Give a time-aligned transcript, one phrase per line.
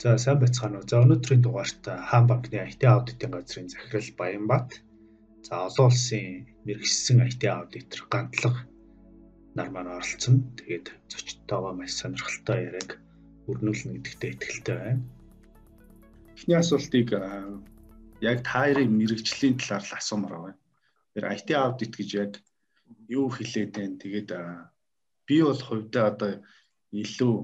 [0.00, 0.88] За сайн байцгаана уу.
[0.88, 4.80] За өнөөдрийн дугаарт хаан банкны IT аудитын газрын захирал Баянбат
[5.44, 8.64] за олон улсын мэрэгчсэн IT аудитор гантлага
[9.56, 10.56] нар маань оролцсон.
[10.56, 12.90] Тэгээд зочдтойгоо маш сонирхолтой яриаг
[13.44, 15.04] өрнүүлнэ гэдэгтээ итгэлтэй байна.
[16.32, 17.08] Эхний асуултыг
[18.24, 20.60] яг та хоёрын мэрэгжлийн талаар л асуумаар байна.
[21.12, 22.32] Тэр IT аудит гэж яг
[23.04, 24.00] юу хэлээд байна?
[24.00, 24.30] Тэгээд
[25.28, 26.32] би бол хувьдаа одоо
[26.88, 27.36] илүү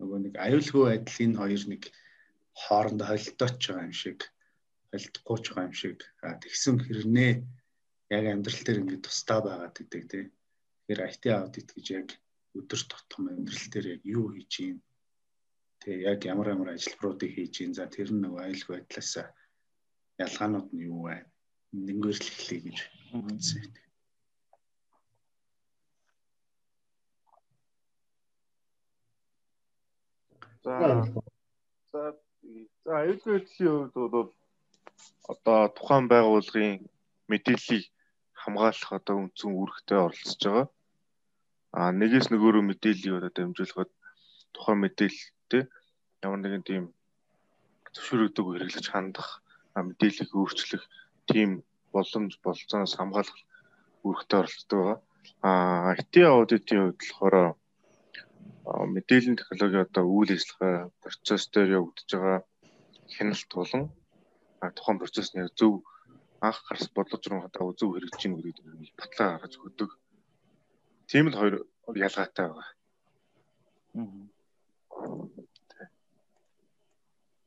[0.00, 1.82] нөгөө нэг аюулгүй байдал энэ хоёр нэг
[2.62, 4.18] хоорондоо холилдооч байгаа юм шиг
[4.90, 5.98] холилдохгүй ч байгаа юм шиг
[6.42, 7.32] тэгсэн хэрнээ
[8.16, 10.28] яг амьдрал дээр ингэ тусдаа байгаад гэдэг тийм.
[10.88, 12.08] Тэгэхээр IT аудит гэж яг
[12.58, 14.78] өдөр тутам амьдрал дээр яг юу хийж юм
[15.80, 19.12] тэгээ яг ямар ямар ажиллбаруудыг хийж юм за тэр нь нөгөө аюулгүй байдлаас
[20.24, 21.16] ялгаанууд нь юу вэ?
[21.86, 22.78] Нэмгэрл эхлэе гэж
[23.14, 23.89] үзсэн.
[30.64, 30.76] За
[31.92, 32.02] за
[32.84, 34.30] за аюулгүй байдлын хувьд бол
[35.32, 36.74] одоо тухайн байгууллагын
[37.30, 37.84] мэдээллийг
[38.42, 40.66] хамгаалах одоо үндсэн үүрэгтэй оролцож байгаа.
[41.78, 43.90] А нэгээс нөгөөрөө мэдээллийг одоо дамжуулахад
[44.54, 45.62] тухайн мэдээлэлтэй
[46.26, 46.84] ямар нэгэн тийм
[47.94, 49.28] зөвшөөрөгдөг хэрэглэж хандах
[49.88, 50.84] мэдээллийг өөрчлөх
[51.30, 51.50] тийм
[51.94, 53.40] боломж болцооноос хамгаалах
[54.04, 54.98] үүрэгтэй оролцдог байгаа.
[55.48, 55.50] А
[56.00, 57.36] IT аудитын хувьд болохоор
[58.64, 62.40] мэдээллийн технологи одоо үйл ажиллагаа процесс дээр явагдаж байгаа
[63.16, 63.84] хяналт болон
[64.76, 65.74] тухайн процессны зөв
[66.40, 69.90] анх гарс бодлого журам хадаа зөв хэрэгжиж гин гэдэг нь батлаа гаргаж өгдөг.
[71.08, 71.54] Тийм л хоёр
[72.06, 72.68] ялгаатай байгаа.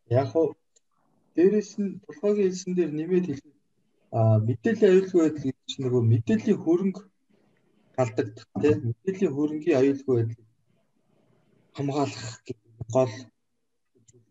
[0.10, 0.46] Яг хоо
[1.36, 3.54] дээрэс нь толгойн хэлсэн дээр нэмээд хэлэх
[4.18, 7.02] а мэдээллийн аюулгүй байдал чинь нөгөө мэдээллийн хөрөнгө
[8.02, 10.53] алдагдах тийм мэдээллийн хөрөнгийн аюулгүй байдал
[11.76, 13.14] хамгаалах гэдэг гол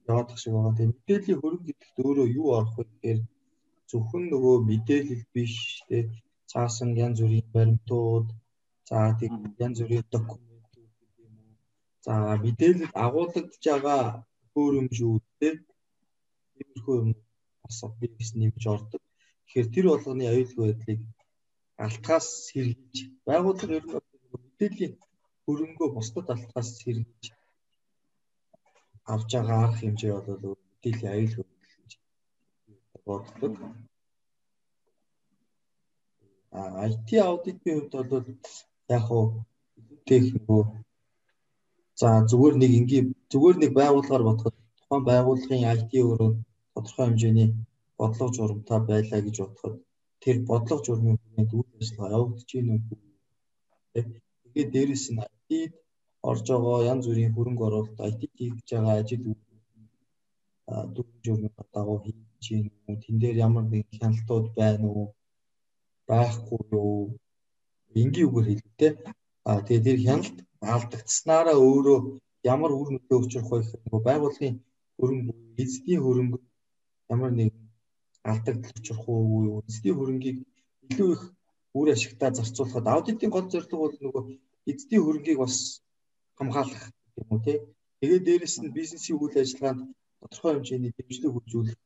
[0.09, 0.77] яваад тах шиг байгаа.
[0.77, 3.21] Тэгээ мэдээллийн хөрөнгө гэдэгт өөрөө юу орох вэ гэхээр
[3.91, 5.55] зөвхөн нөгөө мэдээлэл биш
[5.89, 5.99] те
[6.51, 8.27] цаасан янз бүрийн баримтууд
[8.89, 9.33] за тэг
[9.65, 11.55] янз бүрийн документууд гэдэг юм уу.
[12.07, 12.15] За
[12.45, 14.03] мэдээлэл агуулгадж байгаа
[14.53, 15.49] хөрөмжүүд те
[16.55, 17.11] тиймэрхүү юм
[17.63, 19.03] бас бизнес нэмж ордог.
[19.47, 21.01] Тэгэхээр тэр болгоны аюулгүй байдлыг
[21.85, 23.95] алтгаас сэргийж байгууллага ер нь
[24.33, 24.95] мэдээллийн
[25.45, 27.25] хөрөнгөө бусдад алтгаас сэргийж
[29.13, 31.47] авж байгаа арга хэмжээ бол мэдээллийн байдал
[31.81, 31.91] гэж
[33.07, 33.53] боддог.
[36.59, 38.27] А IT аудитын хувьд бол
[38.97, 39.25] яг хуу
[40.09, 40.63] техникөө
[42.01, 46.31] за зүгээр нэг ингийн зүгээр нэг байгууллагаар бодоход тухайн байгууллагын IT өөрөө
[46.75, 47.49] тодорхой хэмжээний
[47.99, 49.75] бодлого журамтай байлаа гэж бодоход
[50.23, 53.01] тэр бодлого журмын үйл ажиллагаа явагдаж байна уу?
[54.53, 55.73] Тэгээд дээрэс нь IT-д
[56.31, 59.25] орж байгаа янз бүрийн хөрөнгө оруулалт IT хийж байгаа ажил
[61.25, 62.97] журмын дагуу хийж гин үү?
[63.03, 65.07] Тэн дээр ямар нэг хяналтууд байна уу?
[66.09, 67.19] Байхгүй юу?
[68.01, 68.93] Энгийн үгээр хэлбэтэй.
[69.49, 70.37] А тэгээд тэр хяналт
[70.75, 71.99] алдагдсанараа өөрөө
[72.55, 74.57] ямар үр нөлөө учрах вэ гэхээр нөгөө байгууллагын
[74.97, 76.39] хөрөнгө эзний хөрөнгө
[77.15, 77.53] ямар нэг
[78.31, 79.63] алдагдал учрах уу?
[79.69, 80.39] Эзний хөрөнгийг
[80.89, 81.23] илүү их
[81.79, 84.23] үр ашигтаа зарцуулахад аудитын гол зорилго бол нөгөө
[84.71, 85.57] эзний хөрөнгийг бас
[86.39, 86.85] хамгаалах
[87.21, 87.59] юм уу тий.
[88.01, 89.81] Тэгээд дээрэс нь бизнесийн үйл ажиллагаанд
[90.21, 91.81] тодорхой хэмжээний дэмжлэг үзүүлэх,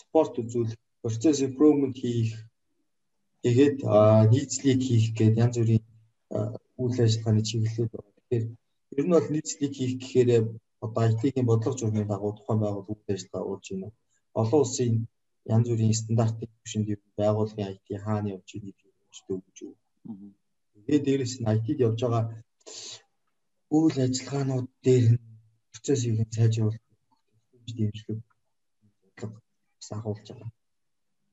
[0.00, 2.32] спорт үзүүлэх, процесс improvement хийх,
[3.44, 3.78] тэгээд
[4.32, 5.84] нийцлийг хийх гэдэг янз бүрийн
[6.82, 8.10] үйл ажиллагааны чиглэлүүд байна.
[8.16, 8.44] Тэгэхээр
[8.98, 10.28] ер нь бол нийцлийг хийх гэхээр
[10.84, 13.88] одоо IT-ийн бодлого журмын дагуу тухайн байгууллага үйл ажиллагаа явуулж байна.
[14.40, 14.92] Олон улсын
[15.54, 16.88] янз бүрийн стандартын түвшинд
[17.20, 19.74] байгууллагын IT хаана явж байгааг хэлждэг гэж үү.
[20.84, 22.24] Тэгээд дээрэс нь IT-д явж байгаа
[23.76, 25.22] үйл ажиллагаанууд дээр нь
[25.72, 26.80] процессыг сайжруулах
[27.76, 28.20] дэмжлэг
[29.02, 29.38] бодлого
[29.88, 30.50] сахуулж байгаа.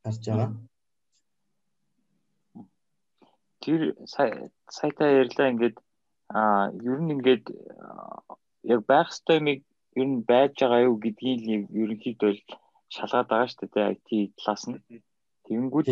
[0.03, 0.49] Харж байгаа.
[3.63, 3.81] Тэр
[4.77, 5.77] сайтаа ярьлаа ингээд
[6.37, 6.39] а
[6.89, 7.45] ер нь ингээд
[8.73, 9.59] яг байх ёстоймыг
[9.99, 11.41] ер нь байж байгаа юу гэдгийг
[11.81, 12.31] ерөнхийдөө
[12.95, 14.79] шалгаад байгаа шүү дээ IT талаас нь.
[15.49, 15.89] Тэгэнгүүт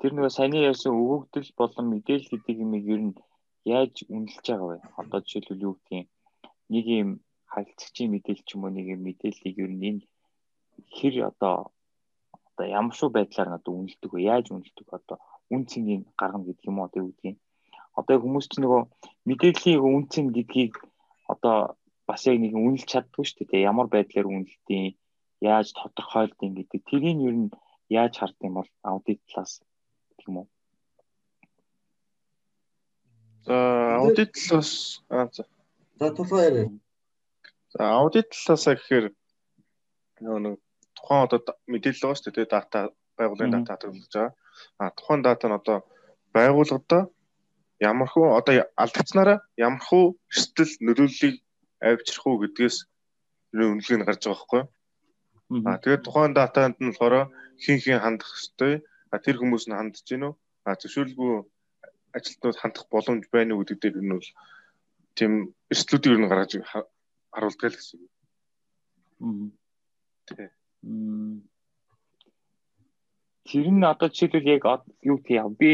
[0.00, 3.14] тэр нөгөө саяны ярьсан өгөгдөл болон мэдээлэл гэдэг юм ер нь
[3.64, 4.78] яаж үнэлж байгаа вэ?
[5.00, 6.08] Одоо жишээлбэл юу гэдгийг
[6.72, 7.10] нэг юм
[7.52, 10.02] харилцагчийн мэдээлэл ч юм уу нэг юм мэдээллийг ер нь энэ
[10.96, 11.72] хэр одоо
[12.48, 14.20] одоо ямар шүү байдлаар одоо үнэлдэг вэ?
[14.32, 15.16] Яаж үнэлдэг одоо
[15.54, 17.38] үн цэнгийг гаргана гэдэг юм уу юу гэдгийг.
[17.98, 18.82] Одоо хүмүүс ч нөгөө
[19.28, 20.74] мэдээллийн үн цэн гэдгийг
[21.32, 21.56] одоо
[22.08, 23.68] бас яг нэг үнэлж чаддгүй шүү дээ.
[23.70, 25.00] Ямар байдлаар үнэлдэг,
[25.40, 26.80] яаж тодорхойлдог гэдэг.
[26.88, 27.48] Тэрийг ер нь
[27.88, 29.62] яаж хардсан юм бол аудит талаас
[30.16, 30.48] гэх юм уу?
[33.46, 33.56] За
[33.96, 35.44] аудит талаас аа за.
[35.98, 36.68] За тулгаа яриа.
[37.72, 39.06] За аудит талаасаа гэхээр
[40.20, 40.54] нөгөө нэг
[40.96, 41.40] тухайн одоо
[41.72, 42.78] мэдээлэл байгаа шүү дээ дата
[43.18, 44.34] байгууллагын дата төлөвлөж байгаа.
[44.82, 45.78] А тухайн дата нь одоо
[46.34, 46.98] байгууллагада
[47.80, 51.36] ямархуу одоо алдагцнараа ямархуу эрсдэл нөлөөллийг
[51.80, 52.76] авчрах уу гэдгээс
[53.54, 54.68] үнэлгээ нь гарч байгаа байхгүй юу?
[55.48, 58.74] А тэгээд тухайн датанд нь болохоор хин хин хандах хэвтэй.
[59.12, 60.32] А тэр хүмүүс нь хандж гинөө.
[60.68, 61.32] А зөвшөөрлгүй
[62.16, 64.30] ажилтнууд хандах боломж байна уу гэдэг дээр нь бол
[65.16, 65.32] тийм
[65.72, 66.52] эрсдлүүдийг ер нь гаргаж
[67.32, 68.00] харуулдаг л гэсэн.
[70.28, 70.52] Тэг.
[73.48, 74.64] Тэр нь одоо жишээлбэл яг
[75.00, 75.72] юу юм би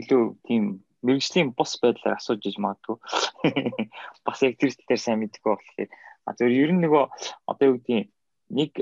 [0.00, 0.62] илүү тийм
[1.02, 2.96] мэрэгжлийн бус байдлаар асууж иж магадгүй.
[4.26, 5.90] Бас яг тэр дээр сайн мэдгүй болохоор
[6.28, 7.04] а зөв ер нь нөгөө
[7.50, 8.14] одоо юу гэдэг
[8.48, 8.72] нэг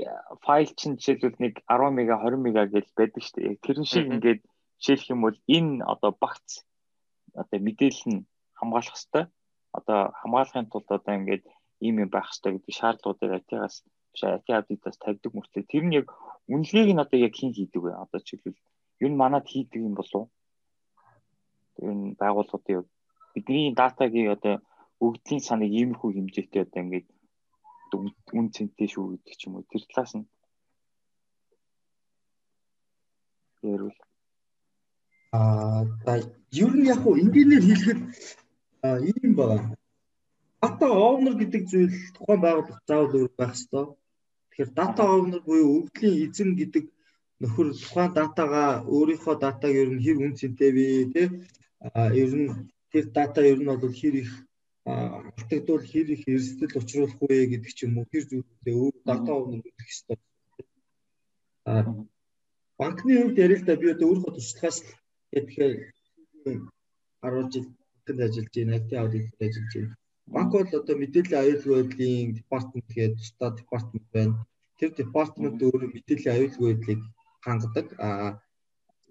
[0.45, 3.63] файл чинь жишээлбэл нэг 10 мега 20 мега гэж байдаг шүү дээ.
[3.65, 4.41] Тэр шиг ингээд
[4.79, 6.63] жишээлх юм бол энэ одоо багц
[7.35, 8.21] одоо мэдээлэл нь
[8.59, 9.27] хамгаалах хэвээр
[9.77, 11.43] одоо хамгаалахын тулд одоо ингээд
[11.85, 13.75] ийм юм байх хэвээр гэдэг шаардлагуудыг IT-гаас
[14.11, 16.07] биш IT аудитаас тавьдаг мөртлөө тэр нь яг
[16.47, 17.91] үнэлгээг нь одоо яг хэн хийдэг вэ?
[18.03, 18.59] Одоо жишээлбэл
[19.03, 20.27] юу нь манад хийдэг юм болов уу?
[21.75, 22.87] Тэр нь байгууллагуудын
[23.33, 24.55] бидний датагийн одоо
[25.05, 27.07] өгдлийн саныг иймэрхүү хэмжээтэй одоо ингээд
[28.37, 30.27] үн цэнтэй шүү гэдэг ч юм уу тэр талаас нь
[33.63, 33.95] ярил
[35.37, 35.83] аа
[36.63, 38.01] ер нь яг уу энгийнээр хэлэхэд
[39.11, 39.75] ийм байна.
[40.61, 43.85] Data owner гэдэг зүйл тухайн байгууллага заавал өөр байх ёстой.
[44.49, 46.85] Тэгэхээр data owner буюу өвдлийн эзэн гэдэг
[47.41, 51.23] нөхөр тухайн датагаа өөрийнхөө датаг ер нь хэр үн цэнтэй вэ те
[51.97, 52.49] а ер нь
[52.91, 54.31] тэр дата ер нь бол хэр их
[54.87, 59.59] алдагдвал хэр их эрсдэл учруулах вэ гэдэг ч юм уу тэр зүйлээ өөр дата өвнө
[59.59, 60.17] мэдэх хэрэгтэй.
[61.67, 61.71] А
[62.79, 64.77] банкны хувьд ярил л да би одоо өөрөө туршлагаас
[65.31, 65.73] тэгэхээр
[67.21, 67.67] 10 жил
[68.07, 69.95] банкнд ажиллаж байна, IT аудитод ажиллаж байна.
[70.33, 74.35] Банк бол одоо мэдээллийн аюулгүй байдлын департамент гэдэг тусдаа департамент байна.
[74.79, 77.01] Тэр департамент өөрөө мэдээллийн аюулгүй байдлыг
[77.43, 77.87] хангадаг.
[77.99, 78.07] А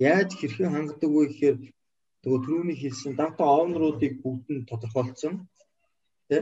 [0.00, 1.56] яаж хэрхэн хангадаг вэ гэхээр
[2.24, 5.34] нөгөө түрүүний хэлсэн дата оонруудыг бүгд нь тодорхойлцсон
[6.28, 6.40] тий?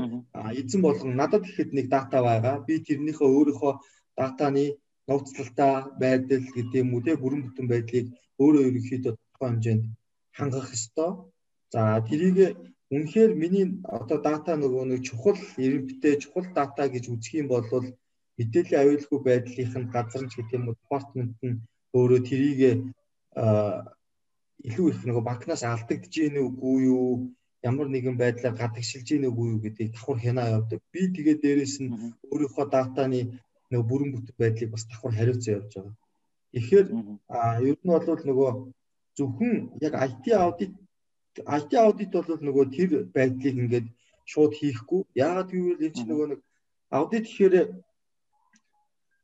[0.61, 2.65] Эзэн болгон надад ихэд нэг дата байгаа.
[2.67, 3.73] Би тэрнийхээ өөрийнхөө
[4.19, 4.65] датаны
[5.09, 8.07] нууцлалтай байдал гэдэг юм уу тий бүрэн бүтэн байдлыг
[8.43, 9.85] өөрөө ерөнхийдөө тодорхой хэмжээнд
[10.39, 11.11] хангах ёстой.
[11.73, 12.39] За тэрийг
[12.95, 13.67] үнэхээр миний
[13.99, 17.67] одоо дата нөгөө нэг чухал эренбтэй чухал дата гэж үзэх юм бол
[18.39, 21.63] мэдээллийн аюулгүй байдлынх нь газар нь гэдэг юм уу департамент нь
[21.97, 22.61] өөрөө тэрийг
[24.69, 27.09] илүү их нөгөө банкнаас алдагдж гин үгүй юу
[27.71, 30.81] ямар нэгэн байдлаар гадагшилж ийн үгүй юу гэдгийг давхар хянаа явдаг.
[30.93, 31.91] Би тэгээд дээрэс нь
[32.33, 33.21] өөрийнхөө датаны
[33.71, 35.95] нөгөө бүрэн бүтэн байдлыг бас давхар хариуцсан явж байгаа.
[36.53, 36.87] Тэгэхээр
[37.69, 38.51] ер нь бол нөгөө
[39.17, 39.55] зөвхөн
[39.87, 40.73] яг IT аудит
[41.59, 43.87] IT аудит бол нөгөө тэр байдлыг ингээд
[44.33, 45.01] шууд хийхгүй.
[45.25, 46.41] Яагаад гэвэл энэ чинь нөгөө нэг
[46.99, 47.55] аудит гэхээр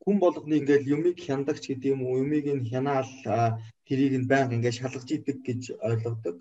[0.02, 3.10] хүн болгоны ингээд юмыг хяндагч гэдэг юм уу юмыг нь хянаал
[3.86, 6.36] тэрийг нь байнга ингээд шалгаж идэг гэж ойлгодог.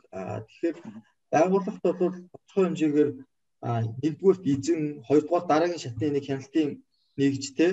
[0.48, 0.78] Тэгэхээр
[1.34, 3.12] байгууллагт бол тодорхой хэмжээгээр
[4.04, 6.70] нэгдүгürt эзэн хоёрдугаар дараагийн шатны нэг хяналтын
[7.20, 7.72] нэгжтэй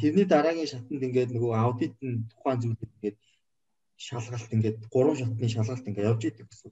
[0.00, 3.18] тэрний дараагийн шатанд ингээд нөгөө аудит нь тухайн зүйлийг ингээд
[4.06, 6.70] шалгалт ингээд гурван шатны шалгалт ингээд явж идэг гэсэн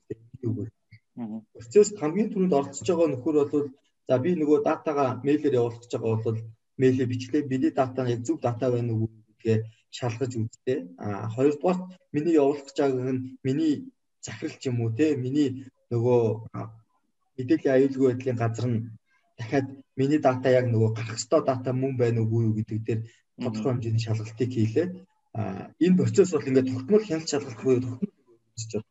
[0.49, 0.69] үг
[1.17, 1.45] юм.
[1.53, 3.67] Процесс хамгийн түрүүнд оролцож байгаа нөхөр бол
[4.09, 6.39] за би нөгөө датагаа мэйлээр явуулах гэж байгаа бол
[6.81, 9.59] мэйлээ бичлээ бидний дата нь яг зөв дата байна уу гэдгээ
[9.99, 10.79] шалгаж үзтээ.
[11.05, 11.79] А хоёрдугаар
[12.15, 13.75] миний явуулах гэж байгааг нь миний
[14.25, 15.49] захирал ч юм уу те миний
[15.93, 16.23] нөгөө
[17.37, 18.79] мэдээллийн аюулгүй байдлын газар нь
[19.39, 19.67] дахиад
[19.99, 23.01] миний дата яг нөгөө гарах ёстой дата мөн байна уугүй юу гэдэг дээр
[23.43, 24.89] тодорхой хэмжээний шалгалтыг хийлээ.
[25.39, 28.13] А энэ процесс бол ингээд тогтмол хяналт шалгалт буюу тогтмол
[28.57, 28.89] хийж байна.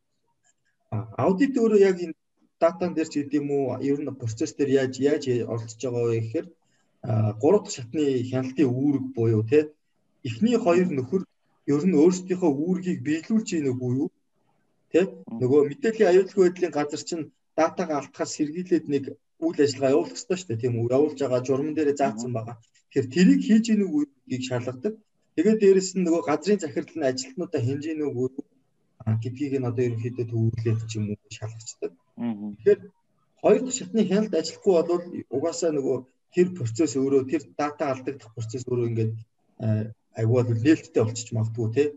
[1.24, 2.16] Аудит өөрөө яг энэ
[2.62, 6.20] датан дээр ч гэдэг юм уу ер нь процесс дээр яаж яаж оролцож байгаа вэ
[6.22, 6.48] гэхээр
[7.42, 9.60] гурав дахь шатны хяналтын үүрэг буюу те
[10.28, 11.24] эхний хоёр нөхөр
[11.74, 14.10] ер нь өөрсдийнхөө үүргийг биелүүлж ийн үгүй юу
[14.96, 15.12] Тэ
[15.42, 17.24] нөгөө мэдээллийн аюулгүй байдлын газар чинь
[17.60, 19.04] датагаа алдахаас сэргийлээд нэг
[19.44, 20.62] үйл ажиллагаа явуулах ёстой шүү дээ.
[20.64, 22.56] Тийм үү явуулж байгаа журман дээрээ заасан байгаа.
[22.88, 24.94] Тэгэхээр тэрийг хийж ийн үгийг шалгадаг.
[25.36, 28.34] Тэгээд дээрэс нь нөгөө газрын захирал нь ажилтнуудаа хэмжээ ийн үг
[29.24, 31.92] гэдгийг нь одоо ерөнхийдөө төвлөрүүлээд ч юм уу шалгацдаг.
[32.16, 32.80] Тэгэхээр
[33.44, 35.04] хоёр дахь шатны хяналт ажиллахгүй бол
[35.36, 35.98] угаасаа нөгөө
[36.36, 39.14] тэр процесс өөрөө тэр дата алдагдах процесс өөрөө ингээд
[40.20, 41.92] айгуул нээлттэй болчих магадгүй тийм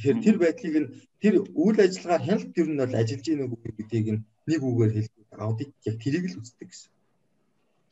[0.00, 0.88] Тэгэхээр тэр байдлыг нь
[1.20, 5.44] тэр үйл ажиллагаар хяналт төр нь бол ажиллаж ийн үгүй гэдгийг нь нэг үгээр хэлбэл
[5.44, 6.90] аудит яг тэрийг л үздэг гэсэн.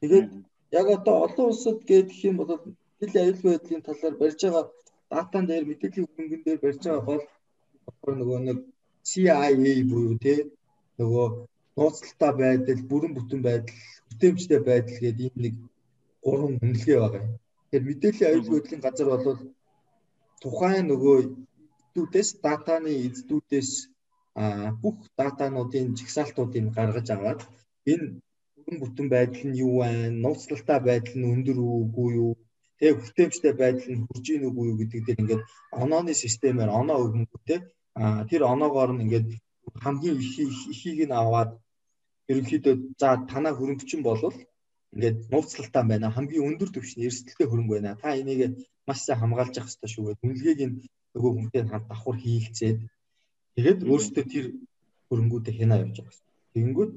[0.00, 0.28] Тэгээд
[0.80, 4.64] яг одоо олон улсад гэдэг юм бол мэдээллийн аюулгүй байдлын талаар барьж байгаа
[5.12, 8.58] датан дээр мэдээллийн хөнгөн дээр барьж байгаа гол нөгөө нэг
[9.08, 9.52] CIA
[9.90, 10.34] буюу те
[10.98, 11.26] нөгөө
[11.76, 15.54] нууцлалтай байдал, бүрэн бүтэн байдал, бүтээмжтэй байдал гэдэг ийм нэг
[16.24, 17.24] гурван үнэлгээ байгаа.
[17.68, 19.26] Тэгэхээр мэдээллийн аюулгүй байдлын газар бол
[20.42, 21.16] тухайн нөгөө
[21.98, 23.70] эздүүдээс датаны эздүүдээс
[24.82, 27.40] бүх датануудын жигсаалтуудыг гаргаж аваад
[27.92, 28.06] энэ
[28.54, 30.14] бүрэн бүтэн байдал нь юу вэ?
[30.22, 32.32] Нууцлалтай байдал нь өндөр үгүй юу?
[32.78, 35.42] Тэгээ хүртээмжтэй байдал нь хүрж ийн үгүй юу гэдэг дээр ингээд
[35.82, 37.58] онооны системээр оноо өгөнгөтэй
[38.30, 39.28] тэр оноогоор нь ингээд
[39.82, 40.16] хамгийн
[40.74, 41.50] ихийг нь аваад
[42.30, 44.36] ерөнхийдөө за танаа хөрөнгөчин болвол
[44.94, 46.14] ингээд нууцлалтай байна.
[46.14, 47.98] Хамгийн өндөр түвшний эрсдэлтэй хөрөнгө байна.
[48.02, 48.40] Та энийг
[48.86, 50.24] маш сайн хамгаалж явах хэрэгтэй шүү гэдэг.
[50.24, 50.76] Үнэлгээг нь
[51.18, 52.78] нөгөө хүнтэй хамт давхар хийгцээд
[53.58, 54.46] тэгээд өөрөөсөө тэр
[55.10, 56.36] хөрөнгүүдээ хянаа явж байгаа хэрэгтэй.
[56.54, 56.92] Тэгэнгүүт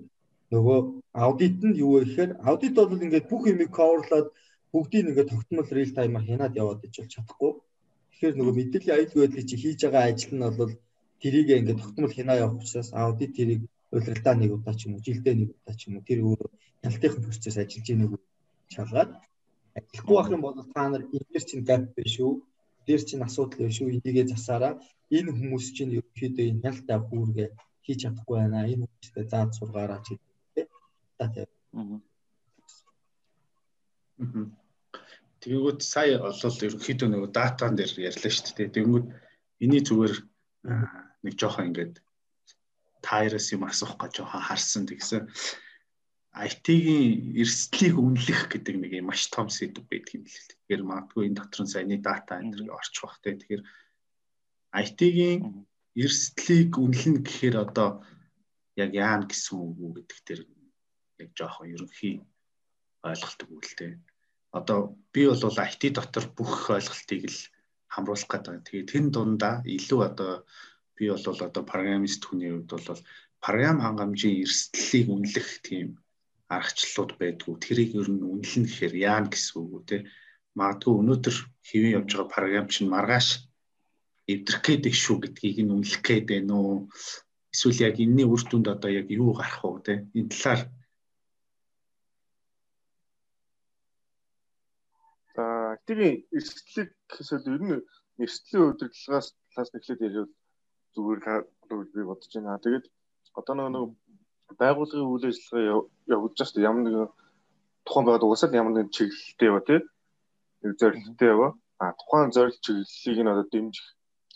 [0.53, 0.79] нөгөө
[1.25, 4.27] аудит нь юу вэ гэхээр аудит бол ингээд бүх юмыг coverлаад
[4.73, 7.51] бүгдийг ингээд тогтмол real time-аар хянаад яваад иж бол чадахгүй.
[8.11, 10.73] Тэгэхээр нөгөө мэдээллийн аюулгүй байдлыг чи хийж байгаа ажил нь бол
[11.21, 13.61] тэрийг ингээд тогтмол хянаа явах учраас аудит тэрийг
[13.95, 16.41] удирдлагаа нэг удаа ч юм уу жилдээ нэг удаа ч юм уу тэр өөр
[16.87, 18.11] ялтынхын процесс ажиллаж ийнэг
[18.75, 19.11] шалгаад
[19.77, 21.03] ажиллахгүй байх юм бол та нар
[21.49, 22.33] чинь gap биш үү?
[22.91, 24.03] Дээр чинь асуудал биш үү?
[24.03, 24.74] Энийгээ засаараа
[25.15, 27.50] энэ хүмүүс чинь ерөөхдөө энэ ялтаа бүргээ
[27.88, 28.67] хийж чадахгүй байна.
[28.67, 30.67] Энэ хүмүүстэй заад сургаараа ч гэдэг тийм.
[35.39, 38.75] Тэгэнгүүт сая олол ерөнхийдөө нөгөө датан дээр ярьлаа шүү дээ.
[38.75, 39.07] Тэгэнгүүт
[39.63, 40.13] эний зүгээр
[41.24, 41.93] нэг жоохон ингээд
[43.07, 45.31] тайраас юм асуух гэж жоохон харсан тэгсэн.
[46.31, 50.31] IT-ийн эрсдлийг үнэлэх гэдэг нэг юм маш том сэдв байдаг юм л.
[50.31, 53.35] Тэгэхээр магадгүй энэ дотор нь саяны дата энэ орчих бах те.
[53.35, 53.63] Тэгэхээр
[54.71, 55.67] IT-ийн
[56.00, 57.89] эрсдлийг үнэлнэ гэхээр одоо
[58.79, 60.41] яг яана гэсэн үг үү гэдэг дээр
[61.19, 62.15] яг жоохон ерөнхий
[63.03, 63.91] ойлголт өгвөлтэй.
[64.55, 64.79] Одоо
[65.11, 67.39] би бол IT дотор бүх ойлголтыг л
[67.91, 68.63] хамруулах гэдэг.
[68.71, 70.47] Тэгээд тэн дундаа илүү одоо
[70.95, 73.03] би бол одоо программист хүний хувьд бол
[73.43, 76.00] програм хангамжийн эрсдлийг үнэлэх тийм
[76.58, 77.55] аргачлалууд байдгүй.
[77.63, 79.98] Тэрийг ер нь үнэлнэ гэхээр яана гэсэн үг үү те.
[80.60, 81.36] Магадгүй өнөөдөр
[81.67, 83.27] хэвэн явж байгаа програм чинь маргааш
[84.31, 86.77] эвдрэх гэдэг шүү гэдгийг нь үнэлэх гээд байна уу?
[87.53, 90.08] Эсвэл яг энэний үр дүнд одоо яг юу гарах уу те.
[90.17, 90.62] Энэ талаар
[95.36, 95.46] За
[95.88, 97.79] тэрийн эрсдлийг гэсэл ер нь
[98.24, 100.29] эрсдлийн удирдлагаас талаас нэхлээд ярил
[100.93, 101.24] зүгээр
[101.96, 102.60] би бодож байна.
[102.63, 102.86] Тэгээд
[103.39, 103.96] одоо нэг
[104.62, 105.65] байгууллагын үйл ажиллагаа
[106.15, 107.10] явуулж байгаа шүү ямар нэгэн
[107.86, 109.79] тухайн байгаад угсаад ямар нэгэн чиглэлтэй ява тий?
[110.62, 111.48] Нэг зорилттой ява
[111.81, 113.88] а тухайн зорилт чиглэлийг нь одоо дэмжих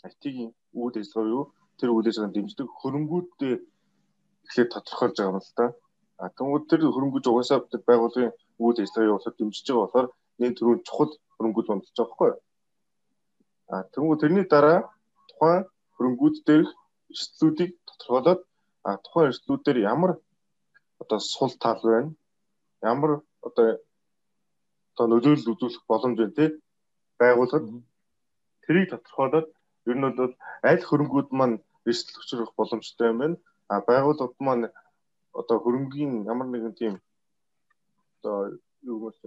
[0.08, 1.44] IT-ийн үйл ажиллагаа юу?
[1.78, 3.54] Тэр үйл ажиллагааг дэмждэг хөрөнгүүдтэй
[4.46, 5.66] эхлээд тодорхойлж байгаа юм л да
[6.18, 7.58] а тэгвэл тэр хөрөнгөж угаасаа
[7.88, 8.32] байгууллагын
[8.62, 10.08] үйл ажиллагаа явуулахад дэмжиж байгаа болохоор
[10.40, 12.32] нэг төрлийн чухал хөрөнгүүд бондолж байгаа байхгүй
[13.72, 14.78] а тэгвэл тэрний дараа
[15.28, 15.62] тухайн
[15.96, 16.70] хөрөнгүүд дээрх
[17.12, 18.40] эрсдлүүдийг тодорхойлоод
[18.86, 20.12] а тухайн эрсдлүүдээр ямар
[21.02, 22.10] одоо сул тал байна?
[22.92, 23.10] Ямар
[23.46, 23.66] одоо
[24.92, 26.50] одоо нөлөөлөл үзүүлэх боломж байна тий
[27.20, 27.66] байгууллагад
[28.64, 29.48] тэрийг тодорхойлоод
[29.90, 30.34] ер нь бол
[30.70, 31.56] аль хөрөнгүүд маань
[31.88, 33.36] эрсдэл учрах боломжтой юм байна?
[33.72, 34.66] А байгууллагад маань
[35.40, 36.94] одоо хөрөнгийн ямар нэгэн тийм
[38.14, 38.36] одоо
[38.90, 39.20] юу гэмээс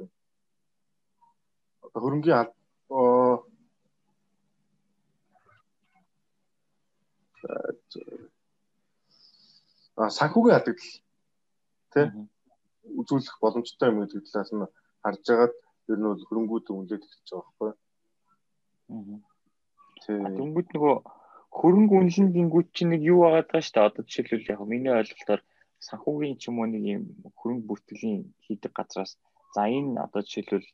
[1.85, 2.43] одоо хөрөнгийн а
[10.07, 10.93] санхүүгийн алдагдал
[11.93, 12.05] тий
[12.99, 14.71] үзүүлэх боломжтой юм гэдэг талаас нь
[15.03, 15.53] харж агаад
[15.91, 17.71] ер нь бол хөрөнгүүд үнэлээд эхэлж байгаа байхгүй.
[18.89, 19.19] Аа.
[20.37, 20.95] Тэнгүүд нөгөө
[21.59, 23.87] хөрөнгө үнэлэн гингүүд чинь нэг юу байгаа даа шүү дээ.
[23.89, 25.41] Одоо жишээлбэл яг миний ойлголтоор
[25.87, 27.03] санхүүгийн ч юм уу нэг юм
[27.39, 29.11] хөрөнгө бүртгэлийн хийдэг газраас
[29.53, 30.69] за энэ одоо жишээлбэл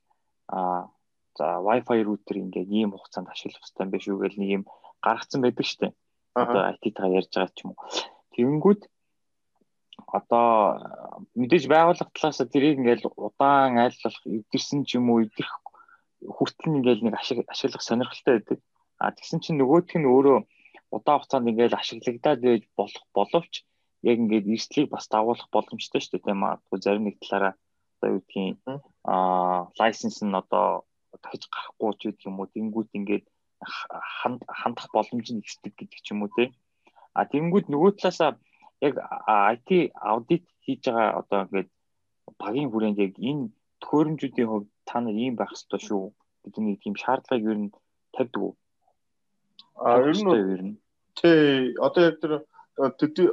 [0.51, 0.89] а
[1.37, 4.63] за Wi-Fi router ингээд ийм хугацаанд ашиглах хэрэгтэй юм биш үү гэл нэг юм
[5.05, 5.93] гаргацсан байдаг шүү дээ
[6.35, 7.79] одоо IT-тагаа ярьж байгаа ч юм уу.
[8.35, 8.81] Тэгэнгүүт
[10.17, 10.79] одоо
[11.39, 15.53] мэдээж байгууллага талаас тэрийг ингээл удаан айллах эвдэрсэн ч юм уу эвдэрх
[16.35, 18.59] хүртэл ингээл нэг ашиглах сонирхолтой байдаг.
[18.99, 20.37] А тэгсэн чинь нөгөөх нь өөрөө
[20.95, 23.53] удаан хугацаанд ингээл ашиглагдаад байж болох боловч
[24.09, 26.59] яг ингээд эрсдлийг бас дагуулах боломжтой шүү дээ тийм аа.
[26.83, 27.53] Зарим нэг талаараа
[27.99, 28.57] одоо юу гэдгийг
[29.03, 30.85] аа лайсенс нь одоо
[31.21, 32.51] дахиж гарахгүй ч гэдэг юм уу.
[32.53, 33.25] Тэнгүүд ингээд
[34.61, 36.53] хандах боломж нь ихсдэг гэдэг ч юм уу те.
[37.17, 38.37] А тэгэнгүүт нөгөө талаасаа
[38.81, 38.95] яг
[39.55, 39.69] IT
[40.11, 41.69] аудит хийж байгаа одоо ингээд
[42.41, 43.49] багийн хүрээнд яг энэ
[43.81, 46.13] төхөөрөмжүүдийн хувьд та нар ийм байх ёстой шүү
[46.53, 47.73] нэг тийм шаардлагыг ер нь
[48.13, 48.53] тавьдаг уу?
[49.75, 50.75] А ер нь ер нь
[51.19, 52.33] тий одоо яг тэр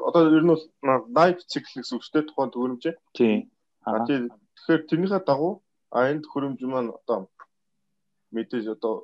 [0.08, 0.64] одоо ер нь бол
[1.18, 2.94] life cycle гэсэн үг шүү дээ тухайн төхөөрөмжөө.
[3.18, 3.34] Тий.
[3.84, 4.18] А тий
[4.56, 5.54] тэгэхээр тэрнийхээ дагуу
[5.90, 7.18] а энэ төхөөрөмж маань одоо
[8.34, 8.94] мэдээж одоо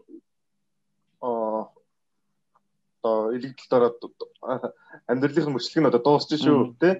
[3.04, 3.96] илэгдэл дараад
[5.10, 6.94] амьдралын мөчлөг нь одоо дуусчих шүү тий.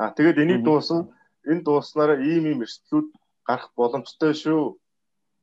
[0.00, 1.00] А тэгээд энийг дуусан
[1.50, 3.08] энэ дууснараа ийм ийм эрсдлүүд
[3.48, 4.80] гарах боломжтой шүү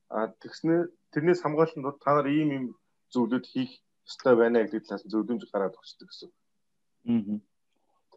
[0.09, 2.65] А тэгснээр тэрнээс хамгаалалтанд та нар ийм ийм
[3.13, 3.71] зүйлүүд хийх
[4.09, 6.29] ёстой байна гэдэг талаас нь зөвлөмж гараад өгчдөг гэсэн.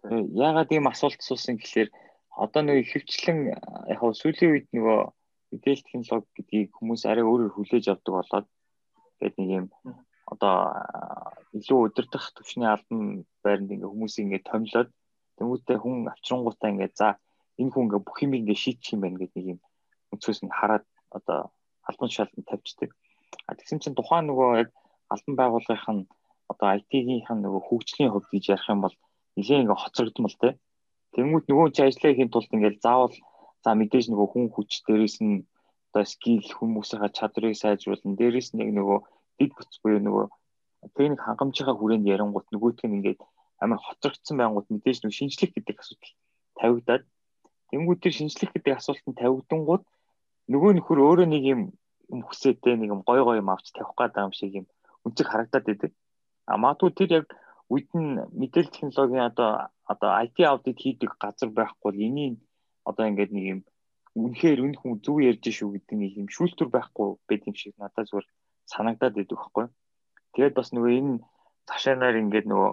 [0.08, 0.24] Аа.
[0.46, 1.88] Яагаад ийм асуулт асуусан гэхээр
[2.44, 3.38] одоо нэг хөвчлэн
[3.92, 5.00] яг хав сүүлийн үед нөгөө
[5.52, 8.46] мэдээлэл технологи гэдгийг хүмүүс арай өөрөөр хүлээж авдаг болоод
[9.20, 9.66] тэгээд нэг юм
[10.32, 10.56] одоо
[11.58, 13.00] илүү өдөртөх төвшний албан
[13.44, 14.90] байранд ингээ хүмүүсийг ингээ томилоод
[15.36, 17.08] тэмүүтээ хүн авчрангуудаа ингээ за
[17.60, 19.60] энэ хүн ингээ бүх юм ингээ шийдчих юм байна гэдэг нэг юм
[20.12, 20.84] өнцгөөс нь хараад
[21.16, 21.38] одоо
[21.88, 22.90] албан шалгалт тавьждаг.
[23.48, 24.70] А тэгсэн чинь тухайн нөгөө яг
[25.12, 26.08] албан байгууллагынх нь
[26.52, 28.96] одоо IT-ийнх нь нөгөө хөгжлийн хувьд гэж ярих юм бол
[29.36, 30.50] нэлээд ингээ хоцрогдмол те.
[31.14, 33.14] Тэнгүүд нөгөө чи ажиллаа хийх тулд ингээл заавал
[33.64, 35.44] за мэдээж нөгөө хүн хүч дээрээс нь
[35.92, 38.16] одоо скил хүмүүсийнхаа чадрыг сайжруулна.
[38.16, 38.98] Дээрээс нэг нөгөө
[39.38, 40.24] бүц буюу нөгөө
[40.96, 43.20] техник хангамжийнхаа хүрээнд ярангуут нөгөөтг нь ингээд
[43.62, 46.14] амар хоцрогдсон байнгут мэдээж нөгөө шинжлэх гэдэг асуудал
[46.58, 47.04] тавигдаад
[47.70, 49.82] тэнгууд тэр шинжлэх гэдэг асуултанд тавигдангууд
[50.52, 51.60] нөгөө нөхөр өөрөө нэг юм
[52.28, 54.66] хүсээтэй нэг юм гой гой юм авч тавих гэдэг юм шиг юм
[55.06, 55.92] өнцөг харагдаад байдаг.
[56.50, 57.26] А магадгүй тэр яг
[57.72, 62.36] үед нь мэдээлэл технологийн одоо одоо IT аудит хийдэг газар байхгүй энийг
[62.84, 63.60] одоо ингээд нэг юм
[64.18, 68.10] үнэхээр үн хүн зөв ярьж шүү гэдэг нэг юм шүүлтүр байхгүй байд юм шиг надад
[68.10, 68.26] зүгээр
[68.74, 69.66] санагдаад байдаг байхгүй.
[70.34, 71.14] Тэгээд бас нөгөө энэ
[71.68, 72.70] цашаанаар ингээд нөгөө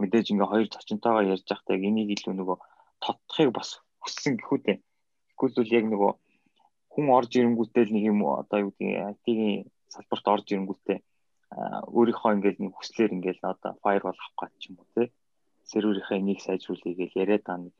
[0.00, 2.56] мэдээж ингээ хоёр зочинтойгоо ярьж байхдаа энийг илүү нөгөө
[3.04, 3.68] тодтохыг бас
[4.02, 4.76] хүссэн гэхүүдээ.
[5.38, 6.12] Тэгвэл яг нөгөө
[6.92, 10.98] хүн орж ирэнгүүтэл нэг юм одоо юу гэдгийг IT-ийн салбарт орж ирэнгүүтээ
[11.96, 15.02] өөрийнхөө ингээд нэг хүслээр ингээд одоо firewall авах гэж юм уу те.
[15.70, 17.72] Серверийнхээ энийг сайжруулъя гэж яриад байгаа.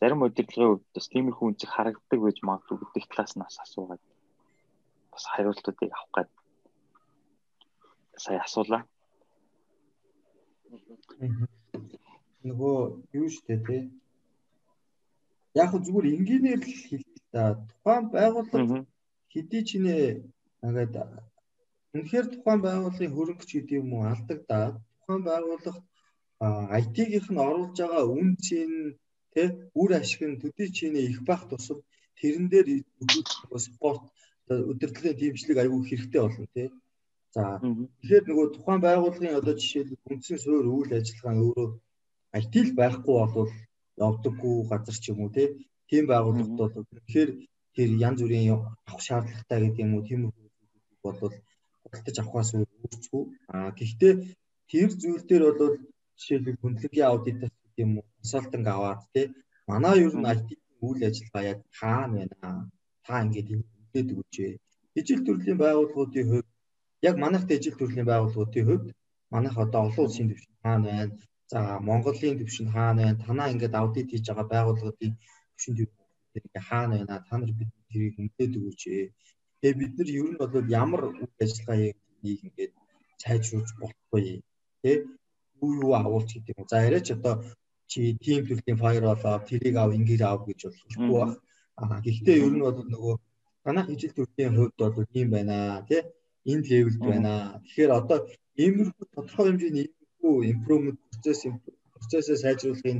[0.00, 4.02] Зарим удирдлагын хувьд бас тиймэрхүү үнцэг харагддаг байж магадгүй гэдэг талаас нь бас асуугаад
[5.12, 6.43] бас хариултуудыг авах гэдэг
[8.22, 8.82] сая асуулаа.
[12.44, 12.78] Нөгөө
[13.18, 13.82] юу штэ тий.
[15.54, 18.78] Яг хөө зүгээр энгийнээр л хэлэх та тухайн байгууллага
[19.32, 19.94] хэдий ч нэ
[20.66, 20.94] ингээд
[21.94, 25.80] үнэхээр тухайн байгууллагын хөрөнгөч гэдэг юм уу алдагдаад тухайн байгууллага
[26.80, 28.72] IT-гийнх нь оруулж байгаа үн цэн
[29.32, 29.48] тий
[29.80, 31.78] үр ашиг нь төдий чинээ их байх тусам
[32.18, 32.68] тэрэн дээр
[33.66, 34.04] спорт
[34.70, 36.68] өдөртлөгийн дэмжлэг аягүй хэрэгтэй болно тий
[37.34, 41.68] За тэгэхээр нөгөө тухайн байгууллагын одоо жишээлбэл үндсэн суурь үйл ажиллагаа өөрөө
[42.38, 43.50] IT л байхгүй бол
[44.06, 47.30] явдаггүй газар ч юм уу тийм байгууллагад бол тэгэхээр
[47.74, 50.20] тэр янз бүрийн авах шаардлагатай гэдэг юм уу тийм
[51.04, 51.18] бол
[51.82, 53.24] худалдаж авахаас өөрчлөхгүй.
[53.54, 54.12] Аа гэхдээ
[54.70, 55.74] тэр зүйл дээр бол
[56.18, 59.26] жишээлбэл хөндлөгийн аудитаас гэдэг юм уу консалтинг аваад тий
[59.70, 60.48] манай ер нь IT
[60.86, 62.70] үйл ажиллагаа яг хаана байна?
[63.06, 64.36] Та ингээд хэлээд өгөөч.
[64.98, 66.48] Ижил төрлийн байгууллагуудын хувьд
[67.08, 68.86] яг манайх дэжил төрлийн байгууллагуудын хувьд
[69.34, 71.12] манайх одоо олон улсын төвшин хаана байна?
[71.52, 73.22] За Монголын төвшин хаана байна?
[73.26, 75.12] Танаа ингээд аудит хийж байгаа байгууллагуудын
[75.50, 77.24] төвшин ингээ хаана байна?
[77.28, 78.82] Та нар бид тэрийг мэдээд өгөөч.
[79.60, 82.72] Тэгээ бид нар ер нь бол ямар үйл ажиллагааг нэг ингээд
[83.22, 84.42] сайжруулж болохгүй
[84.82, 84.90] тэ
[85.60, 86.66] юу юу агуулж гэдэг юм.
[86.70, 87.34] За яриач одоо
[87.90, 91.32] чи тим төрлийн firewall аа тэрийг ав ингээд ав гэж болохгүй баг.
[91.80, 93.14] Аа гэхдээ ер нь бол нөгөө
[93.64, 95.56] танах ижил төрлийн хувьд бол ийм байна
[95.88, 96.02] тий
[96.50, 97.32] энэ левелд байна.
[97.62, 98.18] Тэгэхээр одоо
[98.62, 101.40] иймэрхүү тодорхой хэмжээний иймэрхүү improvement процесс
[101.94, 102.98] процессыг сайжруулахын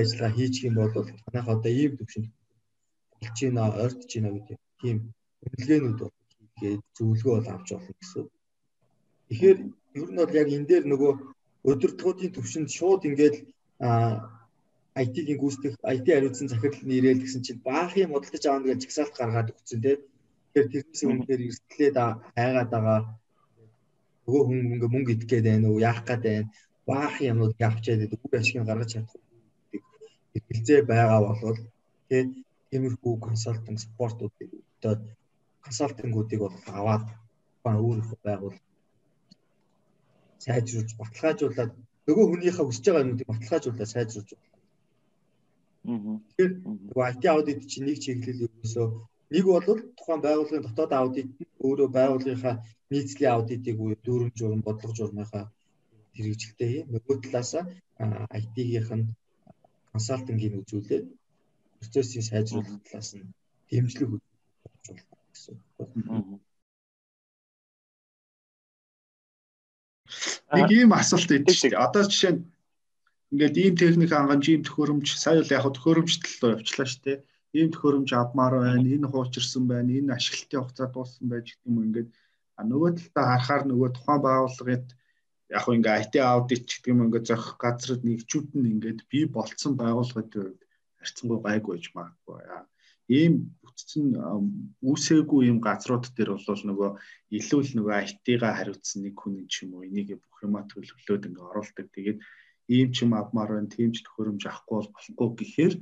[0.00, 2.28] ажиллагаа хийчих юм бол танайх одоо ийм төвшөнд
[3.20, 4.96] болж байна, ойртож байна гэдэг тийм
[5.44, 8.24] үнэлгээнүүд бол хийгээд зөвлөгөө бол авч болно гэсэн.
[9.28, 9.58] Тэгэхээр
[10.00, 11.12] ер нь бол яг энэ дээр нөгөө
[11.70, 13.36] өдөртгүүдийн төвшөнд шууд ингээд
[15.02, 19.52] IT-ийн гүйцэтгэх IT хариуцсан захирал нэрэл гэсэн чинь баах юм бодлож аавна гэж жагсаалт гаргаад
[19.54, 20.00] өгсөн тийм
[20.54, 21.96] Тэгэхээр тэрнээс өмнөөр эрсдлээд
[22.38, 23.00] хайгаад байгаа
[24.24, 26.52] нөгөө хүн ингээ мөнгө идэх гээд байна уу, яах гээд байна.
[26.86, 28.20] Баах юмнууд явчаад байдаг.
[28.22, 29.24] Үр ашиг гаргаж чадахгүй
[30.34, 31.58] хэлцээ байгаа болвол
[32.08, 32.22] тий
[32.70, 34.94] тиймэрхүү консалтинг спортуудыг одоо
[35.64, 37.06] консалтингуудыг бол аваад
[37.62, 38.58] баа өөрийнхөө байгуул
[40.44, 41.72] сайжруулж баталгаажуулаад
[42.06, 44.52] нөгөө хүнийхээ хүсэж байгаа юмнуудыг баталгаажуулаад сайжруулж байна.
[46.36, 46.52] Тэгэхээр
[47.10, 48.86] IT аудит чинь нэг чиглэл ерөөсөө
[49.32, 49.64] Нэг бол
[49.96, 51.28] тухайн байгууллагын дотоод аудит
[51.64, 52.56] өөрөө байгууллагынхаа
[52.92, 55.44] нийцлийн аудитыг буюу дүүрэн журам, бодлого журмынхаа
[56.16, 56.86] хэрэгжилтэй юм.
[56.92, 57.52] Нөгөө талаас
[58.38, 59.06] IT-гийнх нь
[59.92, 61.06] консалтингийн үзүүлээд
[61.80, 63.32] процессын сайжруулах талаас нь
[63.70, 65.90] дэмжлэг үзүүлж болно гэсэн үг.
[70.52, 71.80] Нэг ийм асуулт дээ.
[71.86, 72.44] Одоо жишээ нь
[73.32, 77.18] ингээд ийм техник хангамж, ийм төхөөрөмж, сая л яг төхөөрөмжт л явчлаа шүү дээ
[77.54, 82.10] ийм төхөөрөмж авмаар байна, энэ хуучирсан байна, энэ ашиглалтын хугацаа дууссан байж гэх юм ингээд
[82.70, 84.84] нөгөө талдаа харахаар нөгөө тухайн байгууллагын
[85.54, 90.30] яг ингээ IT аудит гэдэг юм ингээ зохих газрууд нэгжүүд нь ингээд бий болцсон байгууллагын
[90.34, 90.62] хувьд
[90.98, 92.40] харьцангуй гайгүй байж магадгүй.
[93.18, 94.06] Ийм бүтцэн
[94.88, 96.90] үүсээгүй юм газрууд дээр бол нөгөө
[97.38, 101.48] илүү л нөгөө IT-га хариуцсан нэг хүн ч юм уу энийг бүх юмаа төлөвлөөд ингээ
[101.52, 101.86] оруулдаг.
[101.92, 102.18] Тэгээд
[102.74, 105.74] ийм ч юм авмаар байна, тийм ч төхөөрөмж авахгүй бол болохгүй гэхээр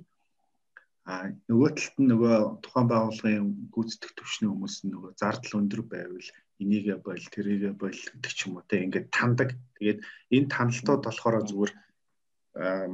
[1.02, 6.28] а нөгөө талд нь нөгөө тухайн байгууллагын гүйцэтгэх төвшний хүмүүс нь нөгөө зардал өндөр байвал
[6.62, 9.50] энийгээ бойл тэрийгээ бойл гэдэг ч юм уу те ингээд тандаг.
[9.82, 9.98] Тэгээд
[10.30, 11.72] энэ таналтууд болохоор зүгээр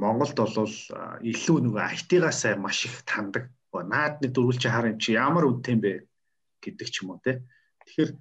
[0.01, 0.73] Монголд бол
[1.21, 3.53] илүү нөгөө IT-гаас маш их тандаг.
[3.69, 5.93] Наадны дөрвөлж хаар юм чи ямар үнэтэй юм бэ
[6.65, 7.45] гэдэг ч юм уу те.
[7.85, 8.11] Тэгэхээр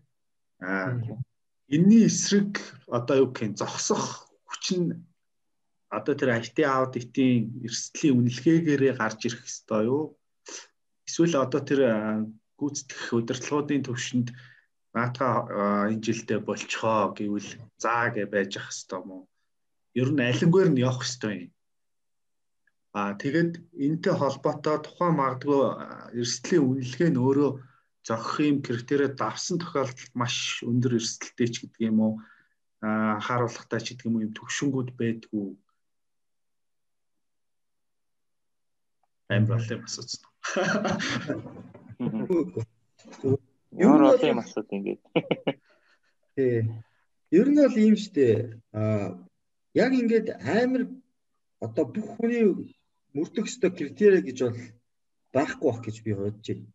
[1.72, 2.60] энэний эсрэг
[2.92, 5.07] одоо юу гэх юм зогсох хүч нь
[5.88, 10.04] одоо тэр IT аудитын эрсдлийн үнэлгээгээрээ гарч ирэх ёстой юу?
[11.08, 11.80] Эсвэл одоо тэр
[12.60, 14.28] гүйцэтгэх удирдлагуудын төвшөнд
[14.92, 19.24] наатаа энэ жилдээ болцохоо гэвэл заа гэж байж ах хэвээр юм уу?
[19.96, 21.52] Ер нь алингээр нь явах хэвээр юм.
[22.92, 23.52] Аа тэгэд
[23.84, 25.62] энэтэй холбоотой тухайн магадгүй
[26.20, 27.50] эрсдлийн үнэлгээ нь өөрөө
[28.04, 32.12] зохих юм критериэд давсан тохиолдолд маш өндөр эрсдэлтэй ч гэдэг юм уу?
[32.84, 35.48] Аа анхааруулгатай ч гэдэг юм уу юм төвшингүүд байдгүй
[39.28, 40.12] амар олон асууц.
[43.84, 45.00] Ямар олон асууд ингэж.
[46.34, 46.64] Тий.
[47.38, 48.26] Ер нь бол ийм штэ.
[48.72, 49.20] Аа
[49.74, 50.28] яг ингээд
[50.60, 50.82] амар
[51.60, 52.44] одоо бүх хүний
[53.14, 54.60] мөрдөх ёстой критерий гэж бол
[55.34, 56.66] байхгүй бах гэж би бодож байна.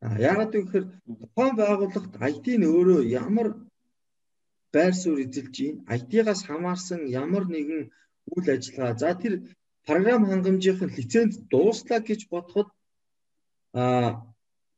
[0.00, 0.88] А яагаад гэвэл
[1.20, 3.48] тухайн байгууллагт IT-н өөрөө ямар
[4.74, 5.84] байр суурь эзэлж байна?
[5.96, 7.82] IT-гаас хамаарсан ямар нэгэн
[8.32, 8.98] үйл ажиллагаа.
[9.02, 9.34] За тэр
[9.86, 12.68] програм хангамжийнх нь лиценз дууслаа гэж бодоход
[13.72, 13.84] а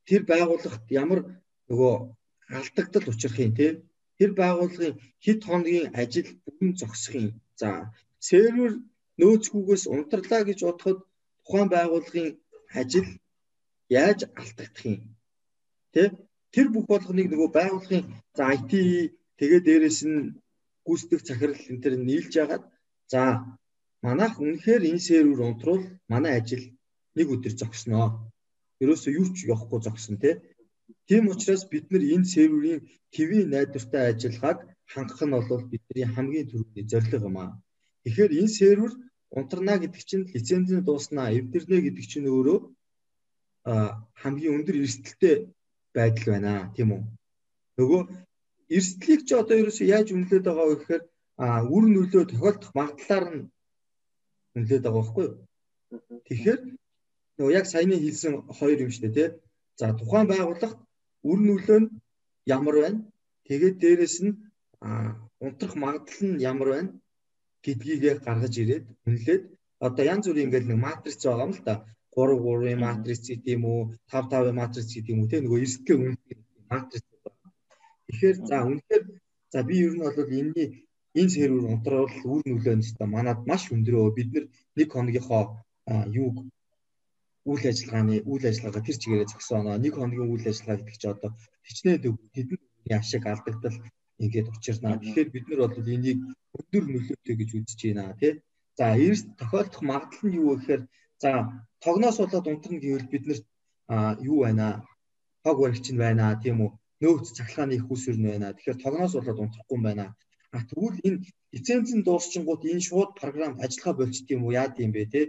[0.07, 1.19] тэр байгууллагт ямар
[1.69, 1.93] нөгөө
[2.57, 3.67] алдагдал учрах юм те?
[4.17, 7.27] Тэр байгууллагын хэд хоногийн ажил бүрэн зогсох юм.
[7.59, 7.69] За
[8.19, 8.71] сервер
[9.19, 10.99] нөөцгүйгээс унтарлаа гэж бодоход
[11.45, 12.29] тухайн байгууллагын
[12.79, 13.07] ажил
[13.89, 15.01] яаж алдагдах юм?
[15.93, 16.01] Те
[16.53, 18.05] тэр бүх болгоныг нөгөө байгууллагын
[18.37, 18.71] за IT
[19.39, 20.19] тэгээ дээрэс нь
[20.85, 22.63] гүйцэтгэх захирал энэ төр нийлж ягаад
[23.11, 23.21] за
[24.05, 26.63] манайх үнэхээр энэ сервер унтруул манай ажил
[27.17, 28.07] нэг өдөр зогсноо.
[28.83, 30.35] Ерөөсөө юу ч явахгүй зогсон тий.
[31.07, 32.81] Тийм учраас бид нар энэ серверийн
[33.15, 34.59] хэвийн найдвартай ажиллагааг
[34.93, 37.51] хангах нь бол бидний хамгийн түрүүний зорилго юм аа.
[38.03, 38.91] Тэгэхээр энэ сервер
[39.37, 42.59] унтарна гэдэг чинь лицензийн дууснаа эвдэрнэ гэдэг чинь өөрөө
[44.21, 45.35] хамгийн өндөр эрсдэлтэй
[45.95, 47.03] байдал байна тийм үү.
[47.79, 48.01] Нөгөө
[48.75, 51.03] эрсдлийг ч одоо ерөөсөө яаж үнэлээд байгаа вэ гэхээр
[51.75, 53.43] үр нөлөө тохиолдох магадлалаар нь
[54.55, 55.35] үнэлээд байгаа байхгүй юу.
[56.27, 56.59] Тэгэхээр
[57.37, 59.29] нөгөө яг саяны хэлсэн хоёр юм шүү дээ тий.
[59.79, 60.79] За тухайн байгууллагт
[61.29, 61.89] үр нөлөө нь
[62.55, 62.99] ямар байна?
[63.47, 64.33] Тэгээд дээрэс нь
[65.45, 66.91] унтрах магадлал нь ямар байна
[67.63, 69.43] гэдгийгээ гаргаж ирээд үнэлээд
[69.87, 71.73] одоо янз бүрийн ингээд нэг матриц байгаа юм л та
[72.15, 75.97] 3 3-ын матриц гэдэг юм уу 5 5-ын матриц гэдэг юм уу те нөгөө эрсдэлээ
[75.99, 76.39] үнэлэх
[76.71, 77.49] матриц байна.
[78.07, 79.03] Тэгэхээр за үнэхээр
[79.53, 80.69] за би ер нь бол энэний
[81.19, 84.29] энэ сервер унтраал үр нөлөө нь өстой манад маш өндрөө бид
[84.77, 85.43] нэг хоногийнхоо
[86.21, 86.37] юуг
[87.51, 91.29] үйл ажиллагааны үйл ажиллагаа тэр чигээрээ зогсооно нэг хоногийн үйл ажиллагаа гэдэг чи одоо
[91.67, 91.99] хичнээн
[92.35, 92.59] хэдэн
[92.99, 93.77] ашиг алдагдал
[94.23, 96.19] ингээд учирнаа тэгэхээр бид нар бол энийг
[96.57, 98.33] өндөр нөлөөтэй гэж үзэж байна тий.
[98.77, 100.81] За эрс тохиолдох магадлал нь юу вэ гэхээр
[101.21, 101.29] за
[101.83, 103.39] тогноос болоод унтарна гэвэл бид нар
[104.31, 104.67] юу байна?
[105.43, 106.71] Хог баригч нь байна тийм үү?
[107.01, 108.55] Нөөц цахилгааны их усүр нь байна.
[108.55, 110.05] Тэгэхээр тогноос болоод унтрахгүй юм байна
[110.55, 111.19] А тэгвэл энэ
[111.55, 115.21] лицензийн дуусчингууд энэ шууд програм ажиллахаа болчт юм уу яад юм бэ те.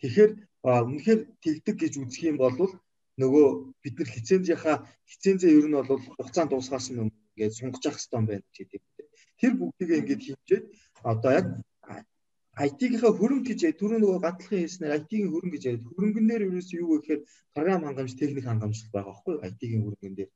[0.00, 0.30] Тэгэхээр
[0.88, 2.56] үнэхээр тэгдэг гэж үзэх юм бол
[3.20, 3.46] нөгөө
[3.82, 4.76] бид нар лицензийнхаа
[5.10, 8.82] лицензээ ер нь бол хугацаанд дуусгаас өмнө ингээд сунгаж хэрэгтэй юм байна гэдэг.
[9.40, 10.64] Тэр бүгдийг ингээд хийчээд
[11.12, 11.46] одоо яг
[12.54, 16.98] IT-гийнхаа хөрөнгө гэж түрүү нөгөө гатлахын хэлснээр IT-ийн хөрөнгө гэж яриад хөрөнгөнээр ерөөсөө юу вэ
[17.02, 17.20] гэхээр
[17.54, 20.30] програм хангамж, техник хангамжлал байгаа байхгүй IT-ийн хөрөнгөн дээр.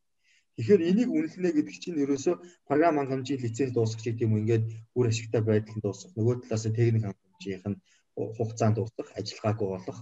[0.58, 2.34] Тэгэхээр энийг үнэлнэ гэдэг чинь ерөөсөө
[2.66, 4.64] програм хангамжийн лиценз дуусгах гэдэг юм ингээд
[4.98, 7.80] үр ашигтай байдлын дуусгах нөгөө талаас нь техник хангамжийнх нь
[8.18, 9.98] хугацаанд дуусгах ажиллагаагүй болох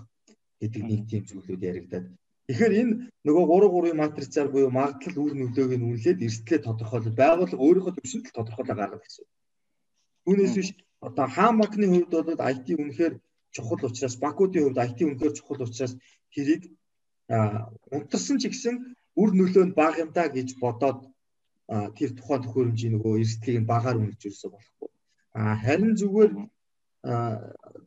[0.61, 2.07] гэдэг нэг тийм зүйлүүд яригадаад
[2.47, 2.93] Тэгэхээр энэ
[3.27, 8.27] нөгөө 3 3-ын матрицаар буюу магадлал үр нөлөөг нь үнэлээд эрсдлээ тодорхойлол байгууллага өөрийнхөө төвшөнд
[8.31, 9.27] тодорхойлоо гаргах гэсэн.
[10.25, 10.71] Түүнээс биш
[11.03, 13.15] одоо хаан банкны хувьд бол IT үнэхээр
[13.51, 15.99] чухал учраас банкуудын хувьд IT үнэхээр чухал учраас
[16.31, 16.63] тэрийг
[17.91, 21.01] унтарсан ч гэсэн үр нөлөө нь бага юм да гэж бодоод
[21.97, 24.91] тэр тухайн төхөөрөмжийн нөгөө эрсдлийг нь багаар үнэлж ирсэн болохгүй.
[25.35, 26.33] А харин зүгээр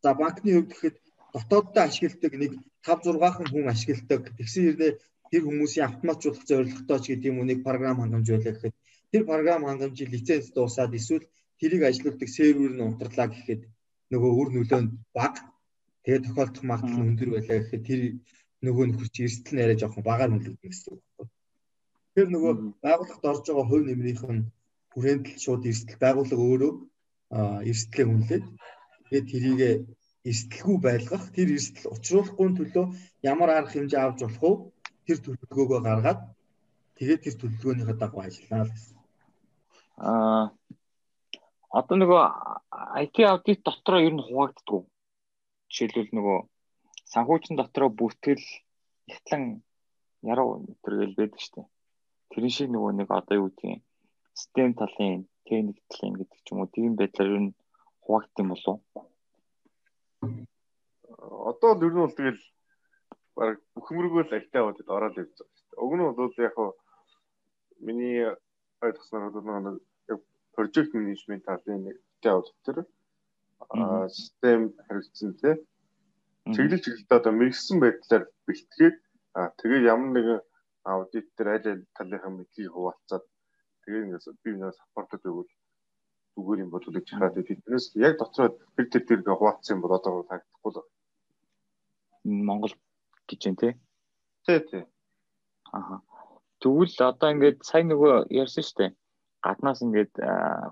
[0.04, 0.98] за банкны хувьд гэхэд
[1.34, 2.52] дотооддоо ашигладаг нэг
[2.84, 4.22] 5 6хан хүн ашигладаг.
[4.38, 4.92] Тэгсэн хэрнээ
[5.32, 8.76] тэр хүмүүсийн автоматжуулах зорилготой ч гэдэг юм уу нэг програм хангамж байлаа гэхэд
[9.12, 11.26] тэр програм хангамжийн лиценз дуусаад эсвэл
[11.60, 13.62] тэрийг ажилуулдаг сервер нь унтарлаа гэхэд
[14.12, 15.42] нөгөө үр нөлөө нь бага
[16.04, 18.02] тэгээ тохиолдох магадлал нь өндөр байлаа гэхэд тэр
[18.66, 21.32] нөгөө нөхөр чи эрсдэл нь арай жоохон багаар нөлөөлнө гэсэн үг байна.
[22.10, 24.44] Тэгэхээр нөгөө байгууллагад орж байгаа хувь нэмрийнх нь
[24.92, 26.74] хүрээнд л шууд эрсдэл байгууллага өөрөө
[27.70, 28.46] эрсдлээ үнэлээд
[29.06, 29.62] тэгээд тэрийг
[30.30, 32.86] эрсдэлгүй байлгах тэр эрсдэл учруулахгүй төлөө
[33.32, 34.52] ямар арга хэмжээ авч болох вэ?
[35.06, 36.22] Тэр төлөвлөгөөгөө гаргаад
[36.98, 38.98] тэгээд тэр төлөвлөгөөнийхөө дагуу ажиллана л гэсэн.
[40.10, 40.46] Аа
[41.70, 42.24] одоо нөгөө
[43.04, 44.84] IT аудит дотроо ер нь хуваагддаг.
[45.70, 46.38] Жишээлбэл нөгөө
[47.14, 48.46] санхүүчин дотроо бүртгэл
[49.12, 49.44] ихтлэн
[50.32, 50.50] яруу
[50.84, 51.66] төрөл байдаг дээ.
[52.32, 53.82] Тэрэн шиг нөгөө нэг одоо юу гэдгийг
[54.38, 57.58] систем талын, техник талын гэдэг ч юм уу тийм байдлаар ер нь
[58.06, 58.78] хуваагдсан юм болов?
[61.50, 62.44] Одоо л ер нь бол тэгэл
[63.38, 65.82] баг бүхмөргөө л альтаа бодод ороод явж байгаа шүү дээ.
[65.84, 66.72] Уг нь бол яг хаа
[67.88, 68.20] миний
[68.86, 69.78] ойлгосноор бол нэг
[70.56, 72.78] project management талын нэг тэ аудит төр
[73.70, 75.56] а систем хэрэгцсэн тий
[76.56, 78.98] чиглэл чиглэлд одоо мэрэгсэн байдлаар бэлтгээд
[79.60, 80.40] тэгээ ямар нэгэн
[80.92, 83.24] аудит төр аль аль талынхаа мэдлэгийг хуваалцаад
[83.84, 85.52] тэгээ ингээс би нэг саппортод өгвөл
[86.36, 89.98] зүгээр юм болов уу гэж хараад тэднээс яг дотроо тэр тэр тэр хуваалцсан юм бол
[89.98, 90.88] одоо таагдахгүй л
[92.24, 92.74] Монгол
[93.28, 93.74] гэж юм тий.
[94.46, 94.84] Тий, тий.
[95.72, 96.02] Аха.
[96.60, 98.92] Тэгвэл одоо ингээд сайн нөгөө ярьсан шүү дээ.
[99.46, 100.14] Гаднаас ингээд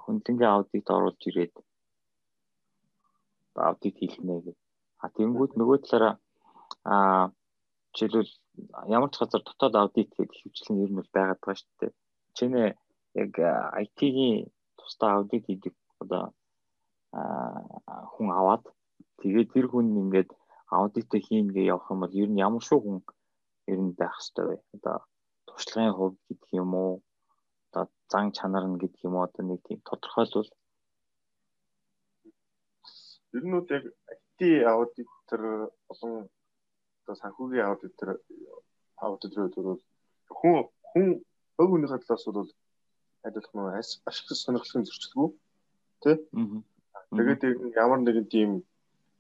[0.04, 1.54] хүндлэнгийн аудит оруулж ирээд
[3.56, 4.67] аудит хийлгэнэ гэдэг.
[5.04, 6.14] А тэнгууд нөгөө талаараа
[6.92, 6.96] а
[7.94, 8.34] жишээлбэл
[8.96, 11.94] ямар ч газар дотоод аудит гэдэг хөвчлэн ер нь байгаад байгаа шүү дээ.
[12.38, 12.70] Чинээ
[13.22, 13.34] яг
[13.84, 16.24] IT-ийн тусдаа аудит хийдэг одоо
[18.14, 18.64] хүн аваад
[19.22, 20.30] тэгээд тэр хүн ингээд
[20.78, 22.98] аудит хийн гэж явах юм бол ер нь ямар шүү хүн
[23.72, 24.58] ер нь байх хэвээр вэ?
[24.76, 24.96] Одоо
[25.48, 26.94] туршлагын хувьд гэдэг юм уу?
[27.68, 29.26] Одоо зан чанар нь гэдэг юм уу?
[29.28, 30.50] Одоо нэг тийм тодорхойлвол
[33.38, 33.84] ер нь яг
[34.40, 35.42] IT аудитор
[35.90, 36.30] болон
[37.02, 38.10] одоо санхүүгийн аудитор
[39.06, 39.82] аудиторууд бол
[40.40, 40.56] хүн
[40.90, 41.08] хүн
[41.62, 42.52] өг үнийхээ талаас бол
[43.28, 43.70] адилхан нөө
[44.10, 45.30] ашиг сонирхлын зөрчилгүй
[46.04, 46.16] тий.
[47.18, 47.42] Тэгээд
[47.84, 48.52] ямар нэгэн тийм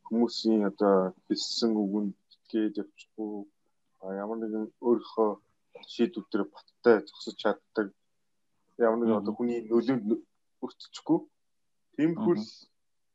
[0.07, 0.95] хүмүүсийн одоо
[1.27, 3.31] хэлсэн үгэнд итгээд явчихгүй
[4.21, 5.29] ямар нэгэн өөрийнхөө
[5.93, 7.87] шийдвэр дээр баттай зогсож чаддаг
[8.85, 10.03] ямар нэгэн одоо хүний нөлөөнд
[10.63, 11.19] өртчихгүй
[11.95, 12.35] тиймэрхүү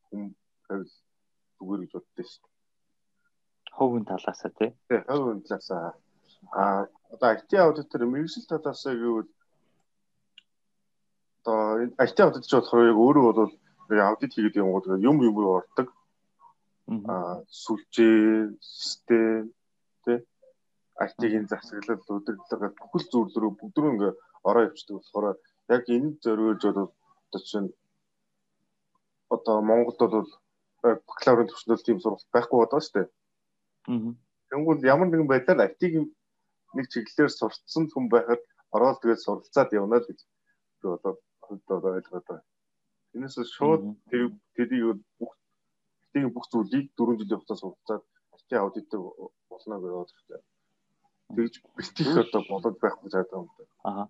[0.07, 0.23] хүн
[0.67, 0.93] байвал
[1.63, 2.49] зүгээр гэж боддоо шүү.
[3.79, 4.71] Ховын талаасаа тий.
[4.91, 5.95] Тий, ховын талаасаа.
[6.51, 6.63] А
[7.15, 9.31] одоо IT аудитор мэрэгжил талаасаа гэвэл
[11.41, 13.53] одоо IT аудитч болохоор яг өөрөө бол
[14.11, 15.89] аудит хийгээд юм гоо юм юм ордог
[17.09, 19.55] аа сүлжээ, систем
[20.05, 20.19] тий
[21.07, 24.13] IT-ийн засаглал, удирдлага бүхэл зүйл рүү бүгдрөө ингээ
[24.49, 25.27] ороо явчихдаг болохоор
[25.77, 26.91] яг энэ зориулж бол
[27.27, 27.71] одоо чинь
[29.35, 30.29] одоо Монголд бол
[30.83, 33.09] бакалаврын төвшнөл тийм сургалт байхгүй байгаа шүү дээ.
[33.89, 34.13] Аа.
[34.51, 36.07] Тэнгүүл ямар нэгэн байдлаар IT-ийн
[36.77, 38.43] нэг чиглэлээр сурцсан хүн байхад
[38.75, 40.21] ороод тэгээд суралцаад явна л гэж
[40.81, 41.13] би одоо
[41.45, 42.45] хувьд ойлгоод байна.
[43.15, 45.33] Энэс шууд тэр тэрийг бүх
[46.13, 48.03] тийм бүх зүйлийг 4 жилийн хугацаанд суралцаад
[48.37, 49.01] IT аудитор
[49.49, 50.47] болно гэж бодож байна.
[51.37, 53.73] Тэгж бэлтгэх одоо болоод байхгүй зайдаг юм байна.
[53.89, 54.05] Аа.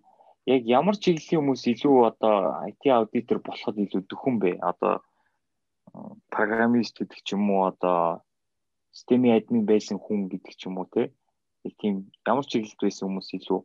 [0.45, 2.35] Яг ямар чиглэлийн хүмүүс илүү одоо
[2.67, 4.51] IT аудитор болоход илүү дөхөн бэ?
[4.59, 5.03] Одоо
[6.35, 8.21] программист гэдэг ч юм уу одоо
[8.97, 11.13] системийн админ байсан хүн гэдэг ч юм уу те.
[11.63, 11.93] Нэг тийм
[12.25, 13.59] ямар чиглэлд байсан хүмүүс илүү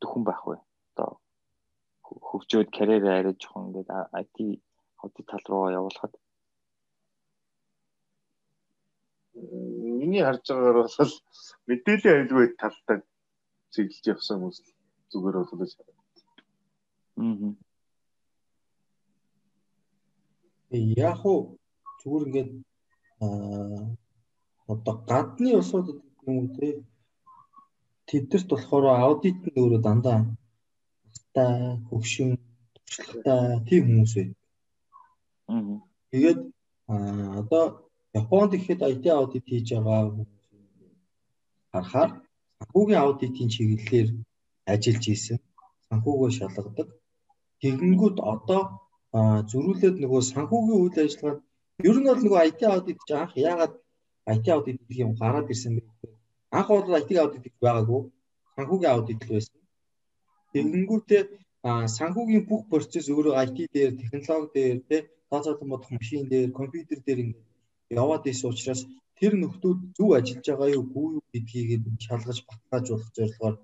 [0.00, 0.56] дөхөн байх вэ?
[0.94, 1.10] Одоо
[2.28, 3.90] хөгжөөд карьерээ арай жоохон ингээд
[4.22, 4.36] IT
[5.02, 6.14] аудит тал руу явуулахад
[10.00, 11.12] миний харж байгаагаар бол
[11.68, 12.98] мэдээллийн аюулгүй талтай
[13.72, 14.58] чиглэж явсан хүмүүс
[15.10, 16.16] зүгээр бол гэж харагдав.
[17.22, 17.67] Аа.
[20.70, 21.40] Яг уу
[22.00, 22.50] зүгээр ингээд
[23.24, 23.96] аа
[24.72, 26.66] одоо гадны улсуудад юм уу те
[28.08, 30.18] тэдэрт болохоор аудит нь өөрөө дандаа
[31.34, 31.44] та
[31.88, 32.30] хөгшин
[32.74, 34.32] туршлагатай тийм хүмүүс байд.
[35.52, 35.74] Аа.
[36.10, 36.40] Тэгээд
[37.40, 37.64] одоо
[38.20, 40.26] Японд ихэд IT аудит хийж байгаа
[41.72, 42.10] харахаар
[42.58, 44.08] санхүүгийн аудитын чиглэлээр
[44.72, 45.38] ажиллаж исэн.
[45.88, 46.88] Санхүүгөө шалгадаг.
[47.60, 48.62] Тэгэнгүүт одоо
[49.50, 51.42] зөрүүлээд нөгөө санхүүгийн үйл ажиллагаанд
[51.88, 53.74] ер нь бол нөгөө IT аудит гэж анх яагаад
[54.34, 55.82] IT аудит гэх юм гараад ирсэн бэ?
[56.58, 58.00] Анх бол IT аудит гэж байгаагүй.
[58.56, 59.56] Санхүүгийн аудит л байсан.
[60.52, 61.22] Тэгэнгүүтээ
[61.98, 64.96] санхүүгийн бүх процесс өөрөө IT дээр, технологи дээр, тэ
[65.30, 67.48] тооцоолон бодох машин дээр, компьютер дээр ингээд
[68.00, 68.82] яваад исэн учраас
[69.18, 73.56] тэр нөхдүүд зөв ажиллаж байгаа юу үгүй юу гэдгийг шалгаж баталгааж болох зорилгоор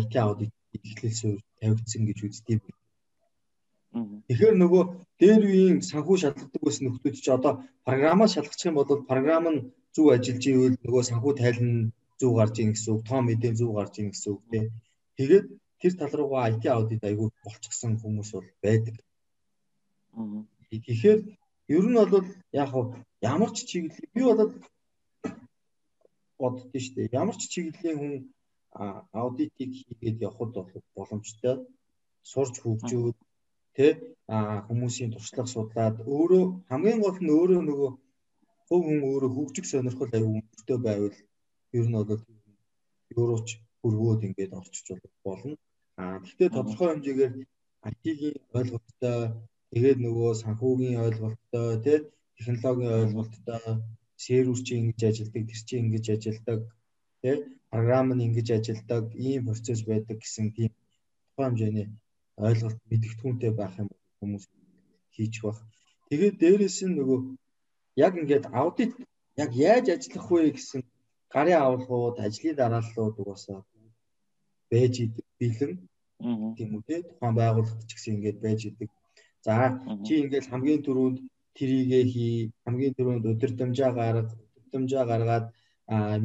[0.00, 2.83] IT аудит эхлэл суурь тавигдсан гэж үздэг юм.
[3.94, 4.82] Тэгэхээр нөгөө
[5.20, 7.52] дээр үеийн санхүү шалгадаг байсан нөхдүүд чи одоо
[7.86, 9.60] програмаа шалгачих юм бол програм нь
[9.94, 13.94] зөв ажиллаж ивэл нөгөө санхүү тайлна зөв гарч ийн гэсэн үг, тоо мэдээ зөв гарч
[13.98, 14.64] ийн гэсэн үг тий.
[15.18, 15.46] Тэгээд
[15.80, 18.96] тэр тал руугаа IT аудит айгүй болчихсон хүмүүс бол байдаг.
[20.70, 21.20] Тэгэхээр
[21.76, 22.26] ер нь бол
[22.62, 22.70] яг
[23.32, 24.52] ямар ч чиглэл би бол
[26.40, 27.14] боддөө шүү дээ.
[27.20, 28.14] Ямар ч чиглэлийн хүн
[29.14, 31.56] аудитыг хийгээд явхад бол боломжтой
[32.30, 33.18] сурч хөгжөөд
[33.76, 33.86] тэ?
[34.68, 37.90] Хүмүүсийн туршлага судлаад өөрөө хамгийн гол нь өөрөө нөгөө
[38.68, 41.16] хөв хүн өөрөө хөгжих сонирхол аюу өнөртэй байвал
[41.78, 42.22] ер нь бол
[43.16, 43.48] евроч
[43.80, 44.86] хөргөөд ингээд орчиж
[45.26, 45.54] болно.
[46.00, 47.34] Аа гэхдээ тодорхой хэмжээгээр
[47.90, 49.20] IT-ийн ойлголттой
[49.72, 51.98] тэгээд нөгөө санхүүгийн ойлголттой тий
[52.36, 53.62] технологийн ойлголттой
[54.24, 56.60] сервер чи ингэж ажилдаг, тэр чи ингэж ажилдаг,
[57.22, 57.36] тий
[57.70, 60.72] програм нь ингэж ажилдаг, ийм процесс байдаг гэсэн тийм.
[61.34, 61.88] Тухайн хэмжээний
[62.36, 64.44] ойлголт мэдгэдэггүнтэй байх юм хүмүүс
[65.14, 65.60] хийчих бах.
[66.08, 67.18] Тэгээд дээрэс нь нөгөө
[68.06, 68.92] яг ингээд аудит
[69.42, 70.80] яг яаж ажиллах вэ гэсэн
[71.34, 73.60] гарын авалгууд, ажлын дарааллууд угаасаа
[74.70, 75.72] байж идэг бэлэн
[76.56, 78.90] тийм үү те тухайн байгууллагт ч гэсэн ингээд байж идэг.
[79.46, 79.52] За
[80.04, 81.18] чи ингээд хамгийн түрүүнд
[81.56, 85.46] трийгээ хий, хамгийн түрүүнд өдөртөмжөө гарга, өдөртөмжөө гаргаад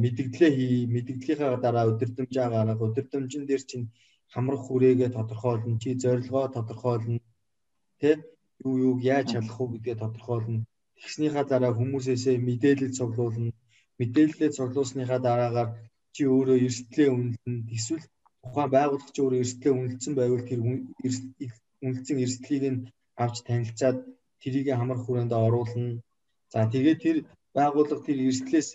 [0.02, 3.86] мэдгдлээ хий, мэдгдлийнхаа дараа өдөртөмжөө гарга, өдөртөмжн дээр чинь
[4.34, 7.18] хамрах хүрээгээ тодорхойлно, чи зорилгоо тодорхойлно.
[8.00, 8.10] Тэ
[8.64, 10.66] юу юуг яаж шалгах уу гэдгээ тодорхойлно.
[10.98, 13.52] Тэгснийхаа дараа хүмүүсээсээ мэдээлэл цуглуулна.
[13.98, 15.70] Мэдээлэлээ цуглуулсныхаа дараагаар
[16.14, 17.56] чи өөрөө эрсдлээ үнэлнэ.
[17.76, 18.04] Эсвэл
[18.42, 20.60] тухайн байгууллага чи өөрөө эрсдлээ үнэлсэн байвал тэр
[21.84, 22.84] үнэлсэн эрсдлийг нь
[23.22, 23.98] авч танилцаад
[24.42, 26.00] тэрийг хамрах хүрээнд оруулна.
[26.52, 27.16] За тэгээд тэр
[27.56, 28.68] байгууллага тэр эрсдлээс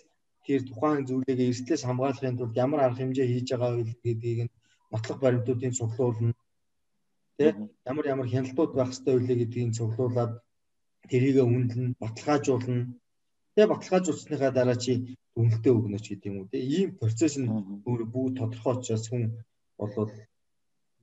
[0.46, 4.52] тэр тухайн зүйлээ эрсдлээс хамгаалахын тулд ямар арга хэмжээ хийж байгаа вэ гэдгийг нь
[4.96, 6.32] нотлох баримтуудын цуглуулна.
[7.36, 7.46] Тэ
[7.90, 10.32] ямар ямар хяналтууд байх ёстой вэ гэдгийг цуглуулад
[11.10, 12.96] тэрийг үнэлнэ, баталгаажуулна.
[13.54, 14.92] Тэгээ баталгаажуулсныхаа дараа чи
[15.36, 16.50] үнэлтээ өгнө ч гэдэг юм уу.
[16.52, 17.52] Тэгээ ийм процесс нь
[17.88, 19.22] өөрөө бүгд тодорхой учраас хүн
[19.78, 20.12] болвол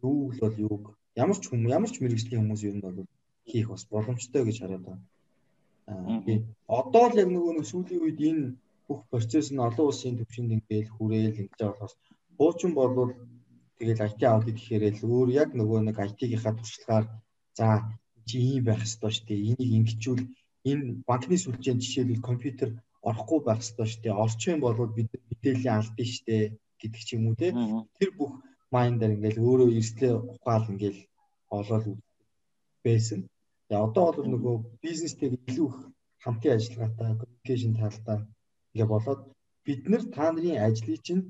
[0.01, 0.83] юу л бол юуг
[1.21, 2.97] ямар ч хүмүүс ямар ч мэрэгжлийн хүмүүс ер нь бол
[3.49, 5.03] хийх бас боломжтой гэж хараад байна.
[5.91, 6.41] Аа тийм.
[6.79, 8.45] Одоо л яг нөгөө нэг сүүлийн үед энэ
[8.87, 11.93] бүх процесс нь олон улсын төвшөнд ингээл хүрээл байгаа болохоос
[12.37, 13.11] хуучин болвол
[13.77, 17.05] Тэгэл IT аудит гэхээр л өөр яг нөгөө нэг IT-гийнхаа туршлагаар
[17.57, 17.67] за
[18.27, 19.45] чи ийм байх ёстой шүү дээ.
[19.51, 20.23] Энийг ингэчүүл
[20.69, 22.69] энэ банкны сүлжээнд жишээлбэл компьютер
[23.09, 24.21] орохгүй байх ёстой шүү дээ.
[24.23, 26.43] Орчих юм бол бид мэдээллийн алдсан шүү дээ
[26.81, 27.49] гэдэг ч юм уу те.
[27.99, 28.31] Тэр бүх
[28.73, 31.01] майндаар ингээл өөрөө эрсдлээ ухаал ингээл
[31.57, 31.85] олоод
[32.85, 33.19] байсан.
[33.67, 35.77] Тэгээ одоо бол нөгөө бизнестэй илүү их
[36.23, 38.17] хамтын ажиллагаатай communication талдаа
[38.73, 39.21] ингээ болоод
[39.65, 41.23] бид нар та нарын ажлыг чинь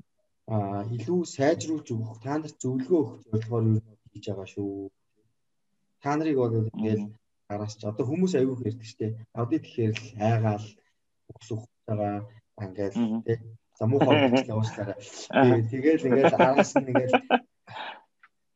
[0.48, 3.80] илүү сайжруулж өгөх та нарт зөвлөгөө өгөх зорилгоор юу
[4.12, 4.90] хийж байгаа шүү.
[6.02, 7.04] Та нарыг бол ингээл
[7.48, 9.06] араас ч одоо хүмүүс аягүй хэрдэг штэ.
[9.32, 10.66] Аудит гэхээр л айгаал
[11.32, 12.28] өксөх байгаа
[12.60, 13.38] ингээл тий.
[13.78, 14.96] За муухай гэж явуулсараа.
[15.72, 17.16] Тэгэл ингээл араас нь ингээл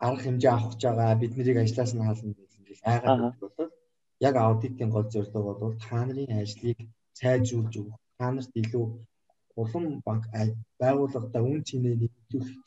[0.06, 3.72] арга хэмжээ авах гэж байгаа бид нарыг ажлаас нь хаална гэж ингээл айгаал болоод
[4.28, 6.78] яг аудитын гол зорилго бол та нарын ажлыг
[7.18, 8.84] сайжруулж өгөх, та нарт илүү
[9.60, 10.24] улам банк
[10.80, 12.58] байгууллагада үн цэнэ нэмэгдүүлэх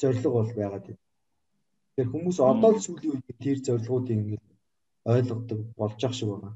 [0.00, 1.02] зорилго бол байгаад байна.
[1.90, 4.44] Тэгэхээр хүмүүс одоо л сүүлийн үед тэр зорилгоудыг ингээд
[5.12, 6.50] ойлгодог болж ах шиг байна.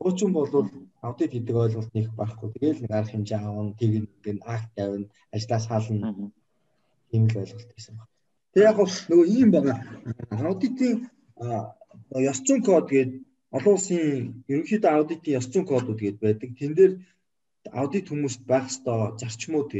[0.00, 0.48] Хуучин бол
[1.06, 2.48] аудит гэдэг ойлголт нэг байхгүй.
[2.52, 3.90] Тэгээл нэг арга хэмжээ аавн, тэг
[4.24, 6.32] нэг акт тавина, ажлаас хаална.
[7.10, 8.12] Тийм л ойлголт байсан байна.
[8.52, 9.78] Тэг яг нөгөө ийм байгаа.
[10.30, 10.94] Аудитын
[12.30, 13.20] ёс зүйн код гэдэг
[13.56, 16.50] олон улсын ерөнхийдөө аудитын ёс зүйн кодууд гэдэг байдаг.
[16.58, 16.92] Тэн дээр
[17.72, 19.70] аудит хүмүүст байх ёстой зарчмууд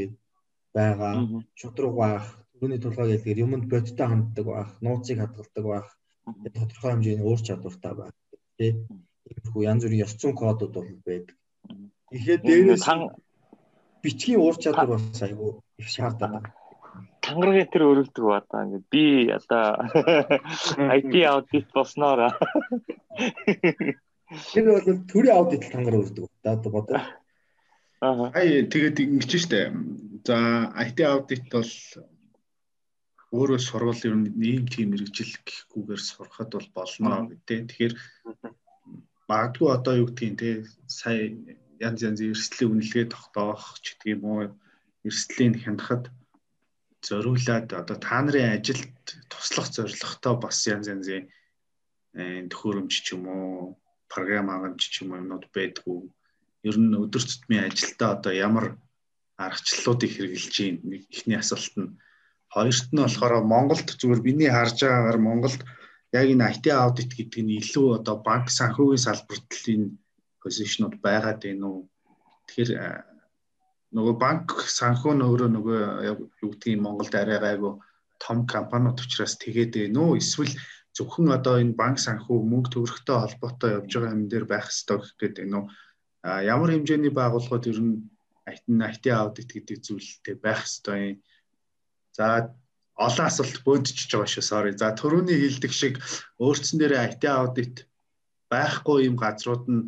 [0.73, 1.13] байгаа.
[1.59, 5.87] Шудраг байх, түрүүний тулгаа гэлгээр юмд бодтой ханддаг байх, нууцыг хадгалдаг байх,
[6.55, 8.15] тодорхой хэмжээний уур чадвартай байх.
[8.57, 8.75] Тэ.
[9.27, 11.35] Иймэрхүү янз бүрийн ёс зүйн кодууд бол байдаг.
[12.11, 12.85] Тэгэхээр дээрээс
[14.03, 16.53] бичгийн уур чадвар бас айгүй их шаарддаг.
[17.21, 19.03] Тангаргийн тэр өргөдөг ба та ингээд би
[19.37, 19.65] одоо
[20.95, 22.19] IT аудит болсноор
[24.53, 26.25] Тэр бол төрийн аудит тангаар өргөдөг.
[26.43, 26.99] За одоо бодоо.
[28.01, 28.29] Аа.
[28.33, 29.73] Тэгээд ингэж штэ.
[30.27, 31.71] За IT аудит бол
[33.33, 37.59] өөрөө сурвал ер нь ийм тийм мэрэгжил гэхгүйгээр сурахад бол болно гэдэг.
[37.67, 37.93] Тэгэхээр
[39.27, 40.49] магадгүй одоо юу гэдгийг те
[40.85, 41.33] сая
[41.81, 44.39] янз янзын эрсдлийн үнэлгээ тогтоох ч гэдэг юм уу
[45.07, 46.03] эрсдлийг хянахад
[47.07, 48.93] зориулаад одоо та нарын ажилд
[49.31, 51.23] туслах зорилготой бас янз янзын
[52.51, 53.77] төхөөрөмж ч юм уу
[54.11, 55.99] програм агамж ч юм уу юмнууд байдгүй
[56.69, 58.65] ер нь өдөр тутмын ажилдаа одоо ямар
[59.37, 60.75] аргачлалуудыг хэрэгжилж ийм
[61.13, 61.95] эхний асуулт нь.
[62.53, 65.61] Хоёрт нь болохоор Монголд зүгээр миний харж байгаагаар Монголд
[66.19, 69.93] яг энэ IT аудит гэдэг нь илүү одоо банк санхүүгийн салбарт энэ
[70.41, 71.81] позишнууд байгаад байна уу?
[72.47, 72.71] Тэгэхээр
[73.95, 74.47] нөгөө банк
[74.79, 75.79] санхүү нөгөө нөгөө
[76.41, 77.73] юу гэдгийг Монголд арай гайгүй
[78.23, 80.17] том компаниуд учраас тэгээд байна уу?
[80.21, 80.53] Эсвэл
[80.97, 85.13] зөвхөн одоо энэ банк санхүү мөнгө төгрөгтэй холбоотой явж байгаа юм дээр байх ёстой гэх
[85.19, 85.65] гээд байна уу
[86.27, 87.95] а ямар хэмжээний байгууллагууд ер нь
[88.91, 91.17] IT аудит гэдэг зүйлтэй байх ёстой юм?
[92.17, 92.51] За
[93.05, 94.71] олон асуулт бөөдчихөж байгаа шүү sorry.
[94.75, 95.95] За төрөний хэлдэг шиг
[96.43, 97.75] өөрчлөн дээр IT аудит
[98.51, 99.87] байхгүй юм газрууд нь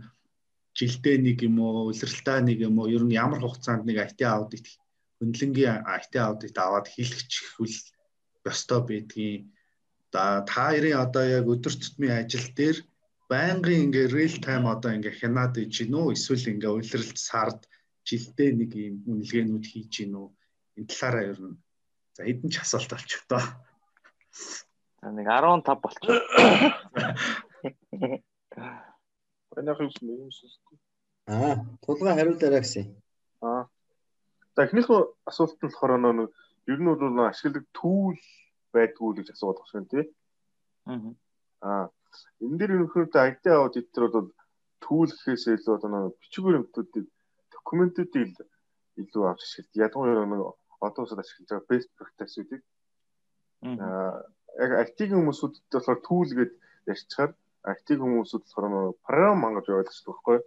[0.77, 4.67] жилдээ нэг юм уу улиралтай нэг юм уу ер нь ямар хугацаанд нэг IT аудит
[5.19, 7.79] хөндлөнгийн IT аудит аваад хийлгэчихвэл
[8.51, 9.43] ёстой байдгийг
[10.13, 12.77] за та хоёрын одоо яг өдөр тутмын ажил дээр
[13.31, 17.61] байнгын ингээ real time одоо ингээ хянаад иж гин үү эсвэл ингээ улиралт сард
[18.07, 20.27] жилдээ нэг юм үнэлгээнүүд хийж гин үү
[20.77, 21.57] энэ талаараа ер нь
[22.15, 23.43] за хэдэн ч асуулт болчих тоо
[25.05, 26.09] нэг 15 болчих
[29.55, 30.77] Танайх юм юм шүү.
[31.27, 32.85] Аа, тулгаа хариулаарай гэсэн.
[33.41, 33.65] Аа.
[34.55, 34.99] За эхнийхөө
[35.29, 36.31] асуулт нь болохоор нэг
[36.69, 38.17] ер нь бол ашигладаг түүл
[38.73, 40.05] байдгүй гэж асууад байгаа юм тий.
[40.85, 40.99] Аа.
[41.65, 41.85] Аа.
[42.43, 44.29] Энэ дээр ерөнхийдөө IT аудитор бол
[44.83, 47.05] түүл гэхээсээ илүү одоо бичгээр юмтуудыг
[47.55, 48.31] документуудыг
[49.01, 49.83] илүү авч ашигладаг.
[49.85, 50.41] Ядгуур нэг
[50.87, 52.63] одоо усад ашиглаж байгаа best practice-үүдийг
[53.83, 54.23] аа
[54.63, 56.51] яг IT-ийн хүмүүсүүдэд болохоор түүл гэж
[56.91, 57.31] ярьчихаар
[57.73, 60.39] IT хүмүүсүүд болохоор програм мангаж байгаа байхгүй.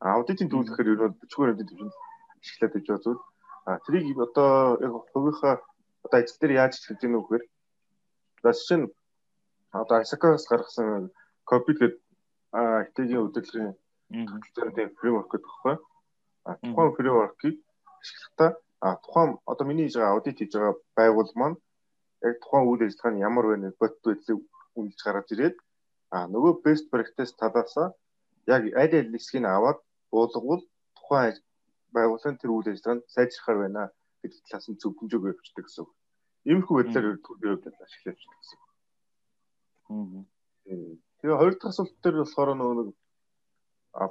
[0.00, 1.94] Аудитын төлөв гэхээр ер нь бичгээр амтын төвшөнд
[2.42, 3.22] ашиглаад байж байгаа зүйл.
[3.68, 4.50] А тэрийг одоо
[4.86, 5.54] яг хувийнхаа
[6.04, 7.44] одоо ажил дээр яаж хийж гэнэ үгээр
[8.42, 8.86] за чинь
[9.72, 11.10] одоо Asaka-с гаргасан
[11.44, 12.00] копи гэдэг
[12.90, 13.74] IT-ийн удирдлагын
[14.10, 15.76] төлөвлөлтөөр тийм фреймворк гэдэг байхгүй.
[16.48, 17.56] А тухайн фреймворкийг
[18.00, 18.50] ашиглахдаа
[18.80, 21.56] а тухайн одоо миний хийж байгаа аудит хийж байгаа байгуул маань
[22.26, 24.40] яг тухайн үйл ажиллагаа нь ямар байна бот байдлыг
[24.78, 25.56] үнэлж гаргаж ирээд
[26.10, 27.92] А нөгөө best practice талаасаа
[28.50, 29.78] яг аль аль хэсгийг аваад
[30.10, 30.62] буулгавал
[30.98, 31.36] тухайн
[31.94, 33.82] байгууллагын тэр үйл ажиллагаанд сайжрахаар байна
[34.22, 35.90] гэдэг талаас нь зөвлөмжөг явуулдаг гэсэн үг.
[36.50, 38.58] Иймэрхүү байдлаар төлөвлөлт ашиглаж байгаа гэсэн.
[39.90, 42.88] Тэгээ хоёр дахь асуулт дээр болохоор нөгөө нэг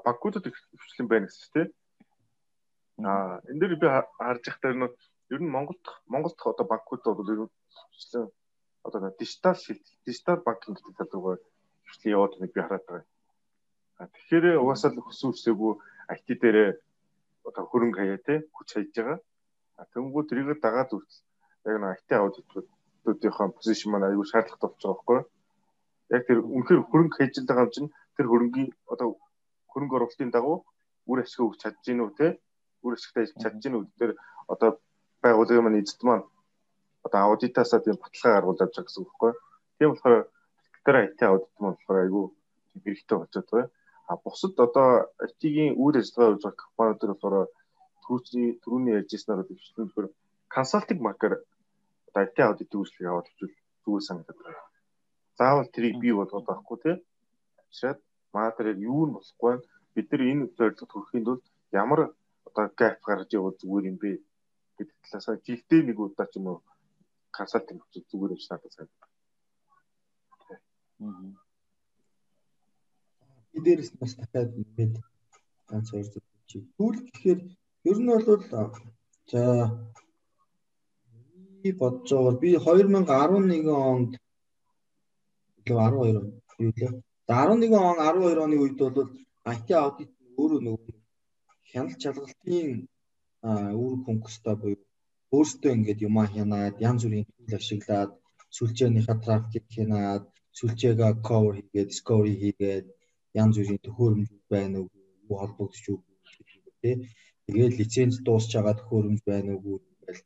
[0.05, 0.43] банкудад
[0.81, 1.69] хвчлэн байна гэсэн тийм.
[3.07, 4.83] Аа энэ дээр би харж байхдаа нь
[5.33, 7.53] ер нь Монголд Монголд одоо банкуд бол ер нь
[7.95, 8.27] хвчлэн
[8.83, 9.57] одоо дижитал
[10.05, 11.39] дижитал банкинг гэдэг талаар
[11.87, 13.07] хвшлээ яваад нэг би хараад байгаа.
[13.99, 15.73] А тэгэхээр угаасаа л үсээгүй
[16.15, 16.71] IT дээрээ
[17.47, 19.19] одоо хөрөнгө хаяа те хүч хайж байгаа.
[19.79, 21.23] А тэнгүү тэрийг дагаад үртэл
[21.71, 25.27] яг нэг IT аудиторуудынхаа позишн маань аюул шаардлагатай болж байгаа байхгүй юу?
[26.15, 29.07] Яг тэр үнэхээр хөрөнгө хайж байгаа юм чинь тэр хөрөнгийн одоо
[29.71, 30.57] хөрөнгө оруулалтын дагуу
[31.09, 32.27] үр ашиг өгч чадж гин үү те?
[32.85, 33.83] Үр ашигтай чадж гин үү?
[33.99, 34.11] Тэр
[34.53, 34.69] одоо
[35.23, 36.25] байгууллагын маань эзэд маань
[37.05, 39.33] одоо аудитаасаа тийм баталгаа гаргуулж авч байгаа гэсэн үг байхгүй?
[39.77, 40.15] Тийм болохоор
[40.85, 42.25] дээр IT аудит маань болохоор айгүй
[42.83, 43.69] хэрэгтэй болчиход байгаа.
[44.09, 44.89] А бусад одоо
[45.25, 47.47] IT-ийн үйл ажиллагаа хийж байгаа компаниуд болохоор
[48.03, 50.09] түрүүний түрүүний ярьжсэнээр дэвшлэн зөвхөн
[50.55, 51.33] консалтинг маркер
[52.09, 53.53] одоо IT аудит үйлчлэг явуулж хөвчл
[53.83, 54.68] зүгээр санагдаад байна.
[55.39, 56.95] Заавал тэрийг бий болгоод байхгүй тий.
[57.61, 57.99] Авчираад
[58.33, 59.55] материал юу нь болохгүй
[59.95, 61.43] бид нар энэ зорилгод хүрэхийн тулд
[61.83, 61.99] ямар
[62.47, 64.11] одоо гэп гаргаж явах зүгээр юм бэ
[64.77, 66.59] гэдэг талаасаа жилдээ нэг удаа ч юм уу
[67.37, 69.09] консалтинг зүгээр юм шиг надад санагдав.
[73.51, 74.93] Би дээрээс бас дахиад нэмээд
[75.69, 76.63] ганц хоёр зүйл чиг.
[76.77, 77.39] Түүл гэхээр
[77.89, 78.43] ер нь бол
[79.31, 79.41] за
[81.61, 84.11] би бодож байгаа би 2011 онд
[85.59, 86.27] илүү 12 он
[86.65, 86.91] юу лээ.
[87.27, 89.09] За 11 он 12 оны үед бол
[89.53, 90.93] IT аудит өөрөө нөгөө
[91.71, 92.69] хяналт чалгалтын
[93.83, 94.83] үр конкурстай буюу
[95.37, 98.11] өөртөө ингээд юмаа хянаад янз бүрийн түүл ашиглаад
[98.55, 100.23] сүлжээнийхээ трафик хянаад
[100.57, 102.85] сүлжээгээ cover хийгээд discovery хийгээд
[103.41, 104.89] янз бүрийн төхөөрөмжүүд байна уу
[105.29, 105.99] юу холбогдож юу
[106.81, 106.95] тий
[107.45, 110.21] тэгээд лиценз дуусч байгаа төхөөрөмж байна уу гэвэл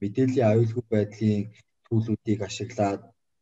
[0.00, 1.42] мэдээллийн аюулгүй байдлын
[1.86, 3.00] төлөвүүдийг ашиглаад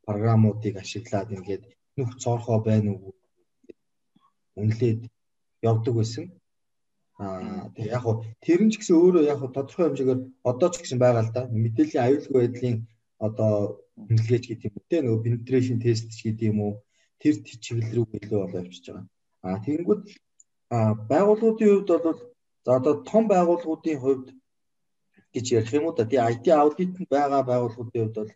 [0.09, 1.63] програмуудыг ашиглаад ингээд
[1.97, 3.13] нөх цоорхоо байна уу
[4.61, 5.01] үнэлээд
[5.71, 6.25] явдаг байсан.
[7.19, 10.75] Аа тэг яг хуу тэр нь ч гэсэн өөрөө яг хуу тодорхой хэмжээгээр одоо ч
[10.81, 11.43] гэсэн байгаа л да.
[11.63, 12.77] Мэдээллийн аюулгүй байдлын
[13.27, 13.53] одоо
[13.97, 16.73] үнэлгээч гэдэг юм те нөгөө penetration test ч гэдэг юм уу
[17.21, 17.35] тэр
[17.65, 19.07] чиглэл рүү илүү болоо явчихж байгаа.
[19.47, 20.03] А тэгэнгүүт
[20.77, 20.79] а
[21.11, 22.21] байгууллагуудын хувьд бол
[22.65, 24.27] за одоо том байгууллагуудын хувьд
[25.35, 28.31] гэж ярих юм уу да тий IT аудитэнд байгаа байгууллагуудын хувьд бол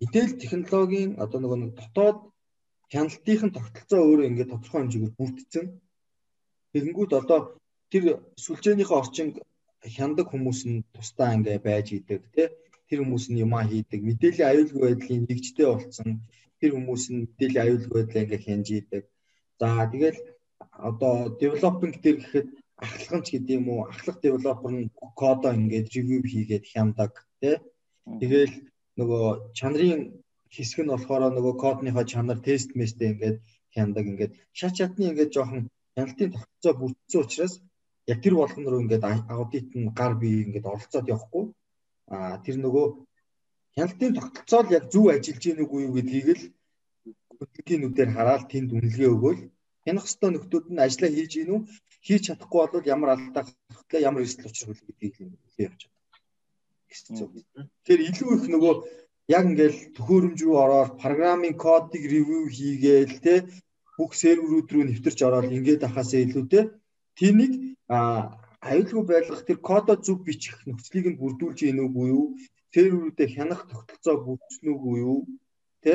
[0.00, 2.18] мэдээлэл технологийн одоо нөгөө нэг дотоод
[2.92, 5.66] хяналтынхын тогтолцоо өөрөө ингээд тодорхой хэмжээгээр бүрдсэн.
[6.72, 7.40] Тэгэнгүүт одоо
[7.90, 8.04] тэр
[8.44, 9.34] сүлжээнийхээ орчинг
[9.96, 12.48] хяндаг хүмүүс нь тусдаа ингээ байж идэг тий
[12.88, 14.00] тэр хүмүүс нь юмаа хийдэг.
[14.06, 16.08] Мэдээллийн аюулгүй байдлын нэгжтэй болсон
[16.60, 19.04] тэр хүмүүс нь мэдээллийн аюулгүй байдлаа ингээ хянж идэг.
[19.58, 20.18] За тэгэл
[20.88, 22.48] одоо developing дээр гэхэд
[22.84, 27.56] ахлагч гэдэг юм уу ахлах девелопер нь кодоо ингээд ревю хийгээд хямдаг тий
[28.20, 28.54] Тэгэл
[28.98, 30.02] нөгөө чанарын
[30.54, 33.36] хэсэг нь болохоор нөгөө кодныхоо чанар тест мэстэй ингээд
[33.74, 35.62] хяндаг ингээд шат шатны ингээд жоохон
[35.94, 37.54] хяналтын тогтолцоо бүрдсэн учраас
[38.12, 41.44] яг тэр болгон руу ингээд аудит нь гар бие ингээд оролцоод явахгүй.
[42.14, 42.86] А тэр нөгөө
[43.76, 46.42] хяналтын тогтолцоо л яг зөв ажиллаж гин үгүй юу гэдгийг л
[47.38, 49.42] хөдөлгөөнүүдээр хараад тэнд үнэлгээ өгөөл.
[49.84, 51.60] Хянах хэвээр нөхдүүд нь ажиллаа хийж гин үү?
[52.06, 55.82] Хийж чадахгүй бол ямар алдаа гарахлаа ямар эрсдэл учрах вэ гэдгийг л үнэлгээ явуулж
[56.90, 57.14] гэсэн.
[57.16, 58.74] Тэгэхээр илүү их нөгөө
[59.36, 63.34] яг ингээл төхөөрөмж рүү ороод программын кодыг ревю хийгээл те
[63.98, 66.60] бүх серверүүд рүү нэвтэрч ороод ингээд ахаасаа илүү те.
[67.18, 67.52] Тэнийг
[67.90, 72.26] аюулгүй байлгах тэр кодоо зөв бичих нөхцөлийг нь бүрдүүлж ийн үгүй юу
[72.76, 75.18] серверүүдэд хянах тогтолцоо бүрдсэн үгүй юу?
[75.82, 75.92] Те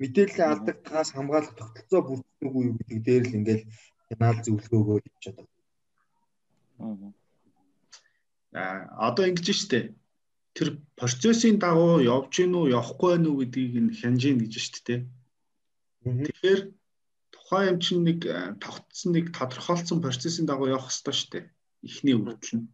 [0.00, 3.64] мэдээллийн алдагдахаас хамгаалах тогтолцоо бүрдсэн үгүй юу гэдэг дээр л ингээл
[4.08, 5.48] хянаал зөвлөгөө өгөөд явж байгаа.
[8.60, 8.78] Аа
[9.08, 9.78] одоо ингэж штэ
[10.54, 14.82] тэр процессын дагуу явж гин үү явахгүй байх уу гэдгийг нь хянаж ийн гэж шүү
[14.86, 15.00] дээ.
[16.04, 16.60] Тэгэхээр
[17.34, 21.44] тухайн юм чинь нэг э, тогтсон нэг тодорхойлсон процессын дагуу явах хэрэгтэй шүү дээ.
[21.82, 22.66] Эхний үрдэл нь.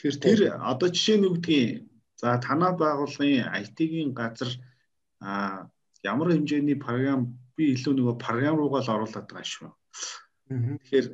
[0.00, 1.70] Тэгэхээр тэр одоо жишээ нь үгдгийн
[2.16, 4.50] за танаа байгууллагын IT-ийн газар
[5.20, 5.68] а
[6.02, 9.70] ямар хэмжээний програм би илүү нөгөө програм руугаа л оруулаад байгаа шүү.
[10.44, 11.06] Тэгэхээр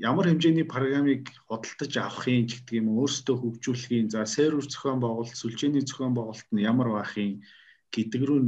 [0.00, 5.84] ямар хэмжээний програмыг худалдаж авахын ч гэдэг юм өөрсдөө хөгжүүлэхийн за сервер зохион байгуулалт, сүлжээний
[5.84, 7.44] зохион байгуулалт нь ямар байхын
[7.92, 8.40] гэдэг рүү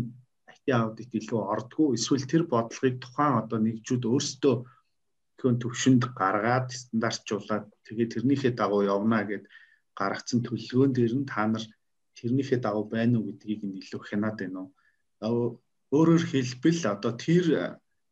[0.49, 1.93] IT аудит илүү ордгоо.
[1.93, 4.55] Эсвэл тэр бодлогыг тухайн одоо нэгжүүд өөрсдөө
[5.36, 9.45] төхөн төвшөнд гаргаад стандартжуулаад тэгээ тэрнийхээ дагуу явна гэд
[9.93, 11.64] гаргацсан төлөвлөгөөн дээр нь та нар
[12.16, 15.61] тэрнийхээ дагуу байна уу гэдгийг нь илүү хянаад байна уу.
[15.97, 17.45] Өөрөөр хэлбэл одоо тэр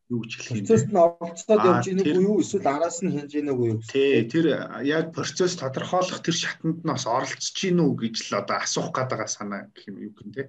[0.09, 0.67] юу гэж хэлэх юм бэ?
[0.67, 3.79] Процесс нь оролцоод явж ийнэ үгүй юу эсвэл араас нь хянж ийнэ үгүй юу?
[3.85, 4.45] Тий, тэр
[4.83, 9.09] яг процесс тодорхойлох тэр шатанд нь бас оролцож ийнэ үү гэж л одоо асуух гээд
[9.13, 10.47] байгаа санаа гэх юм юу гэн тий.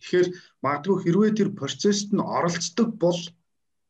[0.00, 0.28] Тэгэхээр
[0.64, 3.20] магадгүй хэрвээ тэр процессд нь оролцдог бол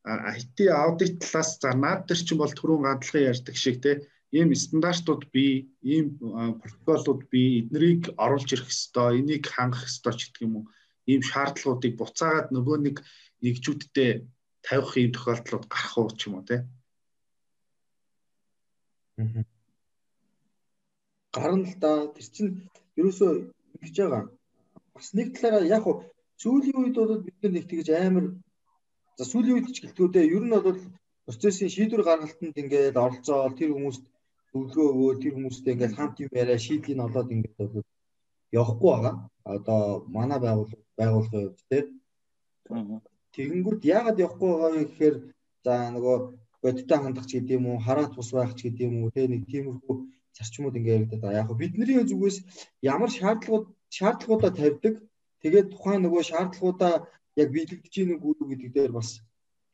[0.03, 3.97] IT аудит талаас за наад дээр чинь бол түрүүн ганцлагын ярьдаг шиг тий
[4.33, 6.17] ийм стандартууд бий, ийм
[6.61, 10.65] протоколууд бий, эднэрийг оруулж ирэх хэвээр, энийг хангах хэвээр ч гэдэг юм уу.
[11.05, 12.97] Ийм шаардлагуудыг буцаагаад нөгөө нэг
[13.45, 14.25] нэгжүүдтэй
[14.67, 16.57] тавих юм тохиолдлууд гарах уу ч юм уу те.
[21.35, 21.91] Гарна л да.
[22.15, 22.53] Тэр чинь
[22.99, 23.31] ерөөсөө
[23.75, 24.25] ингэж байгаа.
[24.95, 26.05] Бас нэг талаараа яг хуу
[26.43, 28.27] сүүлийн үед бол бид нэг тэгж амар
[29.19, 30.81] за сүүлийн үед ч гэлтгүүдээ ер нь бол
[31.27, 34.05] процессын шийдвэр гаргалтанд ингээд оролцоод тэр хүмүүст
[34.53, 37.87] зөвлөгөө өгөө тэр хүмүүстэй ингээд хамт юм яриа шийдлийг олоод ингээд бол
[38.59, 39.15] явахгүй байгаа.
[39.55, 39.81] Одоо
[40.17, 41.79] манай байгууллага байгууллагын хувьд те
[43.35, 45.17] Тэгэнгүүт яагаад явахгүй байгаа вэ гэхээр
[45.65, 46.17] за нөгөө
[46.63, 49.97] бодиттой хандах ч гэдэм үү, хараат бус байх ч гэдэм үү, тэ нэг тиймэрхүү
[50.37, 51.41] зарчмууд ингээ яригдаад байгаа.
[51.43, 52.37] Яг нь бидний зүгээс
[52.93, 53.67] ямар шаардлагууд
[53.97, 54.95] шаардлагуудаа тавьдаг.
[55.43, 56.95] Тэгээд тухайн нөгөө шаардлагуудаа
[57.43, 59.09] яг биелэгдэж ийн үгүй юу гэдэг дээр бас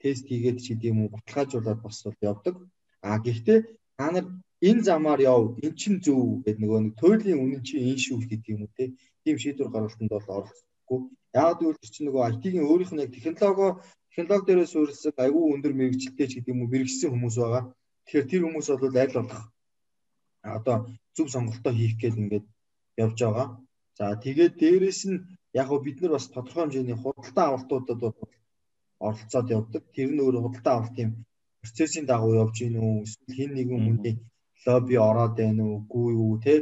[0.00, 2.56] тест хийгээд ч гэдэм үү, баталгаажуулаад бас бол явдаг.
[3.02, 3.58] А гэхдээ
[3.98, 4.26] та нар
[4.68, 8.50] энэ замаар яв, эн чин зөв гэдэг нөгөө нэг туйлын үнэн чи энэ шүү гэдэг
[8.54, 8.84] юм үү те.
[9.22, 10.46] Тийм шийдвэр гаргалтанд бол
[10.88, 11.00] оролцохгүй.
[11.34, 13.80] Яг үйл чинь нөгөө IT-ийн өөрийнх нь яг технологи
[14.14, 17.62] технологи дээрээ суурилсан айгүй өндөр мэрэгчлээ ч гэдэг юм уу мэрэгсэн хүмүүс байгаа.
[18.08, 19.44] Тэгэхээр тэр хүмүүс бол аль болох
[20.42, 20.76] одоо
[21.14, 22.46] зөв сонголтоо хийх гээд ингээд
[23.04, 23.46] явж байгаа.
[23.98, 28.16] За тэгээд дээрэс нь яг бид нар бас тодорхой хэмжээний худалдаа авалтуудад бол
[29.06, 29.82] оролцоод явдаг.
[29.94, 31.10] Тэр нь өөр худалдаа авалт юм
[31.62, 34.14] процессын дагуу явж гин үү эсвэл хин нэгэн хүний
[34.64, 36.54] лобби ороод байна уу үгүй юу те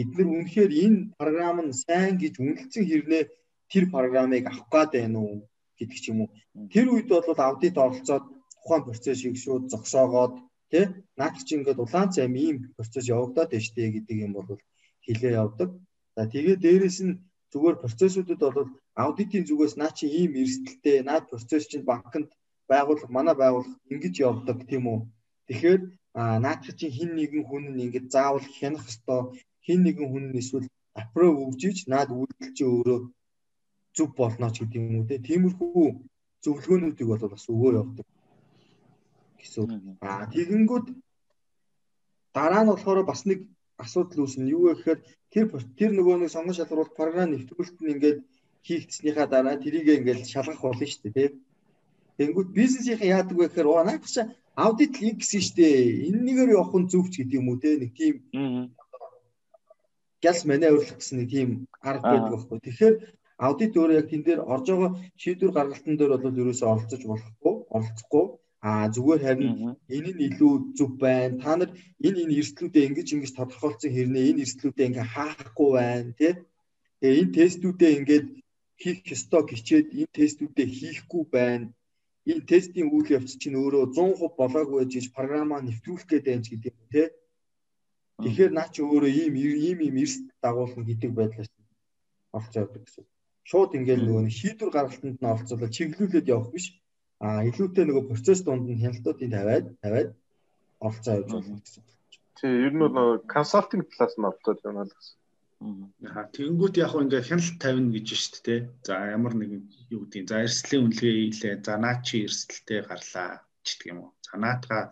[0.00, 3.24] эдгээр үнэхээр энэ програм нь сайн гэж үнэлсэн хэрнээ
[3.72, 5.36] тэр програмыг авах гад байна уу
[5.78, 6.30] гэдэг ч юм уу.
[6.72, 10.34] Тэр үед бол аудит оролцоод тухайн процессыг шууд зогсоогоод
[10.70, 10.84] тий
[11.20, 14.48] наад чи ингээд улаан цайм ийм процесс явагдаад байна штэ гэдэг юм бол
[15.04, 15.70] хилээ явдаг.
[16.16, 17.20] За тэгээ дээрэс нь
[17.52, 18.70] зүгээр процессуудад бол
[19.02, 22.28] аудитын зүгээс наа чи ийм эрсдэлтэй наад процесс чинь банкнд
[22.70, 25.00] байгуулах манай байгуулах ингэж явдаг тийм үү.
[25.48, 25.80] Тэгэхээр
[26.44, 29.20] наад чи хин нэгэн хүн нь ингэж заавал хянах ёстой
[29.66, 30.68] хин нэгэн хүн нь эсвэл
[31.00, 32.98] аппров өгж ич наад үйлдэл чи өөрөө
[33.96, 35.18] зүв болно ч гэдэг юм уу те.
[35.18, 35.86] Тиймэрхүү
[36.44, 38.06] зөвлөгөөнүүдийг бол бас өгөө явдаг
[39.38, 39.98] гэсэн.
[40.00, 40.86] Аа тэгэнгүүт
[42.34, 43.40] дараа нь болохоор бас нэг
[43.78, 44.52] асуудал үүснэ.
[44.54, 45.00] Юу вэ гэхээр
[45.32, 45.46] тэр
[45.78, 48.18] тэр нөгөө нэг сонгон шалгаруулалт програм нэвтрүүлэлт нь ингээд
[48.66, 51.32] хийгдснийхаа дараа тэрийг ингээд шалгах болно шүү дээ тийм.
[52.18, 54.22] Тэнгүүд бизнесийнхэн яадаг вэ гэхээр оо наад чи
[54.54, 55.78] аудит линк гэсэн шүү дээ.
[56.08, 58.14] Энэ нэгээр явах нь зөв ч гэдэг юм уу те нэг тийм
[60.22, 61.48] гэлс манай өөрлөх гэсэн нэг тийм
[61.82, 62.58] арга байдаг байхгүй.
[62.62, 62.94] Тэгэхээр
[63.38, 68.26] аудит өөрөө яг тэн дээр орж байгаа шийдвэр гаргалтан дээр бол ерөөсөө оролцож болохгүй, оролцохгүй.
[68.62, 71.34] А зүгээр харин энэ нь илүү зөв байна.
[71.42, 71.70] Та нар
[72.06, 76.32] энэ энэ эрсдлүүдээ ингэж ингэж тодорхойлсон хэрнээ энэ эрсдлүүдээ ингээ хаахгүй байна тий.
[77.00, 78.26] Тэгээ энэ тестүүдээ ингээд
[78.82, 81.66] хийх ёстой хичээд энэ тестүүдээ хийхгүй байна.
[82.30, 86.74] Энэ тестийн үйл явц чинь өөрөө 100% болоогүй иж програмаа нэвтрүүлэх гээд байна ч гэдэг
[86.78, 87.08] юм тий.
[88.22, 91.50] Тэгэхээр наа чи өөрөө ийм ийм ийм эрс дагуулна гэдэг байдлаас
[92.38, 93.04] орж явдаг гэсэн.
[93.50, 96.66] Шууд ингээд нөгөө шийдвэр гаргалтанд нь оролцуулаад чиглүүлээд явах биш
[97.22, 100.10] а илүүтэй нөгөө процесс донд нь хяналтуудыг тавиад тавиад
[100.86, 101.82] оролцоо явуулж болно гэсэн.
[102.38, 105.16] Тий, ер нь нөгөө консалтинг талаас нь оролцоод байна л гэсэн.
[106.10, 108.60] Аа тэгэнгүүт яг хөө ингээ хяналт тавина гэж шүү дээ.
[108.86, 109.62] За ямар нэгэн
[109.94, 111.54] юу гэдгийг за эрсдлийн үнэлгээ хийлээ.
[111.66, 113.30] За наа чи эрсдэлтэй гарлаа
[113.62, 114.10] ч гэдэг юм уу.
[114.26, 114.82] За наатаа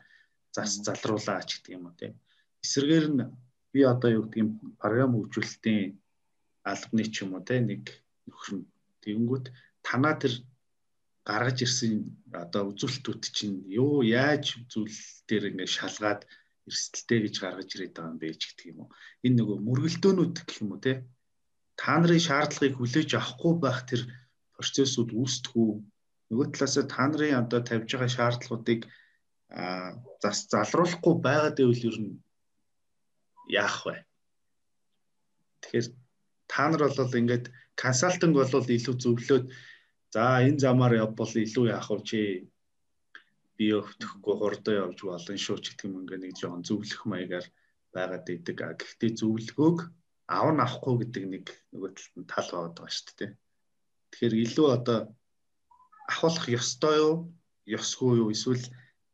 [0.55, 2.15] зас залруулаа ч гэдэг юм уу те.
[2.63, 3.23] Эсвэргээр нь
[3.75, 5.99] би одоо юу гэдгийг програм хөгжүүлэлтийн
[6.71, 7.83] албаны ч юм уу те нэг
[8.31, 8.65] нөхөр нь
[9.03, 9.47] тэгэнгүүт
[9.87, 10.35] танаа тэр
[11.29, 11.93] гаргаж ирсэн
[12.33, 16.25] одоо үзүүлэлтүүд чинь юу яаж зүйл дээр ингэ шалгаад
[16.69, 18.91] эрсдэлтэй гэж гаргаж ирээд байгаа юм бэ ч гэдэг юм уу.
[19.27, 20.93] Энэ нөгөө мөргөлдөөнүүд гэх юм уу те.
[21.81, 24.03] Та нарын шаардлагыг хүлээж авахгүй байх тэр
[24.55, 25.71] процессыг үүсдэггүй.
[26.31, 28.81] Нөгөө талаасаа та нарын одоо тавьж байгаа шаардлагуудыг
[29.51, 32.23] а зас залруулахгүй байгаад байвал ер нь
[33.51, 33.97] яах вэ?
[35.63, 35.87] Тэгэхээр
[36.47, 37.47] та нар бол ингээд
[37.81, 39.45] консалтинг бол илүү зөвлөөд
[40.11, 42.21] За энэ замаар явбал илүү яах вэ чи
[43.55, 47.47] би өвтөхгүй хурдан явж болно шүү ч гэх юм ингээ нэг жоон зөвлөх маягаар
[47.95, 48.59] байгаад идэг.
[48.67, 49.79] А гэхдээ зөвлөгөөг
[50.35, 53.31] аав нь авахгүй гэдэг нэг нөгөө талд нь тал байгаа шүү дээ.
[54.11, 54.99] Тэгэхээр илүү одоо
[56.11, 57.15] ахуулах ёстой юу?
[57.79, 58.35] Ёсгүй юу?
[58.35, 58.67] Эсвэл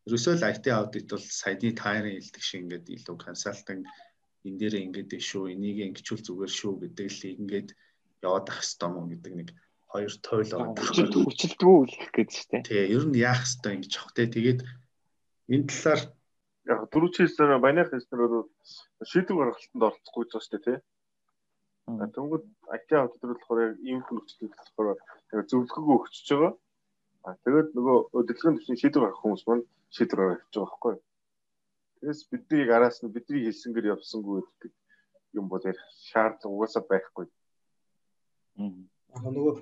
[0.08, 3.84] ерөөсөө л IT аудит бол саяны тайрын хэлдэг шиг ингээд илүү консалтинг
[4.48, 7.68] энэ дээрээ ингээд шүү, энийг ингэчүүл зүгээр шүү гэдэг л ингээд
[8.26, 9.48] яваад ах хэвээр юм гэдэг нэг
[9.90, 11.24] хоёр тойл байгаа.
[11.26, 12.66] Хүчилдэггүй үлдэх гэж штэ.
[12.66, 14.26] Тий, ер нь яах хэвээр ингэж авах те.
[14.26, 14.60] Тэгээд
[15.54, 16.00] энэ талаар
[16.66, 18.44] яг дөрөв чийсэн баних хэснэр
[19.10, 20.78] шийдвэр гаргалтанд оролцохгүй байгаа штэ тий.
[21.86, 22.44] Тэнгүүд
[22.76, 26.52] IT аудитор болохоор яг ийм нөхцөлд болохоор яг зөвлөгөө өгчөж байгаа.
[27.26, 29.64] А тэгээд нөгөө өдөрлөгийн төвчний шийдвэр гаргах хүмүүс маань
[29.94, 30.94] шийдвэр гаргаж байгаа байхгүй.
[31.98, 34.72] Тэгээс бидний араас нь бидний хэлсэнгээр явсангүй гэдэг
[35.38, 35.78] юм бол яг
[36.10, 37.26] шаардлага угаасаа байхгүй.
[38.58, 39.54] Яг нөгөө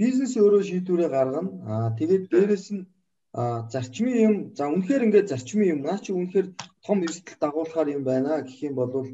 [0.00, 1.50] бизнес өөрөө шийдвэрээ гаргана.
[1.72, 2.82] Аа тэгээд дээрэс нь
[3.74, 6.46] зарчмын юм за үнэхээр ингээд зарчмын юм наа чи үнэхээр
[6.86, 9.06] том эрсдэл дагуулахаар юм байна гэх юм бол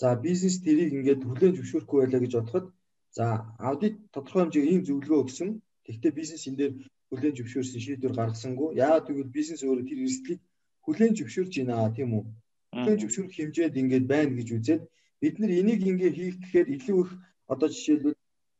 [0.00, 2.66] за бизнес тэрийг ингээд хүлээн зөвшөөрөхгүй байлаа гэж бодоход
[3.16, 3.24] за
[3.68, 5.48] аудит тодорхой хэмжээгээр ийм зөвлөгөө өгсөн.
[5.84, 6.72] Тэгвэл бизнес энэ дээр
[7.08, 8.68] хүлээн зөвшөөрсөн шийдвэр гаргасангүй.
[8.84, 10.40] Яагаад гэвэл бизнес өөрөө тэр эрсдлийг
[10.84, 12.24] хүлээн зөвшөөрч байна тийм үү?
[12.74, 14.82] Хүлээн зөвшөөрөх хэмжээд ингээд байна гэж үзээд
[15.22, 17.10] бид нар энийг ингээд хийх гэхээр илүү их
[17.52, 18.15] одоо жишээлбэл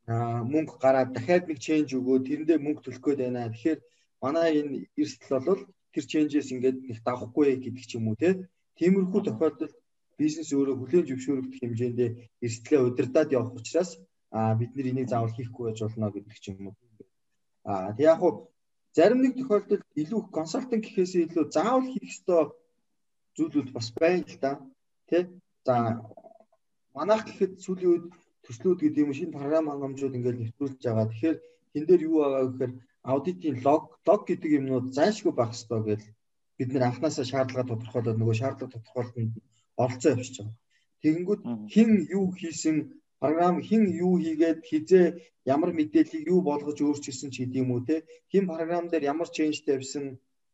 [0.07, 3.51] мөнгө гараад дахиад нэг ченж өгөө тэрэндээ мөнгө төлөх гээд байна.
[3.51, 3.81] Тэгэхээр
[4.23, 5.61] манай энэ эрсдэл бол
[5.93, 8.47] тэр ченжээс ингээд их давахгүй гэдэг ч юм уу те.
[8.79, 9.75] Тиймэрхүү тохиолдолд
[10.19, 12.11] бизнес өөрөө хүлээн зөвшөөрөгдөх хэмжээндээ
[12.45, 13.91] эрсдлээ удирдах явах учраас
[14.31, 16.77] бид нар энийг заавал хийхгүй байж болно гэдэг ч юм уу.
[17.65, 18.33] А тэг яг хуу
[18.95, 22.55] зарим нэг тохиолдолд илүү консалтинг гэхээсээ илүү заавал хийх ёстой
[23.37, 24.53] зүйлүүд бас байна л да.
[25.09, 25.19] Тэ?
[25.67, 25.75] За
[26.95, 28.07] манайх гэхэд сүүлийн үед
[28.47, 31.07] төслүүд гэдэг юм шинэ програм хангамжууд ингээд нэвтрүүлж байгаа.
[31.11, 31.37] Тэгэхээр
[31.73, 32.73] тэн дээр юу байгаа гэхээр
[33.13, 36.03] аудитын лог лог гэдэг юмнууд зайлшгүй байх хэрэгтэй гэж
[36.59, 39.35] бид нэр анханасаа шаардлага тодорхойлоод нөгөө шаардлага тодорхойлолтод
[39.83, 40.57] оролцоо явуулж байгаа.
[41.03, 41.43] Тэгэнгүүт
[41.73, 42.77] хэн юу хийсэн
[43.21, 45.07] програм хэн юу хийгээд хизээ
[45.55, 47.97] ямар мэдээллийг юу болгож өөрчилсөн ч гэдэг юм уу те
[48.33, 50.05] хэн програм дээр ямар change тавьсан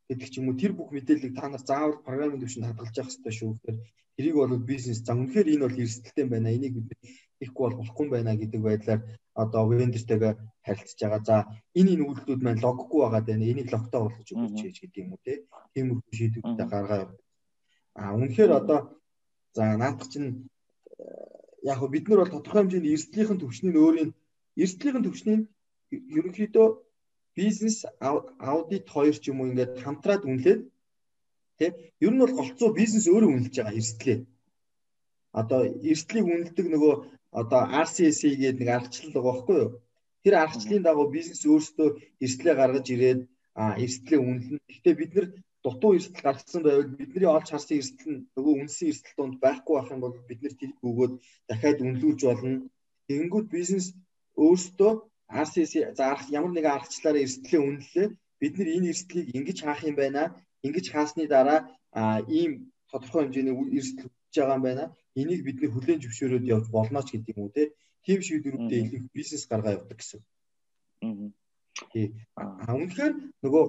[0.09, 3.34] гэдэг ч юм уу тэр бүх мэдээллийг та нар заавал програмын төвшөнд хадгалж явах хэрэгтэй
[3.38, 3.51] шүү.
[3.57, 3.78] Тэгэхээр
[4.16, 6.55] тэрийг бол бизнес за үнэхээр энэ бол эрсдэлтэй байна.
[6.57, 7.01] Энийг бид
[7.43, 9.01] хийхгүй бол болохгүй байна гэдэг байдлаар
[9.43, 10.32] одоо вендортэйгээ
[10.66, 11.22] харилцаж байгаа.
[11.26, 11.36] За
[11.78, 13.36] энэ энэ үйлдэлүүд маань логгүй байгаа даа.
[13.51, 15.32] Энийг логтой болгож өгөөч гэж гэдэг юм уу те.
[15.74, 17.03] Тиймэрхүү шийдвэртэй гаргаа.
[17.99, 18.78] А үнэхээр одоо
[19.57, 20.49] за наадах чинь
[21.03, 21.05] э,
[21.70, 24.11] яг хөө бид нар бол тодорхой хэмжээний эрсдлийнхэн төвчний өөрийн
[24.62, 25.38] эрсдлийнхэн төвчний
[26.16, 26.68] ерөнхийдөө
[27.36, 30.61] бизнес аудит хоёр ч юм уу ингээд хамтраад үнэлээд
[31.59, 31.70] тий
[32.05, 34.18] ер нь бол голцоо бизнес өөрөө үнэлж байгаа эрсдлээ
[35.40, 36.95] одоо эрсдлийг үнэлдэг нөгөө
[37.40, 39.70] одоо RCSE гэдэг нэг аргачлал байгаа байхгүй юу?
[40.22, 41.88] Тэр аргачлалын дагуу бизнес өөрсдөө
[42.24, 43.20] эрсдлээ гаргаж ирээд
[43.84, 44.58] эрсдлээ үнэлнэ.
[44.68, 45.26] Гэхдээ бид нар
[45.64, 49.90] дутуу эрсдэл гаргасан байвал бидний олж харсан эрсдэл нь нөгөө үнсэн эрсдэл донд байхгүй байх
[49.94, 51.12] юм бол бид нар тэрийг өгөөд
[51.48, 52.68] дахиад үнэлүүлж болно.
[53.08, 53.86] Тэгэнгүүт бизнес
[54.44, 54.92] өөрсдөө
[55.42, 56.04] RCS за
[56.38, 58.08] ямар нэгэн аргачлалаараа эрсдлээ үнэллээ.
[58.40, 60.22] Бид нар энэ эрсдлийг ингэж хаах юм байна.
[60.66, 61.60] Ингэж хаасны дараа
[62.28, 62.52] ийм
[62.90, 67.36] тодорхой хэмжээний эрсдэл хийж байгаа юм байна энийг бидний хүлээн зөвшөөрөөд явж болно ч гэдэг
[67.36, 67.72] юм уу те.
[68.04, 70.20] Тим шийдвэрүүдээ илүү бизнес гаргаа явуулдаг гэсэн.
[71.04, 71.30] Аа.
[71.92, 72.06] Тий.
[72.36, 73.14] А үнэхээр
[73.44, 73.64] нөгөө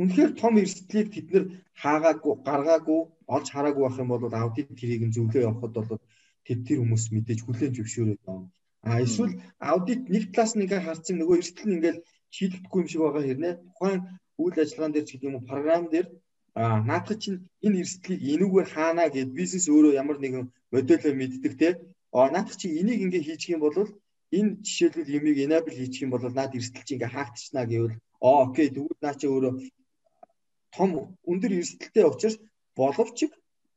[0.00, 1.44] үнэхээр том эрсдлийг тэд нэр
[1.82, 3.00] хаагаагүй гаргаагүй
[3.34, 6.00] олж хараагүй байх юм бол аудит тэрийг нь зөвлөө явахад бол
[6.46, 8.48] тэд тэр хүмүүс мэдээж хүлээн зөвшөөрөөд байна.
[8.88, 12.04] А эсвэл аудит нэг талаас нь ингээ харцсан нөгөө эрсдэл нь ингээл
[12.36, 14.00] шийдэгдэхгүй юм шиг байгаа хэрнээ тухайн
[14.42, 16.06] үйл ажиллагаан дээр ч гэдэг юм уу програм дээр
[16.60, 21.68] а наадах чинь энэ эрсдлийг энүүгээр хаана гэд бизнес өөрөө ямар нэгэн модельөө мэддэг те
[22.16, 23.76] а наадах чи энийг ингээ хийчих юм бол
[24.38, 27.94] энэ жишээлбэл юмыг enable хийчих юм бол наад эрсдэл чи ингээ хаагдчихна гэвэл
[28.28, 29.52] оо окей тэгвэл наа чи өөрөө
[30.76, 30.90] том
[31.30, 32.36] өндөр эрсдэлтэй учраас
[32.80, 33.18] боловч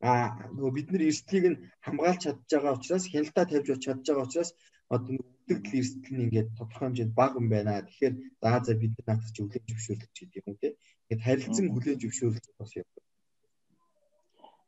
[0.09, 0.11] а
[0.55, 4.51] нөгөө бид нар эрсдлийг нь хамгаалж чадж байгаа учраас хяналтаа тавьж чадж байгаа учраас
[4.95, 7.83] одоо үлдэгдэл эрсдэл нь ингээд тодорхой хэмжээнд бага юм байна.
[7.85, 10.67] Тэгэхээр за за бид наадах чи хүлээж зөвшөөрлөж гэдэг юм те.
[11.09, 12.87] Ингээд харилцан хүлээж зөвшөөрлөж бас юм.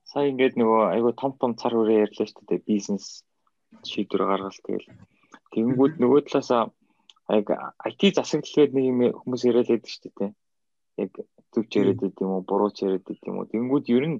[0.10, 2.66] Сая ингээд нөгөө айгүй том том цар хүрээ ярьлаа шүү дээ.
[2.66, 3.06] Бизнес
[3.86, 4.90] шийдвэр гаргал тэгэл.
[5.54, 6.74] Тэгэнгүүт нөгөө талаасаа
[7.38, 7.48] яг
[7.90, 10.32] IT засаглал гэдэг нэг юм хүмүүс яриад байдаг шүү дээ.
[11.06, 11.12] Яг
[11.54, 13.50] зөвч яриад байд юм уу, буруу ч яриад байд юм уу.
[13.52, 14.18] Тэгэнгүүт ер нь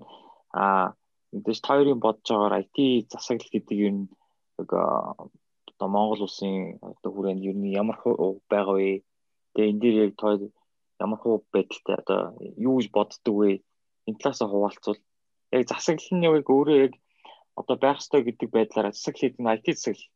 [0.54, 0.94] а
[1.34, 2.78] мэдээж та хоёрын бодож байгаагаар IT
[3.12, 4.06] засаглал гэдэг ер нь
[4.62, 7.98] яг одоо Монгол улсын одоо хүрээнд ер нь ямар
[8.52, 9.02] байгаа вэ?
[9.58, 10.32] Тэгээ энэ дээр яг тоо
[11.06, 12.20] ямар хуу байдалтай одоо
[12.70, 13.52] юу гэж боддөг вэ?
[14.08, 15.00] Энэ талаасаа хуваалцвал
[15.56, 16.94] яг засаглал нь яг өөрөө яг
[17.60, 20.10] одоо байх ёстой гэдэг байдлаараа засаглал гэдэг нь IT засаглал.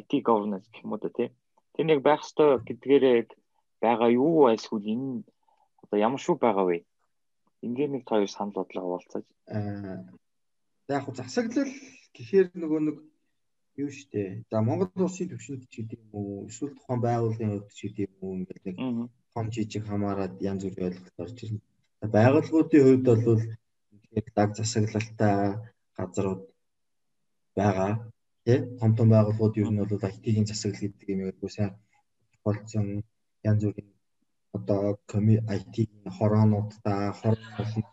[0.00, 1.28] IT governance гэх юм уу тий.
[1.74, 3.28] Тэр нэг байх ёстой гэдгээрээ яг
[3.84, 5.24] байгаа юу эсвэл энэ
[5.82, 6.78] одоо ямар шүү байгаа вэ?
[7.66, 9.24] Ингээд нэг хоёр санал бодлого хуваалцаж.
[9.52, 10.02] Аа
[10.88, 11.72] яг хуу засаглал
[12.16, 12.96] гэхээр нөгөө нэг
[13.82, 14.46] юу штэ.
[14.50, 18.16] За Монгол улсын төвшөнд ч гэдэг юм уу, эсвэл тухайн байгууллагын хувьд ч гэдэг юм
[18.22, 18.76] уу, ингээд нэг
[19.36, 21.60] том жижиг хамаарад янз бүрийн ойлголт орж ирнэ.
[22.16, 23.42] Байгууллагуудын хувьд бол
[24.00, 25.36] тэгэхээр даг засаглалтай
[25.98, 26.42] газрууд
[27.58, 27.92] байгаа.
[28.44, 31.72] Тэ том том байгууллагууд ер нь бол IT-ийн засаглал гэдэг юм уу сайн
[32.44, 32.86] болсон
[33.50, 33.90] янз бүрийн
[34.56, 34.82] одоо
[35.56, 37.44] IT-ийн хороонуудтай хорон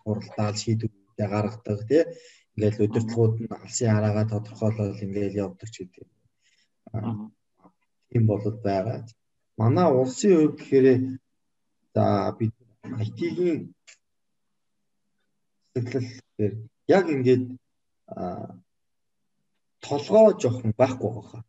[0.04, 2.04] хуралдаал шийдвэрүүдээ гаргадаг тий
[2.56, 6.08] ингээл удирдлагууд нь алсын хараагаа тодорхойлол ингээл явдаг ч гэдэг.
[8.10, 8.98] Тийм болоод байгаа.
[9.60, 10.88] Манай улсын хувьд гэхээр
[11.94, 12.04] за
[12.38, 12.54] бид
[13.06, 13.74] IT-ийн
[15.74, 16.54] сэтлэл гэхээр
[16.98, 17.46] яг ингээд
[19.86, 21.42] толгоо жоохон байхгүй байгаа.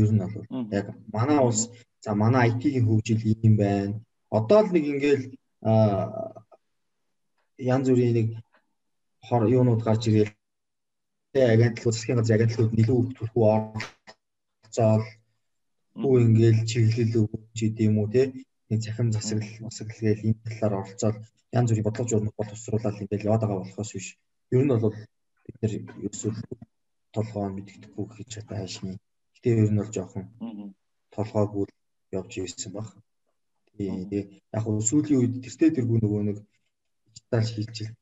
[0.00, 0.46] Ер нь бол
[0.78, 1.62] яг манай улс
[2.04, 3.94] за манай IT-ийн хөгжил ийм байна.
[4.30, 5.24] Одоо л нэг ингээл
[7.74, 8.28] янз бүрийн нэг
[9.26, 10.32] хор юунууд гарч ирэл
[11.54, 15.04] агентлууд засгийн газрын агентлууд илүү төлхөө оролцоол.
[16.00, 18.22] Хүү ингээл чиглэл өгч идэм уу те
[18.72, 21.16] нэг цахим засаглал гээл энэ талаар оролцоод
[21.58, 24.08] янз бүрийн бодлого журмыг боловсруулаад ингээл яваад байгаа болохоос биш
[24.54, 24.96] ер нь бол
[25.44, 25.72] бид нэр
[26.06, 26.32] ерөөсөө
[27.16, 28.96] толгоо мэддэхгүй гэж чадаа хайшны
[29.34, 30.24] гэтээ ер нь бол жоохон
[31.14, 31.66] толгоогүй
[32.18, 32.88] явж ирсэн баг
[33.76, 33.88] тий
[34.56, 36.38] яг нь сүүлийн үед тэртээ тэргүй нөгөө нэг
[37.12, 37.96] дижитал шилжилт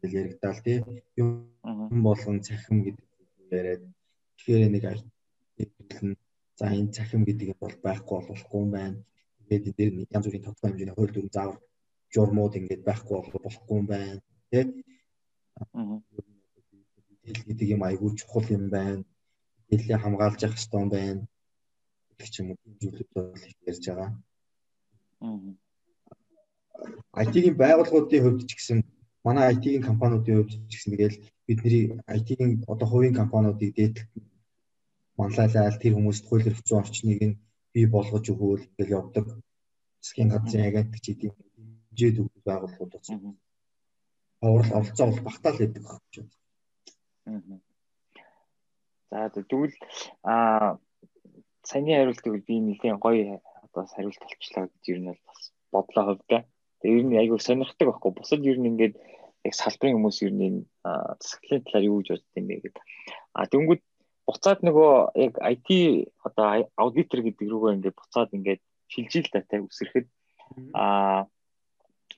[0.00, 0.78] гэж яригдаал тий
[1.20, 1.28] юм
[2.08, 3.06] болгон цахим гэдэг
[3.58, 3.82] яриад
[4.36, 4.84] тэгэхээр нэг
[6.58, 8.98] за энэ цахим гэдэг нь бол байхгүй болохгүй юм байна.
[9.50, 11.58] Тэгээд дээр янз бүрийн тодорхой хэмжээний хууль дүрм заавар
[12.14, 14.22] журмууд ингээд байхгүй болохгүй юм байна.
[14.50, 14.60] Тэ?
[17.10, 19.02] Мэдээлэл гэдэг юм айгүй чухал юм байна.
[19.66, 21.22] Мэдээлэлээ хамгаалж явах хэрэгтэй юм байна.
[22.18, 24.10] Гэх юм уу зүйлүүд бол ярьж байгаа.
[27.22, 28.78] IT-ийн байгууллагуудын хувьд ч гэсэн
[29.26, 31.84] манай IT-ийн компаниудын хувьд ч гэсэн тэгэл бидний
[32.16, 34.06] IT-ийн одоо хувийн компаниудыг дээдлэх
[35.18, 37.36] манлайлал тэр хүмүүст хууль эрх зүйн орчныг нь
[37.72, 39.26] бий болгож өгөөл ингээл явдаг.
[40.00, 43.08] Засгийн газрын агент гэдэг хэмжээд өгөх байгууллагууд бас
[44.40, 47.60] аврал оролцоо бол багтаал байдаг гэж байна.
[49.10, 49.74] За тэгвэл
[50.22, 50.78] а
[51.62, 55.40] саяны хариултыг би нэгэн гоё одоо хариулт болчлаа гэж ер нь бас
[55.72, 56.42] бодлоо хувьдаа.
[56.80, 58.10] Тэгээ ер нь айгүй сонирхдаг байхгүй.
[58.16, 58.94] Бусад ер нь ингээд
[59.44, 60.64] яг салбарын хүмүүс ер нь
[61.20, 62.84] засаглалын талаар юу гэж боддог юм бэ гэдэг.
[63.36, 63.82] А тэнгүүд
[64.30, 64.92] буцаад нөгөө
[65.26, 65.68] яг IT
[66.26, 66.46] одоо
[66.82, 68.62] аудитор гэдэг рүүгээ ингээд буцаад ингээд
[68.92, 70.06] шилжил датай үсрэхэд
[70.74, 71.26] а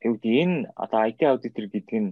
[0.07, 2.11] юу гэдэг энэ одоо IT аудитор гэдэг нь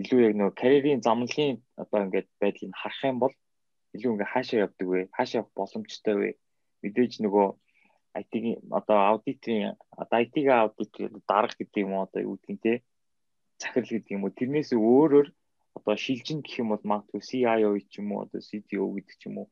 [0.00, 3.34] илүү яг нөгөө карьерийн замналын одоо ингээд байдлыг харах юм бол
[3.94, 5.00] илүү ингээд хаашаа явдаг вэ?
[5.16, 6.30] Хаашаа явах боломжтой вэ?
[6.82, 7.46] Мэдээж нөгөө
[8.20, 10.92] IT-ийн одоо аудиторын одоо IT-г аудит
[11.28, 12.72] дарга гэдэг юм одоо юу гэдэг нь те
[13.60, 15.28] захирал гэдэг юм уу тэрнээс өөрөөр
[15.76, 19.36] одоо шилжин гэх юм бол магадгүй CIO ч юм уу одоо CTO гэдэг ч юм
[19.40, 19.48] уу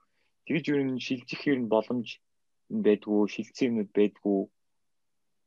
[0.47, 2.09] тэгж юу н шилжих ер нь боломж
[2.85, 4.41] байдгүй шилцсэн юмуд байдгүй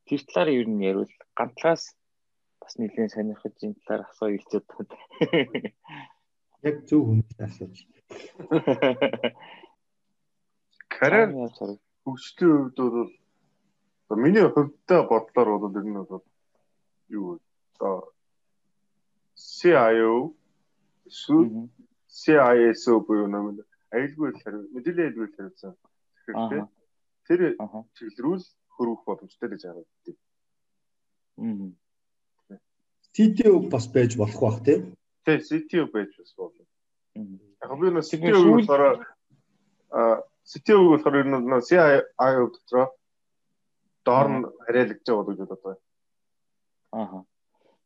[0.08, 1.84] тэр талаар ер нь ярил ганцлаас
[2.62, 4.96] бас нэгэн сонирхож энэ талаар асуу хэлцээд байна.
[6.68, 7.78] Яг зөв хүнтэй асууж.
[10.94, 11.30] Карьер
[12.04, 13.12] хөгжлийн хувьд
[14.08, 16.26] бол миний хувьдаа бодлоор бол ер нь бол
[17.20, 17.28] юу
[17.74, 17.96] одоо
[19.36, 20.14] CIO
[21.08, 21.70] эсвэл
[22.08, 25.74] CISO буюу нэг аюулгүй хариу мэдээллийн аюулгүй хариуцсан
[26.26, 26.62] хэрэгтэй.
[27.28, 27.42] Тэр
[27.98, 28.44] чиглэрүүл
[28.76, 30.16] хөрвөх боломжтой гэж харагддаг.
[31.38, 32.58] Аа.
[33.16, 34.80] CTO бас байж болох бах тий.
[35.26, 36.66] Тий, CTO байж бас болно.
[37.64, 39.06] Яг би нөө CTO болохоор
[39.92, 42.88] а CTO болохоор ер нь CIO дотроо
[44.06, 45.82] доор нь хариалгаж байгаа гэж бодод байна.
[46.92, 47.22] Аа.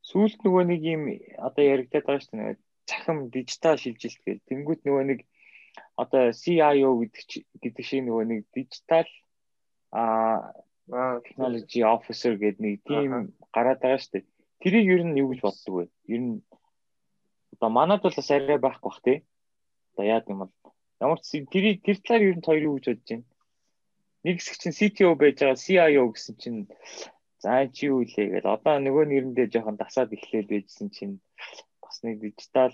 [0.09, 1.03] Сүүлд нөгөө нэг юм
[1.47, 2.70] одоо яригадаад байгаа шүү дээ.
[2.89, 4.41] Цахим дижитал шилжилт гэх.
[4.49, 5.19] Тэнгүүт нөгөө нэг
[5.95, 9.09] одоо CIO гэдэг гэдэг шиг нөгөө нэг дижитал
[9.91, 10.53] а
[11.23, 14.25] technology officer гэдэг нэг тийм гараад байгаа шүү дээ.
[14.61, 15.85] Тэрийг ер нь юу гэж боддог вэ?
[16.11, 16.35] Ер нь
[17.55, 19.17] одоо манад бол бас арай байхгүй бах тий.
[19.93, 20.53] Одоо яа гэм бол
[20.99, 23.25] ямар ч тэрийг тэр талаар ер нь хоёр юу гэж бодож байна.
[24.23, 26.59] Нэг хэсэг чинь CTO байж байгаа CIO гэсэн чинь
[27.41, 28.53] за чи юу илээ гэдэг.
[28.53, 31.15] Одоо нөгөө нэрэндээ жоохон дасаад эхлээл байжсэн чинь
[31.91, 32.71] бас нэг дижитал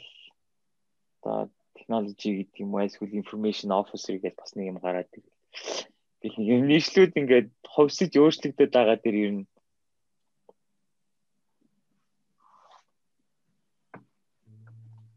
[1.25, 5.33] одоо технологи гэдэг юм уу эсвэл information officer гэдэг бас нэг юм гараад ирэл.
[6.21, 9.43] Тэгэл нэг нийслүүд ингээд ховсож өөрчлөгдөд байгаа дэр ер нь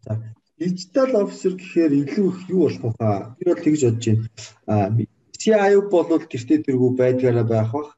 [0.01, 0.16] За
[0.57, 3.36] дижитал офисер гэхээр илүү их юу болох вэ?
[3.36, 4.24] Би бол тэгж бодож байна.
[4.64, 4.88] Аа
[5.40, 7.90] CIO бол гэртээ тэргүй байдгаараа байх бах.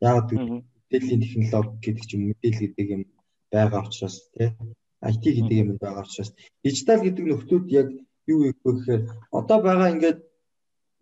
[0.00, 3.02] Яг мэдээллийн технологи гэдэг чинь мэдээлэл гэдэг юм
[3.52, 4.52] байгаа учраас тий.
[5.08, 6.30] IT гэдэг юм байгаа учраас
[6.64, 7.88] дижитал гэдэг нөхдүүд яг
[8.32, 9.02] юу вэ гэхээр
[9.38, 10.18] одоо байгаа ингээд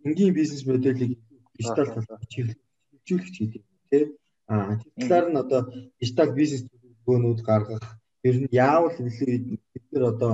[0.07, 1.19] энгийн бизнес модельийг
[1.57, 4.05] дижитал талаар чиглүүлэгч гэдэг тий.
[4.47, 5.61] Аа талаар нь одоо
[5.99, 7.85] дижитал бизнес төлөвлөгөөнүүд гаргах
[8.29, 10.33] ер нь яавал илүү бид нэр одоо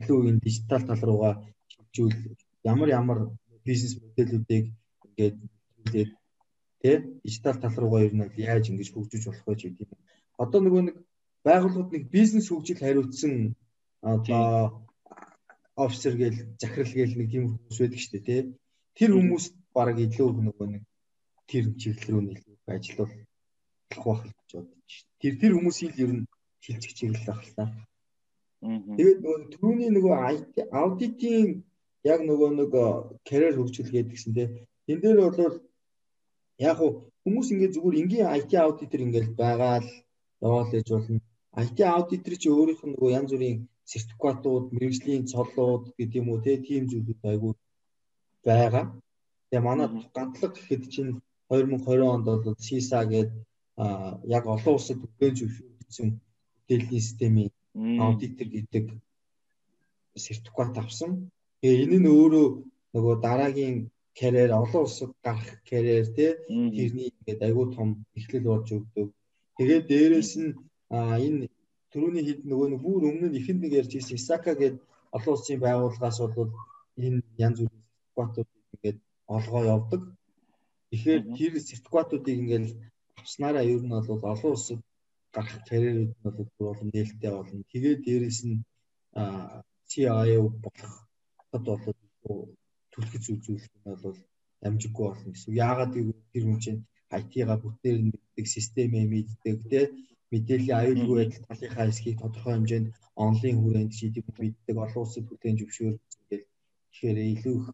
[0.00, 1.34] илүү энэ дижитал тал руугаа
[1.76, 2.16] хөгжүүл
[2.72, 3.18] ямар ямар
[3.68, 4.66] бизнес модельүүдийг
[5.04, 5.36] ингээд
[5.76, 6.10] зүйлээд
[6.82, 10.00] тий дижитал тал руугаа ер нь яаж ингэж хөгжиж болох вэ гэдэг юм.
[10.42, 10.96] Одоо нөгөө нэг
[11.46, 13.54] байгууллагууд нэг бизнес хөгжил хариуцсан
[14.02, 14.84] одоо
[15.76, 18.42] офисер гээл захирал гээл нэг тийм хүмүүс байдаг шүү дээ тий.
[18.98, 20.82] Тэр хүмүүс баг илүү нөгөө нэг
[21.48, 23.12] тэр чиглэл рүү илүү ажиллах
[23.90, 25.06] байх гэж бодож шүү.
[25.20, 26.28] Тэр тэр хүмүүсийн л ер нь
[26.64, 27.64] шилжих чиглэл байх л та.
[28.96, 30.14] Тэгээд нөгөө түрүүний нөгөө
[30.80, 31.64] аудитын
[32.04, 32.72] яг нөгөө нэг
[33.28, 34.44] карьер хөгжил гэдгсэн те.
[34.84, 35.56] Тэн дээр бол
[36.60, 36.78] яг
[37.24, 39.90] хүмүүс ингээд зүгээр энгийн IT аудитор ингээд байгаа л
[40.44, 41.19] яваал ээж болно.
[41.58, 43.58] IT аудитор чи өөрийнх нь нөгөө янз бүрийн
[43.90, 47.52] сертификатууд, мэрэгжлийн цоллууд гэдэг юм уу тийм зүйлүүд айгүй
[48.46, 48.84] байгаа.
[49.50, 51.12] Тэгээ манай гантлаг гэхэд чинь
[51.50, 53.34] 2020 онд бол CISA гэдэг
[54.36, 57.50] яг олон улсад бүхэн зөвшөөрсөн мэдээллийн системийн
[58.04, 58.84] аудитор гэдэг
[60.24, 61.10] сертификат авсан.
[61.60, 62.46] Тэгээ энэ нь өөрөө
[62.94, 63.76] нөгөө дараагийн
[64.18, 66.30] карьер олон улсад гарах карьер тий
[66.76, 67.88] тэрний ингээд айгүй том
[68.18, 69.08] эхлэл болж өгдөг.
[69.58, 70.50] Тэгээд дээрэс нь
[70.90, 71.48] энэ
[71.92, 74.82] түрүүний хэд нөгөө нэг бүр өмнө нь ихэнд нэг ярьж ирсэн Исака гэдэг
[75.16, 76.50] олон улсын байгууллагаас бол
[76.98, 78.98] энэ янз бүрийн сертификатууд ингээд
[79.36, 80.02] олгоо явдаг.
[80.90, 82.66] Тэгэхээр тэр сертификатуудыг ингээд
[83.20, 84.80] авснараа ер нь бол олон улсад
[85.34, 87.62] гарах карьерүүд нь бол бүр олон нээлттэй болно.
[87.72, 88.58] Тэгээд дээрэс нь
[89.90, 90.94] CIO болох
[91.50, 91.84] хад бол
[92.92, 94.18] түлхэж үзүүлэх нь бол
[94.66, 95.58] амжиггүй болно гэсэн.
[95.66, 95.92] Яагаад
[96.32, 96.80] тэр хүн чинь
[97.18, 99.80] IT-га бүтээр мэддэг, системээ мэддэг, тэ
[100.30, 102.88] мэдээллийн аюулгүй байдал талынхаа хэсгийг тодорхой хэмжээнд
[103.26, 106.46] онлайн хүрээнд шийдэх мэддэг, олон улсын бүтээн зөвшөөрөх ингээл
[106.90, 107.66] тэгэхээр илүү их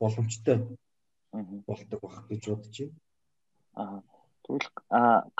[0.00, 0.56] боломжтой
[1.66, 2.98] болдог байх гэж бодож байна.
[3.78, 4.00] Аа.
[4.42, 4.68] Тэгвэл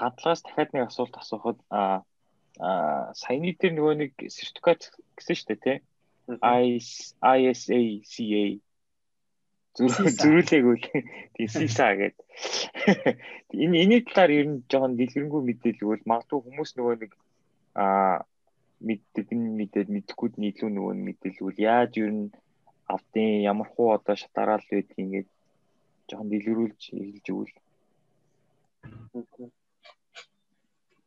[0.01, 2.05] гадлагаас дахиад нэг асуулт асуухад а
[2.59, 5.79] саяны дээр нөгөө нэг сертификат гэсэн шүү дээ тий.
[6.29, 7.33] ISA
[8.13, 8.43] CA
[9.79, 10.77] зөрүүлээгүй
[11.35, 12.27] тийм CISA гэдэг.
[13.55, 17.13] Энэ энэ талаар ер нь жоохон дэлгэрэнгүй мэдээлэл магадгүй хүмүүс нөгөө нэг
[17.79, 17.87] а
[18.83, 22.27] мэддэг нь мэдээд мэдхгүй нь илүү нөгөө мэдээлэл яаж ер нь
[22.95, 25.29] автын ямар хуу одоо шатараал байдгийг ингээд
[26.09, 27.55] жоохон дэлгэрүүлж хэлж өгвөл.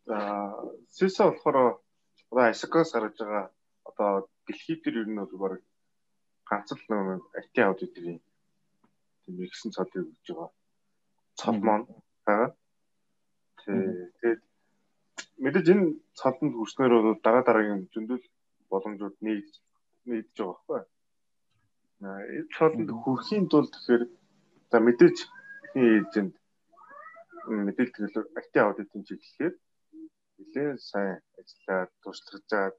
[0.07, 0.17] За
[0.95, 1.57] СИСА болохоор
[2.31, 3.45] одоо Асакаас гаргаж байгаа
[3.89, 4.11] одоо
[4.47, 5.53] дэлхийд төр ер нь бол баг
[6.49, 8.19] ганц л нэг IT аудиторын
[9.23, 10.49] тийм ихсэн цодыг өгж байгаа.
[11.39, 11.87] Цод маань
[12.25, 12.49] байгаа.
[13.61, 14.41] Тэгээд
[15.43, 15.85] мэдээж энэ
[16.19, 18.25] цодонд хүрснээр бол дараа дараагийн зөндөл
[18.71, 19.51] боломжууд нэгж
[20.09, 20.81] нэгдэж байгаа байхгүй.
[22.01, 24.03] Энэ цодонд хүрэхийн тулд тэгэхээр
[24.71, 25.17] за мэдээж
[25.65, 26.35] ихний эйжент
[27.47, 29.53] мэдээлэл төлөв IT аудитын чиглэлээр
[30.37, 32.75] нэлээд сайн ажиллаад туршлагажаад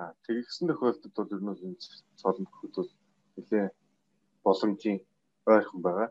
[0.00, 1.78] а тэгсэн тохиолдолд бол ер нь энэ
[2.20, 2.90] цолон төхөд бол
[3.36, 3.74] нэлээд
[4.44, 4.98] боломжийн
[5.50, 6.08] ойрхон байгаа.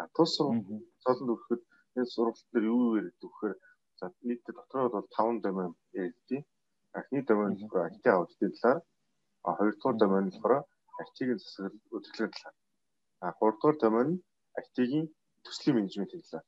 [0.00, 1.62] А тус цолон төхөд
[1.96, 3.54] энэ сургалт дээр юу яриад өгөхөөр
[4.00, 5.72] За нийтдээ дотроо бол 5 домен
[6.04, 6.42] ярьдیں۔
[6.98, 8.78] Эхний домен болохоор IT аудитын талаар,
[9.46, 10.54] а хоёрдугаар домен болохоор
[11.04, 12.56] IT-ийн засаглал удирдлагын талаар.
[13.24, 14.22] А гуравдугаар домен нь
[14.62, 15.06] IT-ийн
[15.44, 16.46] төслийн менежментийн талаар.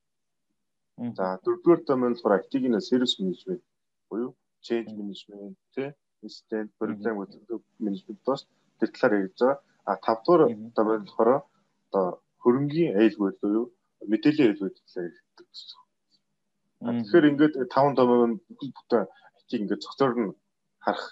[1.18, 3.64] За дөрөвдүгээр домен болохоор IT-ийн сервис менежмент
[4.08, 4.30] буюу
[4.66, 5.88] change management тий
[6.26, 7.14] incident problem
[7.84, 8.40] management бас
[8.78, 9.60] тэр талаар ярьж байгаа.
[9.90, 10.42] А тавдугаар
[10.78, 11.30] домен болохоор
[11.92, 13.64] одоо хөрөнгийн айлгуул буюу
[14.08, 15.80] мэдээллийн айлгуул талаар ярьдаг гэсэн.
[16.82, 19.04] Тэгэхээр ингээд 5 домен бүхэл бүтэн
[19.38, 20.32] IT ингээд цогцоор нь
[20.84, 21.06] харах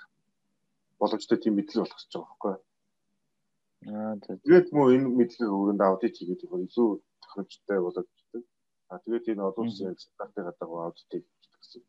[0.99, 2.63] боломжтой тийм мэдлэг болох гэж байгаа байхгүй юу?
[3.93, 6.89] Аа тэгээд мөн энэ мэдлэгийг өрөөнд аудит хийгээд их илүү
[7.23, 8.45] тохиромжтой болоод ирдэг.
[8.91, 11.83] Аа тэгээд энэ олон улсын стандартыг гадаг аудитыг хийдэг гэсэн.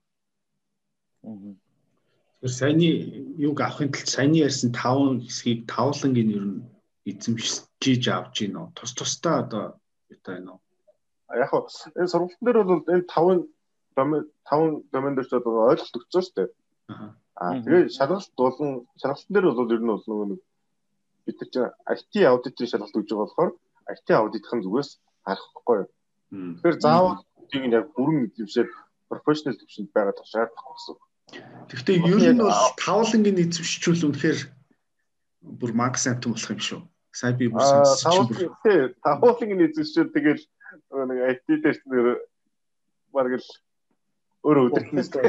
[1.26, 1.56] Аа.
[2.42, 2.90] Тэгэхээр саяны
[3.48, 6.62] юг авахын тулд саяны ярьсан 5 хэсгийг тавланг нь ер нь
[7.10, 8.68] эзэмшиж авч гин үү?
[8.78, 9.64] Тус тусдаа одоо
[10.14, 10.62] юутай байна уу?
[11.34, 13.48] Яг хоо энэ сургалтын дээр бол энэ 5
[13.98, 16.50] домен 5 домен дээр ч одоо ойлголт өгсөн шүү дээ.
[17.42, 18.70] Аа тэгээд шалгалт болон
[19.02, 20.42] шалгалтын дээр бол ер нь бол нөгөө нэг
[21.26, 23.52] бид нар чинь IT аудитын шалгалт өгж байгаа болохоор
[23.94, 24.90] IT аудитын зүгээс
[25.26, 25.90] харахгүй юу.
[26.32, 27.18] Тэгэхээр заавал
[27.50, 28.70] тийг яг бүрэн эзэмшээд
[29.10, 30.96] профешнл төвшөнд байгаа тушаардахгүй гэсэн.
[31.70, 34.40] Гэхдээ ер нь бол тавлангийн эзэмшүүл үнэхээр
[35.42, 36.82] бүр макс амтан болох юм шүү.
[37.12, 40.44] Сая би бүр бүр тавлангийн эзэмшүүл тэгэл
[41.10, 42.08] нэг IT дээр нэр
[43.12, 43.50] бараг л
[44.46, 45.22] өөрөө өдөртнөөс тийм.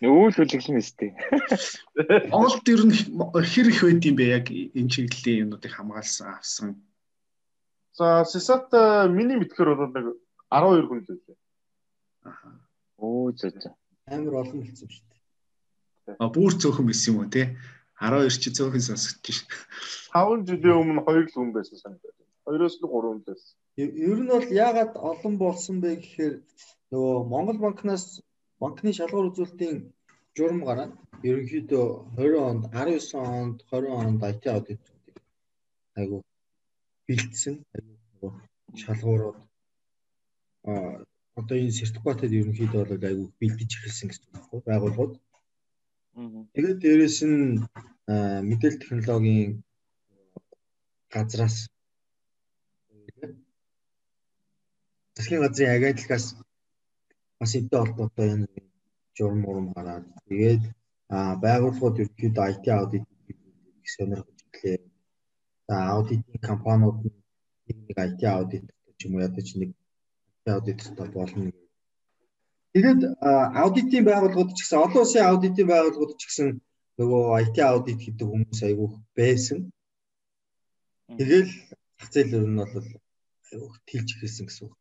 [0.00, 1.10] Нүүл хүлэглэн өстэй.
[2.30, 6.68] Монголд ер нь хэр их байд юм бэ яг энэ чиглэлийн юмнуудыг хамгаалсан авсан.
[7.98, 8.70] За Сисат
[9.10, 10.06] миний мэдхээр бол нэг
[10.50, 11.36] 12 хүн л байлаа.
[12.26, 12.52] Аа.
[12.98, 13.74] Оо зөө зөө.
[14.10, 15.13] Амар олон болсон шүү дээ.
[16.22, 17.42] А бүр цөөхөн байсан юм уу те?
[18.00, 19.40] 12 чи цөөхөн сонсогдож ш.
[20.12, 22.14] 5 жилийн өмнө 2 л хүн байсан санагдав.
[22.46, 23.52] 2-оос нь 3 хүн байсан.
[24.08, 26.34] Ер нь бол яагаад олон болсон бэ гэхээр
[26.90, 28.04] нөгөө Монгол банкнаас
[28.60, 29.76] банкны шалгуур үзүүлэлтийн
[30.36, 30.92] журам гараад
[31.28, 31.86] ерөнхийдөө
[32.18, 35.16] 20 онд 19 онд 20 онд IT аудитуудыг
[36.00, 36.18] айгу
[37.06, 38.28] бэлдсэн айгу
[38.82, 39.38] шалгуурууд
[40.70, 40.72] а
[41.40, 45.12] одоо энэ сертификатад ерөнхийдөө бол айгу бэлдэж эхэлсэн гэсэн үг байхгүй байгууллагууд.
[46.14, 47.58] Тэгээд дээрэс нь
[48.48, 49.50] мэдээлэл технологийн
[51.14, 51.56] газраас
[55.14, 56.26] засгийн газрын агентлагаас
[57.38, 58.48] бас эдгээр холбоотой энэ
[59.16, 60.62] журам урам гараад тэгээд
[61.44, 63.04] байгууллагууд ерөнхийдөө IT аудит
[63.82, 64.78] их сонирхож ирлээ.
[65.66, 66.96] За аудитын компаниуд
[67.66, 68.64] нэг IT аудит
[68.98, 69.70] ч юм уу ядаж нэг
[70.38, 71.63] IT аудиттай болно.
[72.74, 73.00] Тэгээд
[73.62, 76.48] аудитын байгууллагууд ч гэсэн олон улсын аудитын байгууллагууд ч гэсэн
[76.98, 79.58] нөгөө IT аудит гэдэг хүмүүс айгүй байсан.
[81.18, 81.50] Тэгэл
[81.98, 82.74] зах зээл ер нь бол
[83.54, 84.74] айгүй тэлж эхэлсэн гэсэн үг.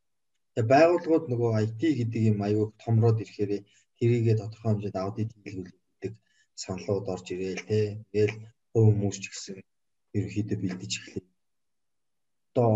[0.58, 3.62] Тэгээ байгууллагууд нөгөө IT гэдэг юм аюу томроод ирэхээр
[4.02, 6.14] тэрийгээ тодорхой хэмжээнд аудит хийлгүүлдэг
[6.58, 8.02] саналууд орж ирээл те.
[8.10, 8.36] Тэгэл
[8.74, 9.56] хувь хүмүүс ч гэсэн
[10.18, 11.26] ерөнхийдөө бэлдэж эхлэв.
[12.50, 12.70] Одоо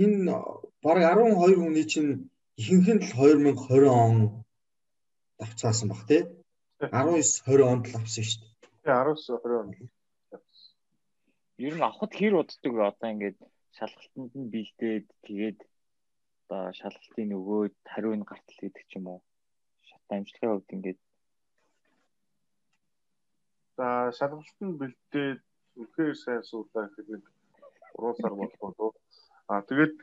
[0.00, 0.32] энэ
[0.80, 2.12] баг 12 хүний чинь
[2.56, 4.45] ихэнх нь л 2020 он
[5.40, 6.18] давцаасан баг те.
[6.80, 8.52] 19 20 онд л авсан шүү дээ.
[8.84, 9.74] Тий 19 20 онд.
[11.66, 12.82] Ер нь авахд хэр уддаг вэ?
[12.90, 13.38] Одоо ингээд
[13.76, 15.58] шалгалтанд нь бэлдээд тэгээд
[16.48, 19.20] одоо шалгалтын нөгөөд хариуны гартал гэдэг ч юм уу
[19.88, 21.00] шат амжилтын хувьд ингээд
[23.76, 23.86] за
[24.18, 25.40] шалгалт нь бэлдээд
[25.78, 27.24] үнэхээр сайн суулаа гэхэд нэг
[27.98, 28.94] 3 сар болов
[29.52, 29.96] а тэгээд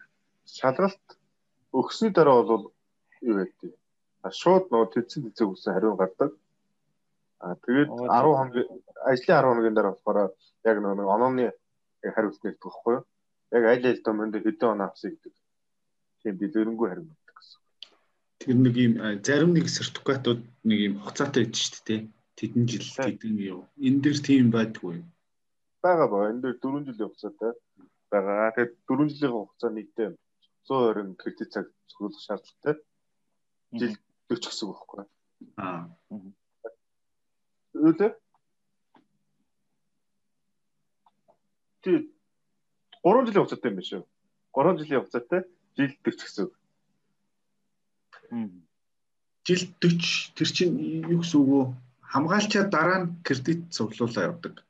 [0.57, 1.05] шалгалт
[1.79, 2.65] өгсөний дараа бол
[3.27, 3.73] юу байдгийг
[4.31, 6.31] шууд нөгөө тэнцэн тэнцэг үсэн хариу гардаг
[7.43, 8.67] а тэгээд 10 хоногийн
[9.11, 10.31] ажлын 10 хоногийн дараа болохоор
[10.69, 11.45] яг нөгөө онооны
[12.15, 13.03] хариулт нэгдэх байхгүй юу
[13.53, 15.33] яг аль аль домонд хэдэн оноо авсан гэдэг
[16.21, 17.59] тийм дэлгэрэнгүй харин байдаг гэсэн.
[18.41, 18.93] Тэр нэг юм
[19.27, 22.01] зарим нэг сертификатууд нэг юм хугацаатай байдаг шүү дээ.
[22.39, 23.61] Тэдэн жил тэдэн юу.
[23.77, 24.97] Энэ дэр тийм байдгүй.
[25.85, 27.51] Бага ба энэ дэр 4 жилийн хугацаатай
[28.09, 28.55] байгаа.
[28.55, 30.09] Тэгээд 4 жилийн хугацаа нэгдээ
[30.65, 32.75] 120 кредит цаг зөвлөх шаардлагатай.
[33.77, 33.93] Жил
[34.29, 35.03] 40 гэсэн үг байхгүй.
[35.57, 35.89] Аа.
[37.73, 38.13] Өлөө
[41.83, 42.07] Тэг
[43.03, 44.03] 3 жилийн хугацаатай юм байна шүү.
[44.55, 45.41] 3 жилийн хугацаатай
[45.75, 46.53] жил 40 гэсэн үг.
[49.43, 50.77] Жил 40 тэр чинь
[51.11, 51.61] юу гэсэн үг вэ?
[52.13, 54.63] Хамгаалчаа дараа нь кредит цуглуулаа явдаг.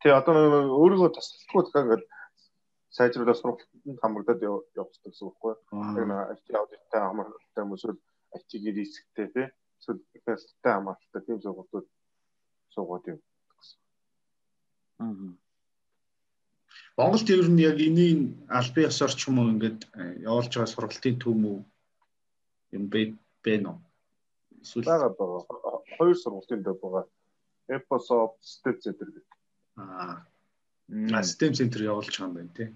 [0.00, 0.32] Тий одоо
[0.80, 2.04] өөрийгөө тасалдахгүй дахиад ингээд
[2.96, 5.98] сайжруулах сургалтанд хамрагдаад явуулдаг гэсэн үг байхгүй юу?
[6.00, 8.00] Яг нэг IT аудиттай хамрагдaltaй юм эсвэл
[8.36, 9.46] IT-ийн рисктэй тий
[9.78, 11.86] эсвэл фэстэй хамааралтай тийм сургалтууд
[12.74, 13.20] суугаад юм
[13.58, 13.80] гэсэн.
[15.04, 15.12] Аа
[16.98, 18.20] Монголд ер нь яг энийн
[18.58, 21.58] албан ёсоор ч юм уу ингээд э, явуулж байгаа сургалтын төв мөв
[22.76, 23.14] юм бэ
[23.44, 23.76] бэ нөө.
[24.62, 25.42] Эсвэл байгаа байгаа.
[25.94, 27.04] Хоёр сургуулийн дэв байгаа.
[27.76, 29.26] Eposoft Step Center гэдэг.
[29.78, 30.26] Аа.
[31.14, 32.68] А Step Center явуулж байгаа юм байна тий.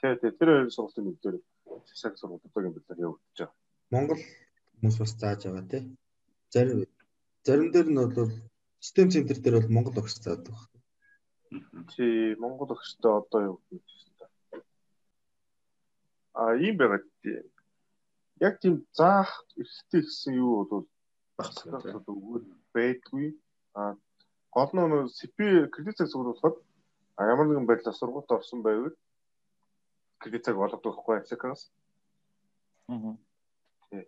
[0.00, 0.30] Тий, тий.
[0.38, 1.36] Тэр хоёр сургуулийн нэгдээр
[2.00, 3.56] цаг сургууль одоогийн байдлаар явагдаж байгаа.
[3.92, 4.20] Монгол
[4.76, 5.82] хүмүүс бас зааж байгаа тий.
[6.52, 6.78] Зарим
[7.46, 8.30] зарим дээр нь бол
[8.86, 11.86] Step Center дээр бол Монгол огс заадаг байна.
[11.96, 13.86] Тий, Монгол огстой одоо юу гэж
[14.18, 14.64] байна.
[16.34, 17.40] А ийм байгаа тий.
[18.40, 20.86] Яг тийм заах эрхтэй гэсэн юу бол
[21.36, 22.04] багцлаад
[22.74, 23.38] байдгүй.
[23.74, 23.96] А
[24.50, 26.56] гол нь CP кредит цаг сургуулахад
[27.18, 28.94] ямар нэгэн байдлаар сургуульд орсон байвал
[30.18, 31.70] кредит цаг болгодог байхгүй СК-аас.
[32.88, 33.16] Аа.
[33.80, 34.04] Окей.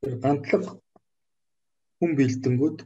[0.00, 0.64] Тэр гантлаг
[1.98, 2.78] хүн бэлдэнгүүд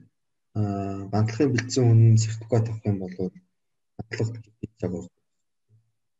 [0.58, 3.14] аа гантлахын бэлдсэн хүн сертификат авах юм бол
[4.10, 5.08] кредит цаг бол.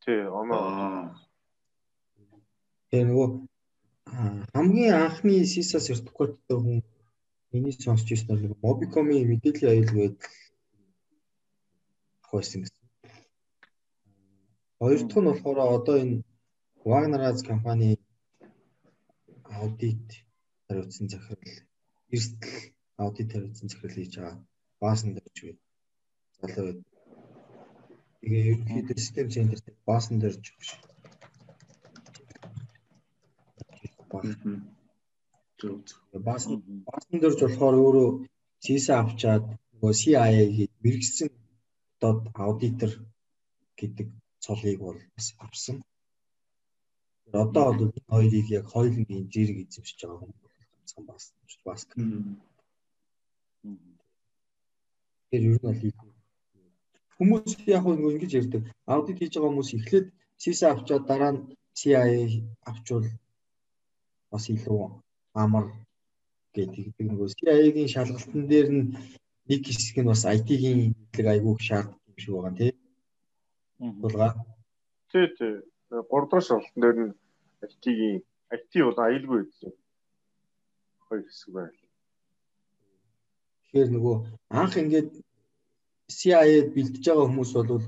[0.03, 1.19] Тий, оноо.
[2.89, 3.29] Тэгээ нөгөө
[4.55, 6.79] хамгийн анхны CISA сертификаттай хүн
[7.51, 10.09] миний сонсч ирсэн нэг Mobicom-ийн мэдээллийн аюулгүй
[12.29, 12.87] хойсон гэсэн.
[14.79, 16.23] Хоёр дахь нь болохоор одоо энэ
[16.85, 17.99] Wagner-Az компани
[19.57, 20.24] аудит
[20.67, 21.45] хариуцсан захирал
[22.15, 22.55] эрсдэл
[23.03, 24.37] аудит хариуцсан захирал хийж байгаа.
[24.83, 25.57] Баасан дөрж бай.
[26.41, 26.79] Залуу байд.
[28.21, 29.59] Тэгээ ерөнхийдөө систем центр
[29.89, 30.69] баасан дөрж өгч.
[35.61, 35.75] Зөв.
[36.29, 36.53] Баасан
[36.89, 38.09] баасан дөрж болохоор өөрөө
[38.65, 41.29] CISA авчаад нөгөө CIA-ийг мэрэгсэн
[41.97, 42.13] одоо
[42.45, 42.93] аудитор
[43.79, 44.09] гэдэг
[44.45, 45.77] цолыг бол бас авсан.
[47.33, 50.33] Одоо бол энэ хоёрыг яг хоёулангийн зэрэг эзэмшиж байгаа хүн
[50.85, 51.33] ганцхан бас
[51.65, 51.87] бас.
[55.31, 55.81] Тэр ер нь бол
[57.17, 58.63] хүмүүс яг нэг ингэж ярьдаг.
[58.87, 60.07] Аудит хийж байгаа хүмүүс эхлээд
[60.43, 61.45] CISA авчаад дараа нь
[61.79, 63.07] CIA авчвал
[64.31, 64.79] бас илүү
[65.43, 65.67] амар
[66.55, 68.85] гэдэг нөгөө CIA-гийн шалгалтын дээр нь
[69.49, 72.77] нэг хэсэг нь бас IT-гийн мэдлэг айгүйх шаарддаг юм шиг байгаа тийм.
[74.03, 74.33] Булгаа.
[75.11, 75.55] Тий, тий.
[75.91, 77.13] 3 дахь шалгалтын дээр нь
[77.65, 78.17] IT-гийн
[78.57, 79.73] IT бол аюулгүй гэсэн.
[81.07, 81.85] Хоёр хэсэг байна.
[83.63, 84.17] Тэгэхээр нөгөө
[84.61, 85.11] анх ингээд
[86.19, 87.83] CIA-д бэлтэж байгаа хүмүүс бол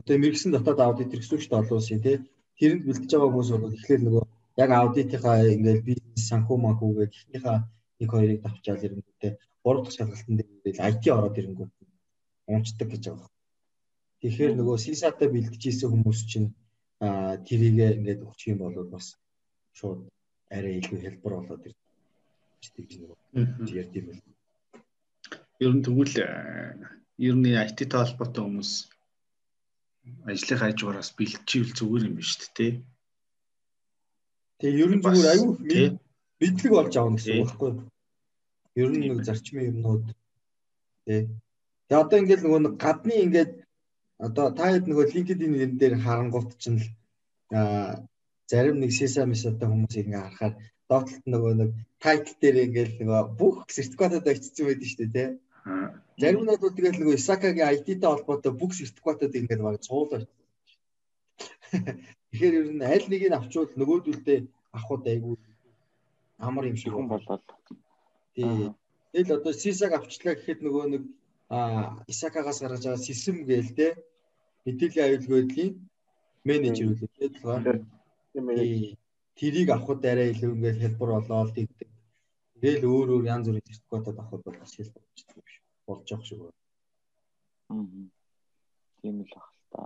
[0.00, 2.16] одоо мэрэгсэн дотоод аудит хэрэгсүүлэгч олон улсын тий
[2.58, 4.24] тэрэнд бэлтэж байгаа хүмүүс бол эхлээл нөгөө
[4.62, 7.58] яг аудитынхаа ингээд бизнес санхүү манхүүгээ ихнийхээ
[7.98, 9.32] нэг хоёрыг давчаал ирэнгүүтээ
[9.64, 11.72] гурав дахь шалгалтын дээр IT ороод ирэнгүүт
[12.54, 13.30] унцдаг гэж байгаа.
[14.20, 16.48] Тэгэхээр нөгөө CISA-тай бэлтжижсэн хүмүүс чинь
[17.46, 19.06] тэрийг ингээд өгчих юм бол бас
[19.78, 20.00] шууд
[20.56, 21.83] арай илүү хэлбэр болоод ирдэг
[22.72, 23.18] гэж нөгөө
[23.80, 24.22] ярьд юм байна.
[25.64, 26.14] Ер нь тэгвэл
[27.28, 28.72] ер нь IT-тай холбоотой хүмүүс
[30.30, 32.66] ажлын хажуугараас бэлтживэл зүгээр юм биш үү те.
[34.58, 35.50] Тэгээ ер нь зүгээр аюу
[36.40, 37.88] мэдлэг болж авах гэсэн үг байхгүй юу?
[38.80, 40.04] Ер нь нэг зарчмын юмнууд
[41.06, 41.22] тий.
[41.88, 43.52] Тэгээ одоо ингээд нөгөө нэг гадны ингээд
[44.26, 46.86] одоо та хэд нөгөө LinkedIn нэр дээр харангуут чинь л
[48.50, 50.54] зарим нэг CSA мисатай хүмүүсийг ингээ харахаар
[50.88, 51.70] доотлолт нөгөө нэг
[52.04, 55.30] тайтл дээр ингээд нөгөө бүх сертификатад очсон байдаг шүү дээ тий.
[56.20, 60.22] Зарим нь бол тэгэл нөгөө Исакагийн IT-тэй холбоотой бүх сертификатууд ингээд баг цуулаа.
[62.30, 64.38] Тэгэхээр ер нь аль нэгийг авчвал нөгөөдөлдөө
[64.76, 65.36] авахуд айгүй
[66.38, 67.42] амар юм шиг хүн болоод.
[68.34, 68.70] Тий.
[69.12, 71.02] Тэгэл одоо Сисаг авчлаа гэхэд нөгөө нэг
[71.48, 71.58] а
[72.12, 73.86] Исакагаас гаргаж байгаа систем гээл те
[74.66, 75.72] мэдээллийн аюулгүйдлийн
[76.44, 77.78] менежер үлээ те болохоор
[79.38, 81.90] тэрийг авахд арай илүү ингээд хэлбэр болоод тэгдэг.
[82.60, 85.04] Тэгэл өөр өөр янз бүрийн сертификатад авахд бол бас хэлбэр
[85.86, 86.60] болж байгаа шиг байна.
[87.70, 87.86] Аа.
[89.00, 89.80] Тийм л баг л та.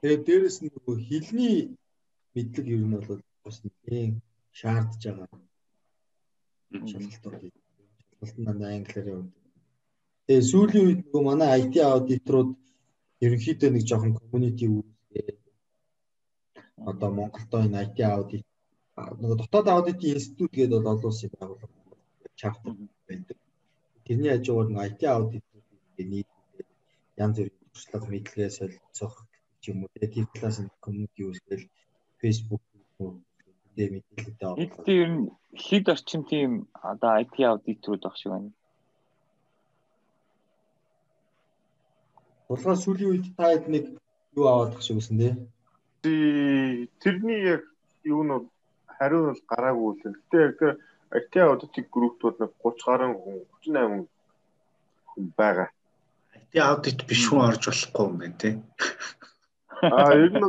[0.00, 1.58] Тэгээд дээрэс нь нөгөө хилний
[2.34, 4.20] мэдлэг ер нь бол бас нэгэн
[4.58, 5.40] шаардж байгаа.
[6.90, 7.54] Шалгалтууд.
[8.20, 9.44] Шалгалт нь англиар явдаг.
[10.26, 12.50] Тэгээ сүүлийн үед нөгөө манай IT аудиторууд
[13.24, 15.38] ерөнхийдөө нэг жоохон community үүсгээд
[16.90, 18.44] одоо Монголдо энэ IT аудит
[19.20, 21.76] нөгөө дотоод аудитын институт гэдэг бол олон улсын байгууллага
[22.40, 22.72] чаптер
[23.08, 23.38] байдаг.
[24.04, 25.66] Тэрний хажуугаар нэг IT аудитууд
[26.10, 26.68] нийлээд
[27.24, 29.14] янз бүрийн туршлага мэдлэгээ солилцох
[29.68, 29.90] юм уу.
[29.94, 31.66] Тэр талаас нь community үүсгээл
[32.20, 32.62] Facebook
[33.76, 34.62] дээр мэдээлэлтэй оруулаад.
[34.64, 35.22] Энд ер нь
[35.64, 36.50] хэд орчим тийм
[36.92, 38.50] одоо IT аудиторууд баг шиг байна.
[42.48, 43.84] Тулгаар сүүлийн үед та хэд нэг
[44.38, 45.32] юу аваад тах шиг үсэн тий.
[47.02, 47.62] Тэрний яг
[48.04, 48.34] юу нь
[48.98, 50.14] хариу бол гараагүй л.
[50.30, 50.58] Гэтэ яг
[51.16, 54.08] IT аудитын группт бол 30 гаруй хүн 38
[55.10, 55.68] хүн байгаа.
[56.34, 58.54] IT аудит биш хүн орж болохгүй юм байна тий.
[59.82, 60.44] Аа ер нь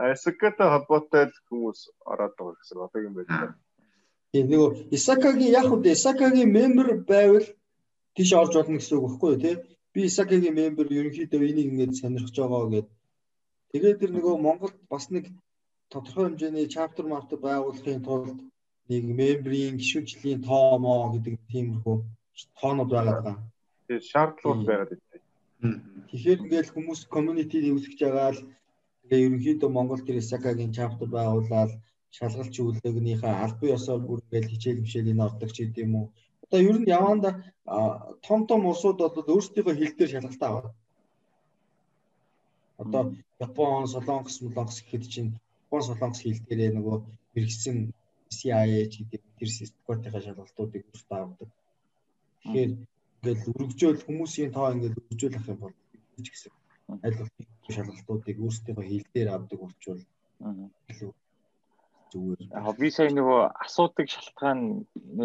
[0.00, 1.80] аяа Исакатай холбоотой хүмүүс
[2.12, 3.54] ороод байгаа гэсэн одоо юм байна.
[4.32, 7.46] Тийм нөгөө Исакагийн яг үү Исакагийн мембер байвал
[8.16, 9.56] тийш орж болно гэсэн үг баггүй юу тий?
[9.92, 12.88] Би Исакагийн мембер ерөнхийдөө энийг ингэж сонирхож байгаа гэд.
[13.76, 15.28] Тэгээд тэр нөгөө Монголд бас нэг
[15.92, 18.40] тодорхой хэмжээний чаптер маптер байгуулахын тулд
[18.88, 21.96] нэг мембрийн гишүүнчлийн тоо моо гэдэг тиймэрхүү
[22.56, 23.36] тоонууд байгаа даа.
[23.84, 25.76] Тэгээд шаардлага байгаад байна.
[26.08, 28.40] Тэгэхээр ингээл хүмүүс community үүсгэж байгаа л
[29.04, 31.72] тэгээ ерөнхийдөө Монгол тэр Исакагийн чаптер байгуулаад
[32.16, 36.06] шалгалт чиглэлийнхээ албан ёсоор бүр ингээл хичээл хичээлийн ордог ч гэдэм үү.
[36.48, 37.30] Одоо ер нь яванда
[38.24, 40.66] том том улсууд бол өөрсдийнхөө хэл дээр шалгалтаа аваад.
[42.80, 43.02] Одоо
[43.40, 45.30] Япон, Солонгос, Молонгос гэхэд чинь
[45.66, 46.96] Япон, Солонгос хэл дээрээ нөгөө
[47.34, 47.76] мэрэгсэн
[48.36, 51.50] CIA гэдэг тэр систематикийн шалгалтуудыг өөртөө авдаг.
[52.42, 55.74] Тэгэхээр ингээл өргөжөөл хүмүүсийн тоо ингээл өргөжөөл ах юм бол
[56.24, 56.52] ч гэсэн
[57.04, 57.34] аль болох
[57.76, 60.02] шалгалтуудыг өөрсдийнхөө хэл дээр авдаг учраас
[60.90, 61.12] илүү
[62.12, 62.40] зүгээр.
[62.54, 64.60] Яг би сая нөгөө асуудаг шалтгаан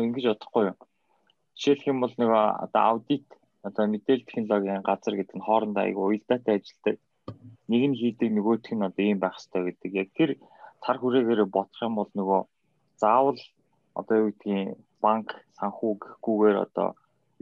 [0.06, 0.78] ингэж бодохгүй юу.
[1.56, 3.28] Жишээлх юм бол нөгөө одоо аудит
[3.68, 6.96] одоо мэдээлэл технологийн газар гэдэг нь хоорондоо айгүй уялдаатай ажилтай.
[7.72, 9.92] Нэг нь хийдэг нөгөөх нь одоо ийм байх хэрэгтэй гэдэг.
[10.02, 10.30] Яг тэр
[10.84, 12.42] тар хүрээгээр бодох юм бол нөгөө
[13.02, 13.40] заавал
[14.00, 15.28] одоо юу гэдгийг банк
[15.58, 16.88] санхүү гэхгүйгээр одоо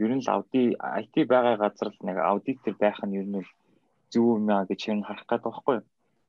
[0.04, 0.64] ер нь л ауди
[1.02, 3.48] IT байгаа газар л нэг аудитор байх нь ер нь
[4.12, 5.88] зөв юм аа гэж юм харах гэдэг байхгүй юу?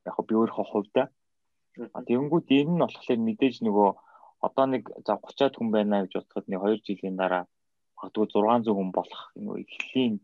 [0.08, 1.06] Яг би өөрийнхөө хувьдаа
[2.06, 3.90] Тэгэнгүүт энэ нь болохоор мэдээж нөгөө
[4.46, 7.44] одоо нэг за 30-аад хүн байна гэж бодоход нэг 2 жилийн дараа
[7.96, 10.14] магадгүй 600 хүн болох нөгөө эхлэлийн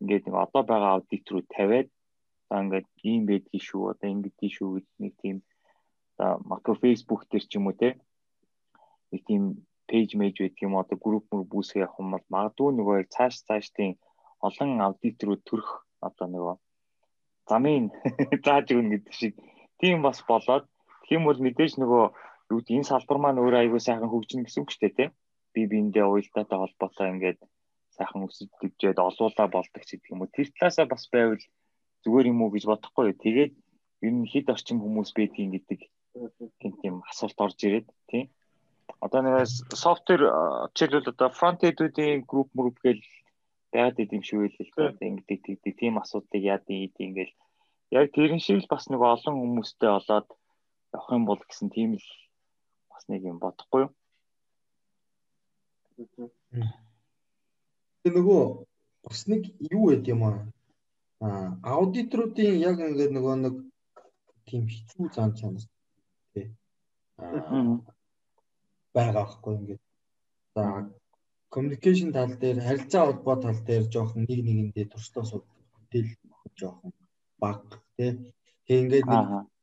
[0.00, 1.88] ингээд нэг одоо байгаа аудит руу тавиад
[2.48, 5.36] за ингээд ийм байдгийг шүү одоо ингэдэй шүү гэж нэг тийм
[6.16, 7.88] одоо магадгүй Facebook дээр ч юм уу те
[9.10, 9.42] нэг тийм
[9.88, 13.92] пэйж мэж байдаг юм одоо групп мөр бүүсгээ явах юм бол магадгүй нөгөө цааш цаашдын
[14.46, 15.70] олон аудит руу төрөх
[16.06, 16.54] одоо нөгөө
[17.50, 17.84] замын
[18.46, 19.34] зааж өгнө гэдэг шиг
[19.80, 20.66] тийм бас болоод
[21.06, 22.04] Тийм бол мэдээж нөгөө
[22.50, 25.10] юу энэ салбар маань өөрөө аягүй сайхан хөгжинэ гэсэн үг шүү дээ тийм.
[25.54, 27.38] Би биэндээ уялдаатай холбоотой ингээд
[27.94, 30.34] сайхан өсөж дивжээд олуула болдог ч гэдэг юм уу.
[30.34, 31.42] Тэр талаасаа бас байвал
[32.04, 33.14] зүгээр юм уу гэж бодохгүй.
[33.14, 33.52] Тэгээд
[34.06, 35.80] ер нь хэд орчим хүмүүс байдгийг гэдэг
[36.82, 38.26] тийм асуулт орж ирээд тийм.
[39.04, 39.48] Одоо нэг
[39.84, 40.20] софтвер
[40.72, 43.02] жишээлбэл одоо фронт эдүүдийн групп мөрөв гэл
[43.72, 47.34] байгаад идэм шиг үйл л ингээд тэгдэг тийм асуудлыг яад ийд ингээл
[47.98, 50.28] яг тэрэн шиг л бас нэг олон хүмүүстэй болоод
[50.94, 52.08] явах юм бол гэсэн тийм л
[52.90, 53.92] бас нэг юм бодохгүй юу?
[58.06, 58.42] Нөгөө
[59.04, 59.42] бас нэг
[59.72, 60.44] юу байд юм аа.
[61.20, 63.54] Аудиторуудын яг ингээд нөгөө нэг
[64.48, 65.64] тийм хэцүү зам чанар
[66.32, 66.46] тий.
[67.16, 67.80] Аа
[68.96, 69.82] байгаа байхгүй ингээд.
[70.54, 70.62] За
[71.54, 76.08] communication тал дээр харилцаа холбоо тал дээр жоохон нэг нэгэндээ туршлага асуудал хөтөл
[76.60, 76.92] жоохон
[77.42, 77.60] баг
[77.96, 78.12] тий.
[78.66, 79.08] Тэгээ ингээд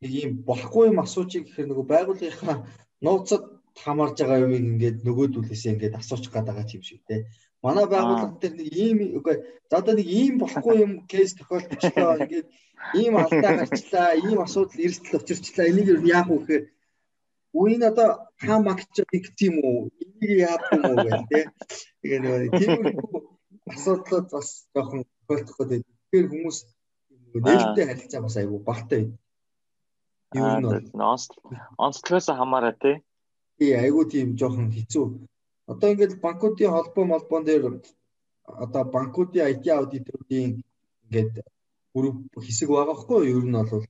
[0.02, 2.58] нэг ийм болохгүй юм асуучих гэхээр нөгөө байгууллагынхаа
[3.06, 3.44] нууцад
[3.84, 7.16] хамаарж байгаа юм ингээд нөгөөдүүлээсээ ингээд асуучих гээд байгаа юм шиг те.
[7.64, 9.36] Манай байгууллага дээр нэг ийм үгүй
[9.70, 12.48] за одоо нэг ийм болохгүй юм кейс тохиолдчихлоо ингээд
[13.00, 15.70] ийм алдаа гарчлаа, ийм асуудал эрсдэл учирчлаа.
[15.72, 16.64] Энийг юу яах вэ гэхээр
[17.60, 18.10] үе нь одоо
[18.44, 19.80] хаа магч гэдэг юм уу?
[20.04, 21.40] Энийг яах юм уу гэх те.
[22.02, 22.72] Тэгээ нөгөө тийм
[23.72, 25.82] асуудлууд бас жоохон тохиолдох гэдэг.
[25.88, 26.58] Тэгэхээр хүмүүс
[27.48, 29.14] нээлттэй харилцаа бас айгүй багтай байд.
[30.36, 30.92] Юу нь
[31.86, 32.96] онцлогоос хамаараа тий.
[33.58, 35.06] Тий айгүй тийм жоохон хэцүү.
[35.72, 37.64] Одоо ингээд банкуудын холбоо молбоон дээр
[38.64, 40.64] одоо банкуудын IT аудиторуудын
[41.04, 41.34] ингээд
[41.94, 43.40] групп хэсэг байгаа хгүй юу?
[43.42, 43.86] Ер нь бол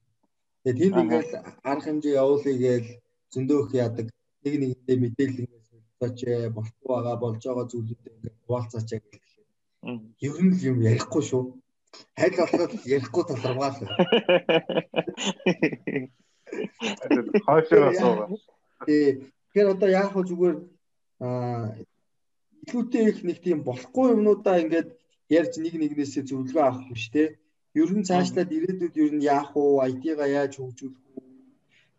[0.64, 1.30] тэгээд тэнд ингээд
[1.70, 2.90] арга хэмжээ явуулъя гээл
[3.32, 4.08] зөндөөх яадаг
[4.44, 6.20] нэг нэгэндээ мэдээлэл ингээд солилцооч
[6.56, 9.22] болтгоо байгаа болж байгаа зүйлүүдээ ингээд хуваалцаач гэх.
[10.28, 11.44] Ер нь юм ярихгүй шүү
[12.18, 13.78] Хайр болоход ярихгүй талармаа л.
[17.46, 18.28] Хаашаа суугаа.
[18.86, 19.08] Тий.
[19.54, 20.56] Тэгэхээр одоо яг хөө зүгээр
[21.24, 24.90] илүүтэй их нэг тийм болохгүй юмнуудаа ингээд
[25.32, 27.24] ярьж нэг нэгнээсээ зөвлөгөө авах биш те.
[27.74, 29.64] Ер нь цаашлаад ирээдүйд ер нь яах вэ?
[29.92, 31.22] IT-га яаж хөгжүүлэх вэ?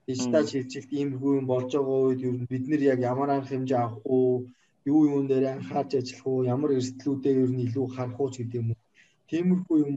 [0.06, 3.80] Дижитал шилжилт иймэрхүү юм болж байгаа үед ер нь бид нэр яг ямар арга хэмжээ
[3.80, 4.46] авах вэ?
[4.90, 6.48] Юу юун дээр анхаарч ажиллах вэ?
[6.54, 8.80] Ямар эрсдлүүдээ ер нь илүү харах уу гэдэг юм уу?
[9.28, 9.92] Тиймэрхүү юм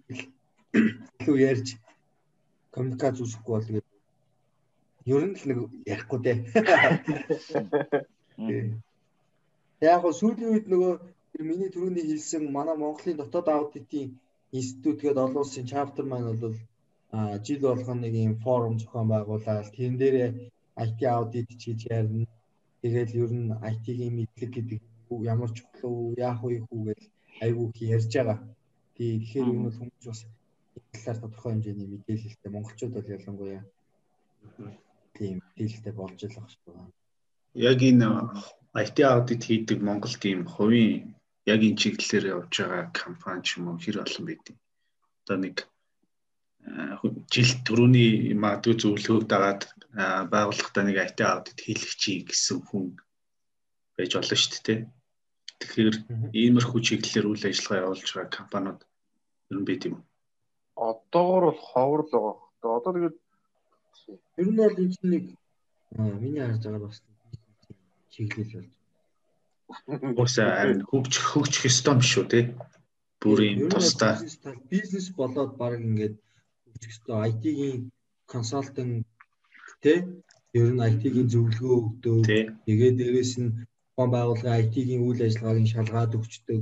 [1.20, 1.68] илүү ярьж
[2.74, 3.88] коммуникац үүсэхгүй бол тэгээд
[5.14, 5.60] ер нь л нэг
[5.92, 6.38] ярихгүй дээ.
[9.82, 10.94] Яг гоо сүүлийн үед нөгөө
[11.32, 14.18] тэр миний түрүүний хэлсэн манай Монголын дотоод аудитын
[14.58, 16.56] институт гэдэг олон улсын чаптер маань бол
[17.12, 20.30] а жил болгоно нэг юм форум зохион байгуулаад тэн дээрээ
[20.86, 22.26] IT аудит хийж ярина.
[22.82, 24.82] Тэгээд ер нь IT-ийн мэдлэг гэдэг
[25.34, 27.02] ямар чухал уу, яах вэ хүү гэж
[27.46, 28.40] айгүй ярьж байгаа.
[28.98, 30.22] Тэгэхээр энэ бол хүмүүс бас
[30.94, 33.64] талаар тодорхой хэмжээний мэдээлэлтэй монголчууд бол ялангуяа
[35.18, 36.92] тийм дийлтэй болж байгаа шүү.
[37.70, 38.08] Яг энэ
[38.76, 41.16] IT аудит хийдэг Монгол тийм хувийн
[41.46, 44.58] яг энэ чиглэлээр явж байгаа компани ч юм уу хэр олон байдیں۔
[45.24, 45.58] Одоо нэг
[47.34, 49.62] жил төрөний магадгүй зөвлөгөөг дагаад
[50.32, 52.86] байгууллагатай нэг IT аудит хийлгэх чи гэсэн хүн
[53.96, 54.80] байж болно шүү дээ.
[55.60, 55.96] Тэгэхээр
[56.38, 58.80] иймэрхүү чиглэлээр үйл ажиллагаа явуулж байгаа компаниуд
[59.50, 59.96] ер нь байд юм.
[60.76, 62.36] Одоогор бол ховор л байгаа.
[62.78, 63.18] Одоо тэгээд
[64.38, 65.26] ер нь бол энэ нэг
[66.22, 67.00] миний харж байгаа бас
[68.18, 68.74] чиглэл болж.
[70.18, 72.40] Уусаа харин хөгж хөгжих ёстой юм шүү те.
[73.22, 74.14] Бүр юм тусдаа
[74.72, 76.16] бизнес болоод баг ингээд
[76.64, 77.78] хөгжих ёстой IT-ийн
[78.32, 79.06] консалтинг
[79.84, 79.94] те
[80.60, 82.18] ер нь IT-ийн зөвлөгөө өгдөг.
[82.66, 83.56] Тэгээд дээрэс нь
[83.94, 86.62] тухайн байгууллагын IT-ийн үйл ажиллагааг нь шалгаад өгчдөг.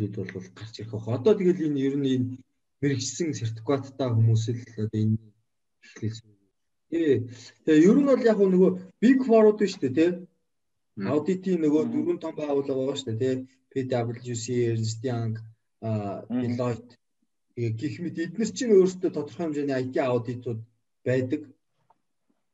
[0.00, 1.16] Бид бол гарч ирэх баг.
[1.16, 2.28] Одоо тэгэл энэ ер нь энэ
[2.80, 5.16] мэрэгчсэн сертификаттай хүмүүс л одоо энэ
[5.84, 6.39] эхлэлсэн.
[6.90, 8.70] Тэгээ ер нь бол яг нөгөө
[9.02, 10.10] big four-ууд шүү дээ тий.
[11.10, 13.36] Аудитын нөгөө дөрвөн том байгууллага байгаа шүү дээ тий.
[13.70, 14.44] PwC,
[14.74, 15.38] Ernst Young,
[16.42, 16.98] Deloitte
[17.60, 20.60] тэгээ гих мэт эдгээр чинь өөрсдөө тодорхой хэмжээний IT аудитууд
[21.04, 21.42] байдаг.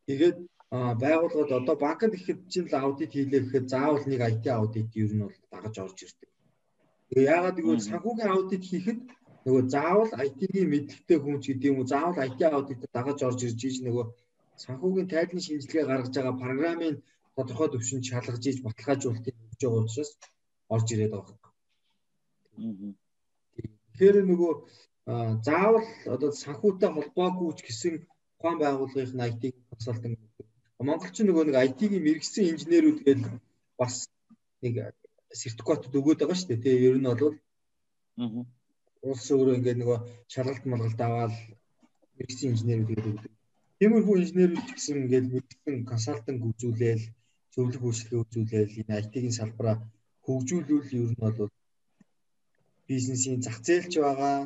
[0.06, 0.38] Тэгээд
[0.72, 5.22] байгууллагад одоо банкнд ихэд чинь л аудит хийлээ гэхэд заавал нэг IT аудит ер нь
[5.22, 6.30] бол дагаж орж ирдэг.
[7.08, 9.00] Тэгээ яагаад гэвэл санхүүгийн аудит хийхэд
[9.46, 13.76] нөгөө заавал IT-ийн мэдлэгтэй ч гэдэг юм уу заавал IT аудит дагаж орж ирж ийж
[13.86, 14.04] нөгөө
[14.64, 16.96] санхүүгийн тайлбар шинжилгээ гаргаж байгаа програмын
[17.36, 20.10] тодорхой төвшөнд шалгаж ийж баталгаажуулалтыг хийж байгаа учраас
[20.74, 22.94] орж ирээд байгаа юм.
[23.86, 24.52] Тэгэхээр нөгөө
[25.46, 27.94] заавал одоо санхүүтэй холбоогүй ч гэсэн
[28.38, 30.18] ухаан байгууллагын IT консалтинг
[30.88, 33.22] Монголч нөгөө нэг IT-ийн мэрэгсэн инженерүүд гээд
[33.80, 33.94] бас
[34.62, 34.74] нэг
[35.40, 36.64] сертификат өгөөд байгаа шүү дээ.
[36.64, 37.34] Тэгээ ер нь бол
[39.10, 39.98] улс өөрөө ингээд нөгөө
[40.32, 41.34] шалгалт малгалт аваад
[42.16, 43.35] мэрэгсэн инженерүүд гээд өгдөг.
[43.78, 47.04] Тиймэрхүү инженерүүд гэсэн ингээд мэрэгсэн консалтинг үзүүлээл
[47.52, 49.76] зөвлөх үйлчлэгээ үзүүлээл энэ IT-ийн салбараа
[50.24, 51.38] хөгжүүлвэл ер нь бол
[52.88, 54.36] бизнесийн зах зээлч байгаа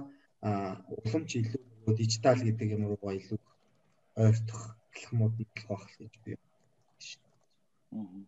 [0.98, 3.40] уламж илүү дижитал гэдэг юм руу илүү
[4.24, 4.62] ойртох
[4.94, 8.26] алхмууд нь болох байх гэж би байна.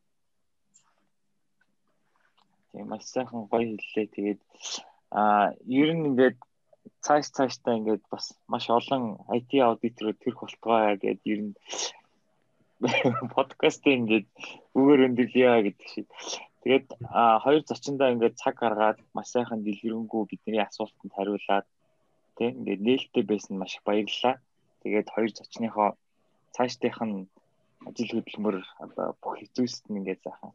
[2.71, 4.07] Тийм маш сайхан гоё хэллээ.
[4.15, 4.41] Тэгээд
[5.11, 5.21] а
[5.81, 6.39] ер нь ингээд
[7.05, 9.05] цааш цааштай ингээд бас маш олон
[9.39, 11.55] IT аудиторууд төрөх болтгоо гэдээ ер нь
[13.37, 14.29] подкаст ингээд
[14.79, 16.09] үгээр өндөрлөё гэдэг шиг.
[16.63, 16.87] Тэгээд
[17.45, 21.67] хоёр зочиндоо ингээд цаг гаргаад маш сайхан дэлгэрэнгүй бидний асуултанд хариулаад
[22.37, 24.35] тийм ингээд нээлттэй байсан маш их баярлалаа.
[24.83, 25.89] Тэгээд хоёр зочныхоо
[26.55, 27.27] цаашдынх нь
[27.89, 30.53] ажил хөдөлмөр одоо бүх хэзүүст нь ингээд сайхан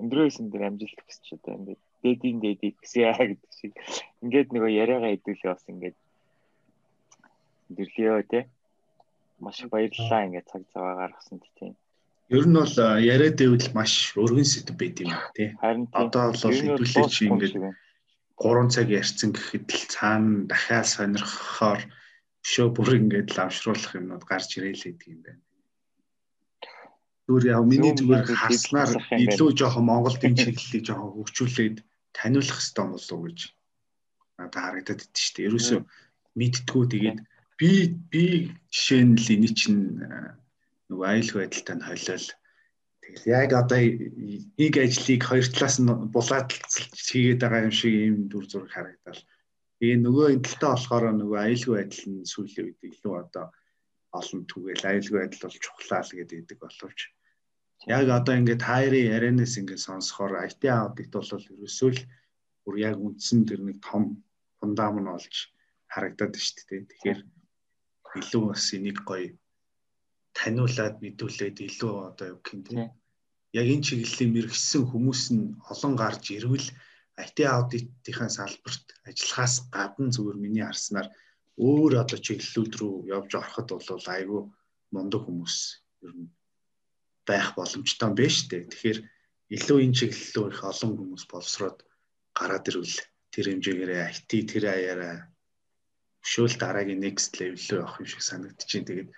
[0.00, 3.72] өндрөөсөн дээр амжилт хүсч одоо ингээд дэдийн дэдий гэсэн яа гэдэг шиг
[4.22, 5.96] ингээд нөгөө яриагаа хэдүүлээ бас ингээд
[7.76, 8.40] дэрлэё те
[9.44, 11.74] маш баярлалаа ингээд цаг цаваа гаргасан тийм
[12.28, 12.74] Ер нь бол
[13.14, 15.54] яриад байвал маш өргөн сэдв байт юм тий.
[15.62, 17.54] Харин одоо бол хэдүүлээ чи ингээд
[18.34, 21.80] 3 цаг ярьсан гэхэд л цаана дахиад сонирхохоор
[22.42, 25.45] өшөө бүр ингээд лавшруулах юмнууд гарч ирэл гэдэг юм байна.
[27.26, 31.76] Зүгээр яа миний зүгээр харснаар илүү жоохон Монголд энэ чиглэлийг жоохон хөгжүүлээд
[32.14, 33.40] таниулах хэрэгтэй болов уу гэж
[34.38, 35.46] надад харагдаад идэв шүү дээ.
[35.50, 35.80] Ерөөсөө
[36.38, 37.18] мэдтгүү тэгээд
[37.58, 37.70] би
[38.12, 38.24] би
[38.70, 39.82] жишээ нь л эний чинь
[40.86, 42.26] нөгөө аюулгүй байдалтай нь холиол
[43.02, 43.80] тэгэл яг одоо
[44.60, 46.48] нэг ажлыг хоёр талаас нь булаад
[47.08, 49.22] хийгээд байгаа юм шиг ийм дүр зураг харагдал.
[49.82, 53.46] Тэгээ нөгөө энэ талтай болохоор нөгөө аюулгүй байдал нь сүүлийн үед илүү одоо
[54.18, 57.00] олон түгээл аюулгүй байдал бол чухлаа л гэдэг боловч
[57.86, 62.00] яг одоо ингээд хайрын ярианаас ингээд сонсохоор IT аудит бол ерөөсөө л
[62.64, 64.02] бүр яг үндсэн тэр нэг том
[64.58, 65.34] фундамент болж
[65.92, 66.82] харагдаад байна шүү дээ.
[66.90, 67.20] Тэгэхээр
[68.20, 69.30] илүү бас энийг гоё
[70.38, 72.90] таниулаад мэдүүлээд илүү одоо юу гэх юм
[73.60, 76.68] яг энэ чиглэлийн мэрэгсэн хүмүүс нь олон гарч ирвэл
[77.24, 81.08] IT аудитынхаа салбарт ажиллахаас гадна зүгээр миний харснаар
[81.68, 84.42] өөр одоо чиглэлүүд рүү явж ороход бол айгүй
[84.92, 85.56] мундаг хүмүүс
[86.04, 86.28] ер нь
[87.28, 88.64] байх боломжтой юм шүү дээ.
[88.70, 88.98] Тэгэхээр
[89.56, 91.78] илүү энэ чиглэл рүү их олон хүмүүс боловсроод
[92.38, 92.96] гараад ирвэл
[93.32, 95.16] тэр хэмжээгээр IT тэр аяараа
[96.24, 98.88] өшөөл дараагийн next level рүү явах юм шиг санагдчихээн.
[98.88, 99.10] Тэгээд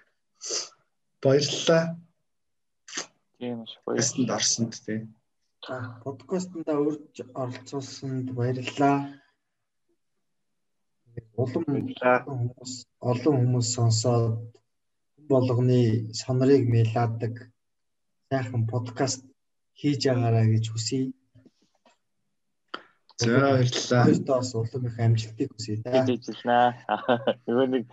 [1.23, 1.85] баярлалаа.
[3.39, 3.81] Тийм шүү.
[3.87, 4.37] Баярлалаа.
[4.37, 5.01] Орсонд тий.
[6.05, 8.97] Подкастнда урьж оролцуулсанд баярлалаа.
[11.43, 12.73] Улам хүмүүс
[13.11, 14.39] олон хүмүүс сонсоод
[15.33, 15.81] болгоны
[16.21, 17.35] сонорыг мэлаадаг
[18.29, 19.25] сайхан подкаст
[19.81, 21.01] хийж байгаарай гэж хүсье.
[23.17, 24.05] За баярлалаа.
[24.29, 26.05] Бас улам их амжилтыг хүсье да.
[26.05, 26.69] Хичээж ажилланаа.
[27.49, 27.85] Нөгөө нэг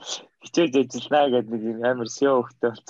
[0.44, 2.90] хичээж ажилланаа гэдэг нэг амар сё хөхтэй болт.